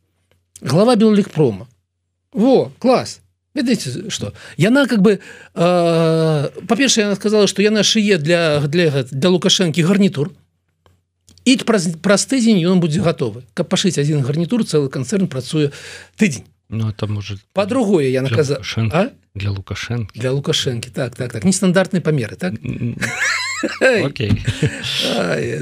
глава 0.66 0.98
беллік 0.98 1.30
прома 1.30 1.70
во 2.34 2.72
класс. 2.80 3.22
Ведаеце 3.54 4.10
что? 4.10 4.34
Яна 4.58 4.88
как 4.88 5.02
бы 5.02 5.20
э, 5.54 6.50
па-першае 6.68 7.06
она 7.06 7.16
сказала 7.16 7.48
что 7.48 7.62
яна 7.62 7.84
шые 7.84 8.18
для 8.18 8.62
для 8.62 9.04
для 9.04 9.30
лукашэнкі 9.30 9.84
гарнітур 9.84 10.32
праз 11.66 11.90
праз 12.02 12.26
тыдзень 12.26 12.64
ён 12.64 12.80
будзе 12.80 13.02
гатовы 13.02 13.44
каб 13.54 13.68
пашыць 13.68 14.00
один 14.00 14.22
гарнітур 14.24 14.64
цэлы 14.64 14.88
канцэрн 14.88 15.28
працуе 15.28 15.72
тыдзень 16.16 16.48
Ну 16.72 16.90
это 16.90 17.06
может 17.06 17.42
по-другое 17.54 18.08
я 18.08 18.22
наказал 18.22 18.60
для 19.36 19.52
лукашенко. 19.52 20.14
Для 20.16 20.32
лукашенко 20.32 20.90
так 20.90 21.16
так 21.18 21.34
так. 21.34 21.44
Нестандартные 21.44 22.00
памеры 22.00 22.38
так? 22.38 22.54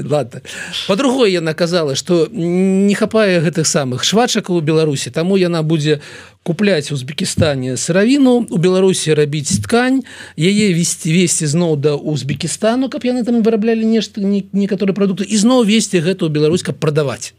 Ладно. 0.04 0.42
По-другой 0.86 1.32
яна 1.32 1.52
казала 1.54 1.96
что 1.96 2.28
не 2.30 2.94
хапае 2.94 3.40
гэтых 3.40 3.66
самых 3.66 4.04
швачакаў 4.04 4.56
у 4.56 4.60
беларусі 4.60 5.10
таму 5.10 5.36
яна 5.36 5.62
будзе 5.62 6.00
купляць 6.44 6.92
узбекістане 6.92 7.76
сыравіну 7.76 8.46
у 8.48 8.56
беларусі 8.56 9.12
рабіць 9.14 9.58
ткань 9.66 10.02
яе 10.38 10.72
весці 10.72 11.10
весці 11.10 11.46
зноў 11.46 11.76
да 11.76 11.94
узбекістану 11.98 12.88
каб 12.88 13.02
яны 13.02 13.24
там 13.26 13.42
выраблялі 13.42 13.82
нешта 13.82 14.22
некаторы 14.22 14.94
прадукты 14.94 15.26
і 15.26 15.36
зноў 15.36 15.66
весці 15.66 15.98
гэту 15.98 16.30
Беларусь 16.30 16.62
каб 16.62 16.78
прадаваць. 16.78 17.34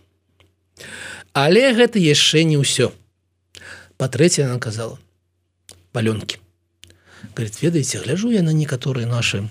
Але 1.32 1.72
гэта 1.72 2.04
яшчэ 2.04 2.44
не 2.44 2.60
ўсё 2.60 2.92
па-трэцяе 4.02 4.50
она 4.50 4.58
казала 4.58 4.98
палёнкі 5.94 6.42
говорит 7.38 7.62
ведаеце 7.62 8.02
гляжу 8.02 8.32
я 8.34 8.42
на 8.42 8.50
некаторыя 8.50 9.06
наши 9.06 9.46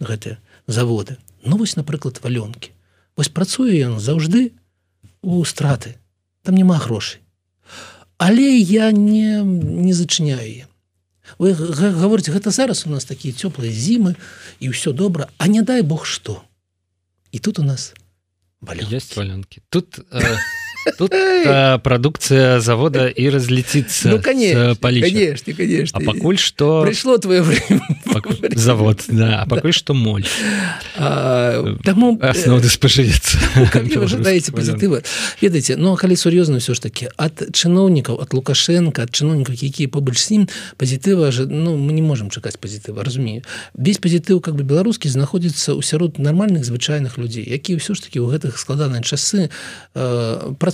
гэтыя 0.00 0.40
заводы. 0.66 1.18
Ну 1.44 1.60
вось 1.60 1.76
напрыклад 1.76 2.24
валёнкі 2.24 2.72
вось 3.16 3.28
працуе 3.28 3.76
ён 3.84 4.00
заўжды 4.00 4.56
у 5.20 5.44
страты. 5.44 6.00
Там 6.42 6.56
няма 6.56 6.78
грошай 6.78 7.20
але 8.16 8.56
я 8.56 8.90
не 8.92 9.44
не 9.44 9.92
зачыняю 9.92 10.64
вы 11.38 11.52
гаворыце 11.52 12.32
гэта 12.32 12.50
зараз 12.50 12.86
у 12.86 12.90
нас 12.90 13.04
такія 13.04 13.36
цёплыя 13.36 13.68
зімы 13.68 14.16
і 14.60 14.72
ўсё 14.72 14.96
добра 14.96 15.28
а 15.36 15.44
не 15.48 15.60
дай 15.60 15.82
бог 15.82 16.06
что 16.06 16.40
і 17.32 17.38
тут 17.38 17.58
у 17.58 17.64
нас 17.68 17.92
валёнкі 19.16 19.60
тут 19.68 20.00
э... 20.08 20.63
Тут 20.98 21.12
э, 21.14 21.78
прадукцыя 21.78 22.60
завода 22.60 23.08
і 23.08 23.30
разлеціцца 23.30 24.10
ну, 24.10 24.20
конечно, 24.20 24.76
конечно, 24.76 25.52
конечно. 25.54 25.98
А 25.98 26.04
пакуль 26.04 26.36
што 26.36 26.84
прыйшло 26.84 27.16
твоё 27.16 27.44
завод 28.52 29.04
да, 29.08 29.46
пакуль 29.48 29.72
што 29.72 29.94
моль. 29.94 30.26
Таму 31.84 32.18
асноўны 32.20 32.68
спажывецца 32.68 33.40
жадаеце 34.06 34.52
пазітыва 34.52 35.00
ведаеце 35.40 35.76
но 35.80 35.96
калі 35.96 36.16
сур'ёзна 36.20 36.60
ўсё 36.60 36.76
ж 36.76 36.84
таки 36.84 37.08
ад 37.16 37.40
чыноўнікаў 37.52 38.20
от 38.20 38.36
лукашенко 38.36 39.08
ад 39.08 39.10
чыноўнікаў 39.10 39.56
якія 39.56 39.88
побач 39.88 40.20
з 40.20 40.44
ім 40.44 40.48
пазітыва 40.76 41.32
ну 41.48 41.80
мы 41.80 41.96
не 41.96 42.04
можемм 42.04 42.28
чакаць 42.28 42.60
пазітыва 42.60 43.04
разумею. 43.04 43.42
Весь 43.72 43.98
пазітыў 43.98 44.44
как 44.44 44.54
бы 44.54 44.68
беларускі 44.68 45.08
знаходзіцца 45.08 45.72
ў 45.72 45.80
сярод 45.80 46.20
нармальных 46.20 46.64
звычайных 46.68 47.16
людзей 47.16 47.48
якія 47.48 47.80
ўсё 47.80 47.96
ж 47.96 48.04
таки 48.04 48.20
ў 48.20 48.28
гэтых 48.36 48.60
складаныя 48.60 49.00
часы 49.00 49.48
пра 49.94 50.73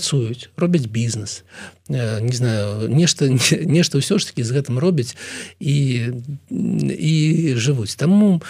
робяць 0.57 0.85
бізнес. 0.85 1.43
Не 1.89 2.33
знаю 2.33 2.89
нешта 2.89 3.29
нешта 3.77 3.97
ўсё 3.99 4.17
ж 4.17 4.31
таки 4.31 4.43
з 4.43 4.51
гэтым 4.51 4.79
робяць 4.79 5.15
і 5.59 6.15
і 6.49 7.13
жывуць 7.57 7.95
таму 7.95 8.41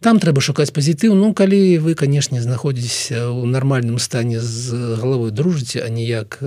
там 0.00 0.20
трэба 0.20 0.38
шукаць 0.44 0.70
пазітыў. 0.70 1.16
Ну 1.18 1.32
калі 1.34 1.78
вы 1.82 1.94
канешне 1.98 2.38
знаходзіцеся 2.38 3.32
ў 3.32 3.48
нармальным 3.48 3.98
стане 3.98 4.38
з 4.38 4.70
галавой 5.00 5.32
дружыце 5.32 5.82
а 5.82 5.88
ніяк 5.88 6.38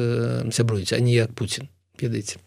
сябруеце 0.53 0.95
а 0.95 1.01
ніяк 1.03 1.33
Пуін 1.33 1.67
ведаеце? 1.99 2.39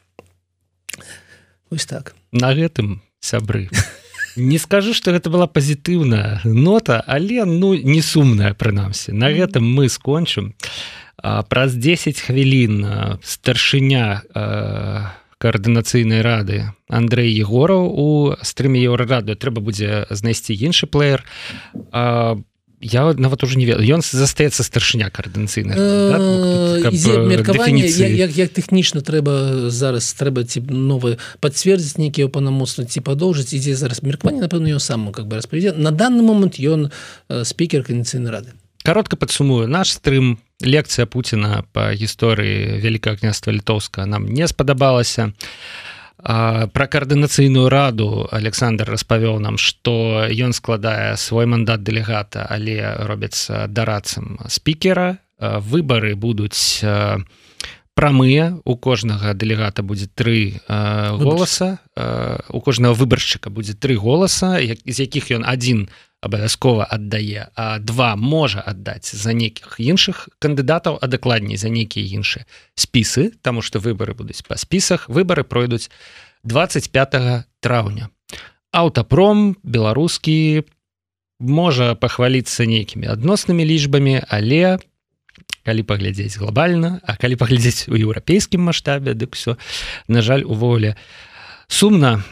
Ось 1.69 1.87
так. 1.87 2.15
На 2.33 2.55
гэтым 2.55 3.03
сябры. 3.21 3.69
Не 4.37 4.57
скажу 4.57 4.95
что 4.95 5.13
гэта 5.13 5.29
была 5.29 5.45
пазітыўная 5.45 6.41
нота 6.45 7.05
але 7.05 7.45
ну 7.45 7.75
не 7.77 8.01
сумная 8.01 8.55
прынамсі. 8.55 9.13
На 9.13 9.29
гэтым 9.29 9.61
мы 9.61 9.93
скончым. 9.93 10.57
а 10.57 11.02
праз 11.23 11.75
10 11.75 12.21
хвілін 12.21 13.19
старшыня 13.23 14.23
каардынацыйнай 15.43 16.23
рады 16.23 16.71
Андрей 16.87 17.35
егораў 17.35 17.91
у 17.91 18.09
стрыме 18.43 18.79
еўрараду. 18.83 19.35
Трэба 19.35 19.59
будзе 19.59 20.07
знайсці 20.11 20.55
іншы 20.55 20.87
плеер 20.87 21.27
я 22.83 23.15
нават 23.15 23.45
уже 23.45 23.59
не 23.59 23.67
ведаю 23.67 23.87
ён 23.87 24.03
застаецца 24.03 24.63
старшыня 24.67 25.11
каардынацыйна 25.11 25.75
як 28.35 28.51
тэхнічна 28.55 29.03
трэба 29.07 29.71
зараз 29.71 30.11
трэба 30.19 30.43
ці 30.43 30.67
новы 30.67 31.19
пацвердзіць 31.39 31.99
нейкія 32.03 32.27
панамоцтва 32.27 32.85
ці 32.87 32.99
падоўжыць 33.07 33.55
ідзе 33.55 33.79
зараз 33.79 34.03
меркаванне 34.03 34.43
напэўна 34.43 34.79
саму 34.83 35.15
как 35.15 35.31
бы 35.31 35.39
распавядзе. 35.39 35.79
На 35.79 35.95
данный 35.95 36.27
момант 36.27 36.59
ён 36.59 36.91
спікер 37.31 37.87
канцыйнай 37.87 38.35
рады 38.35 38.51
каротко 38.83 39.17
падсумую 39.17 39.69
наш 39.69 39.95
стрым 39.95 40.39
лекцыя 40.61 41.07
Пуціна 41.07 41.65
по 41.73 41.91
гісторыі 41.91 42.79
вялікага 42.83 43.23
княства 43.23 43.51
літоўска 43.51 44.07
нам 44.07 44.27
не 44.27 44.47
спадабалася 44.49 45.33
про 46.23 46.87
каардынацыйную 46.87 47.67
раду 47.69 48.29
Александр 48.31 48.87
распавёў 48.87 49.43
нам 49.43 49.59
что 49.59 50.23
ён 50.31 50.53
складае 50.55 51.17
свой 51.17 51.47
мандат 51.47 51.83
дэлегата 51.83 52.47
але 52.47 52.79
робяцца 53.07 53.67
дарацам 53.67 54.39
спікера. 54.49 55.19
Выборы 55.43 56.15
будуць 56.15 56.79
прамыя. 57.99 58.55
У 58.65 58.77
кожнага 58.77 59.35
дэлегата 59.35 59.83
будзе 59.83 60.07
тры 60.07 60.63
голаса. 60.69 61.83
У 62.49 62.61
кожнага 62.61 62.95
выбаршчыка 62.95 63.51
будзе 63.51 63.75
тры 63.75 63.99
голаса 63.99 64.63
з 64.63 64.97
якіх 65.03 65.35
ён 65.35 65.43
один 65.43 65.91
у 65.91 66.12
абавязкова 66.23 66.87
аддае 66.87 67.51
а 67.59 67.79
два 67.79 68.15
можа 68.17 68.63
аддаць 68.63 69.11
за 69.11 69.35
нейкіх 69.35 69.77
іншых 69.83 70.29
кандыдатаў 70.39 70.99
а 71.03 71.07
дакладней 71.11 71.59
за 71.59 71.69
нейкія 71.69 72.07
іншыя 72.07 72.47
спісы 72.79 73.33
тому 73.43 73.61
что 73.63 73.83
выборы 73.83 74.15
будуць 74.15 74.47
па 74.47 74.57
спісах. 74.57 75.09
Выборы 75.11 75.43
пройдуць 75.43 75.91
25 76.45 77.47
траўня. 77.61 78.09
Аўтапром 78.71 79.59
беларускі 79.63 80.65
можа 81.43 81.95
пахваліцца 81.99 82.65
нейкімі 82.71 83.11
адноснымі 83.11 83.67
лічбамі 83.67 84.23
але 84.31 84.79
калі 85.67 85.83
паглядзець 85.83 86.39
глобальна 86.39 87.03
а 87.03 87.19
калі 87.19 87.35
паглядзець 87.35 87.91
у 87.91 87.99
еўрапейскім 87.99 88.71
маштабе 88.71 89.19
дык 89.19 89.35
все 89.35 89.59
на 90.07 90.23
жаль 90.23 90.47
увогуле 90.47 90.95
сумна 91.67 92.23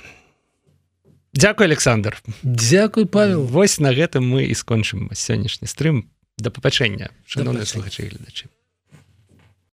на 1.32 1.40
Дякую 1.40 1.66
Александр. 1.66 2.22
Дякуй 2.42 3.06
Павел. 3.06 3.44
Вось 3.44 3.78
на 3.78 3.94
гэтым 3.94 4.26
мы 4.26 4.46
і 4.50 4.54
скончым 4.54 5.10
сённяшні 5.14 5.68
стрым. 5.68 6.10
Да 6.38 6.50
папачэння 6.50 7.10
шановныя 7.26 7.66
слухачы 7.66 8.08
гледачы 8.08 8.48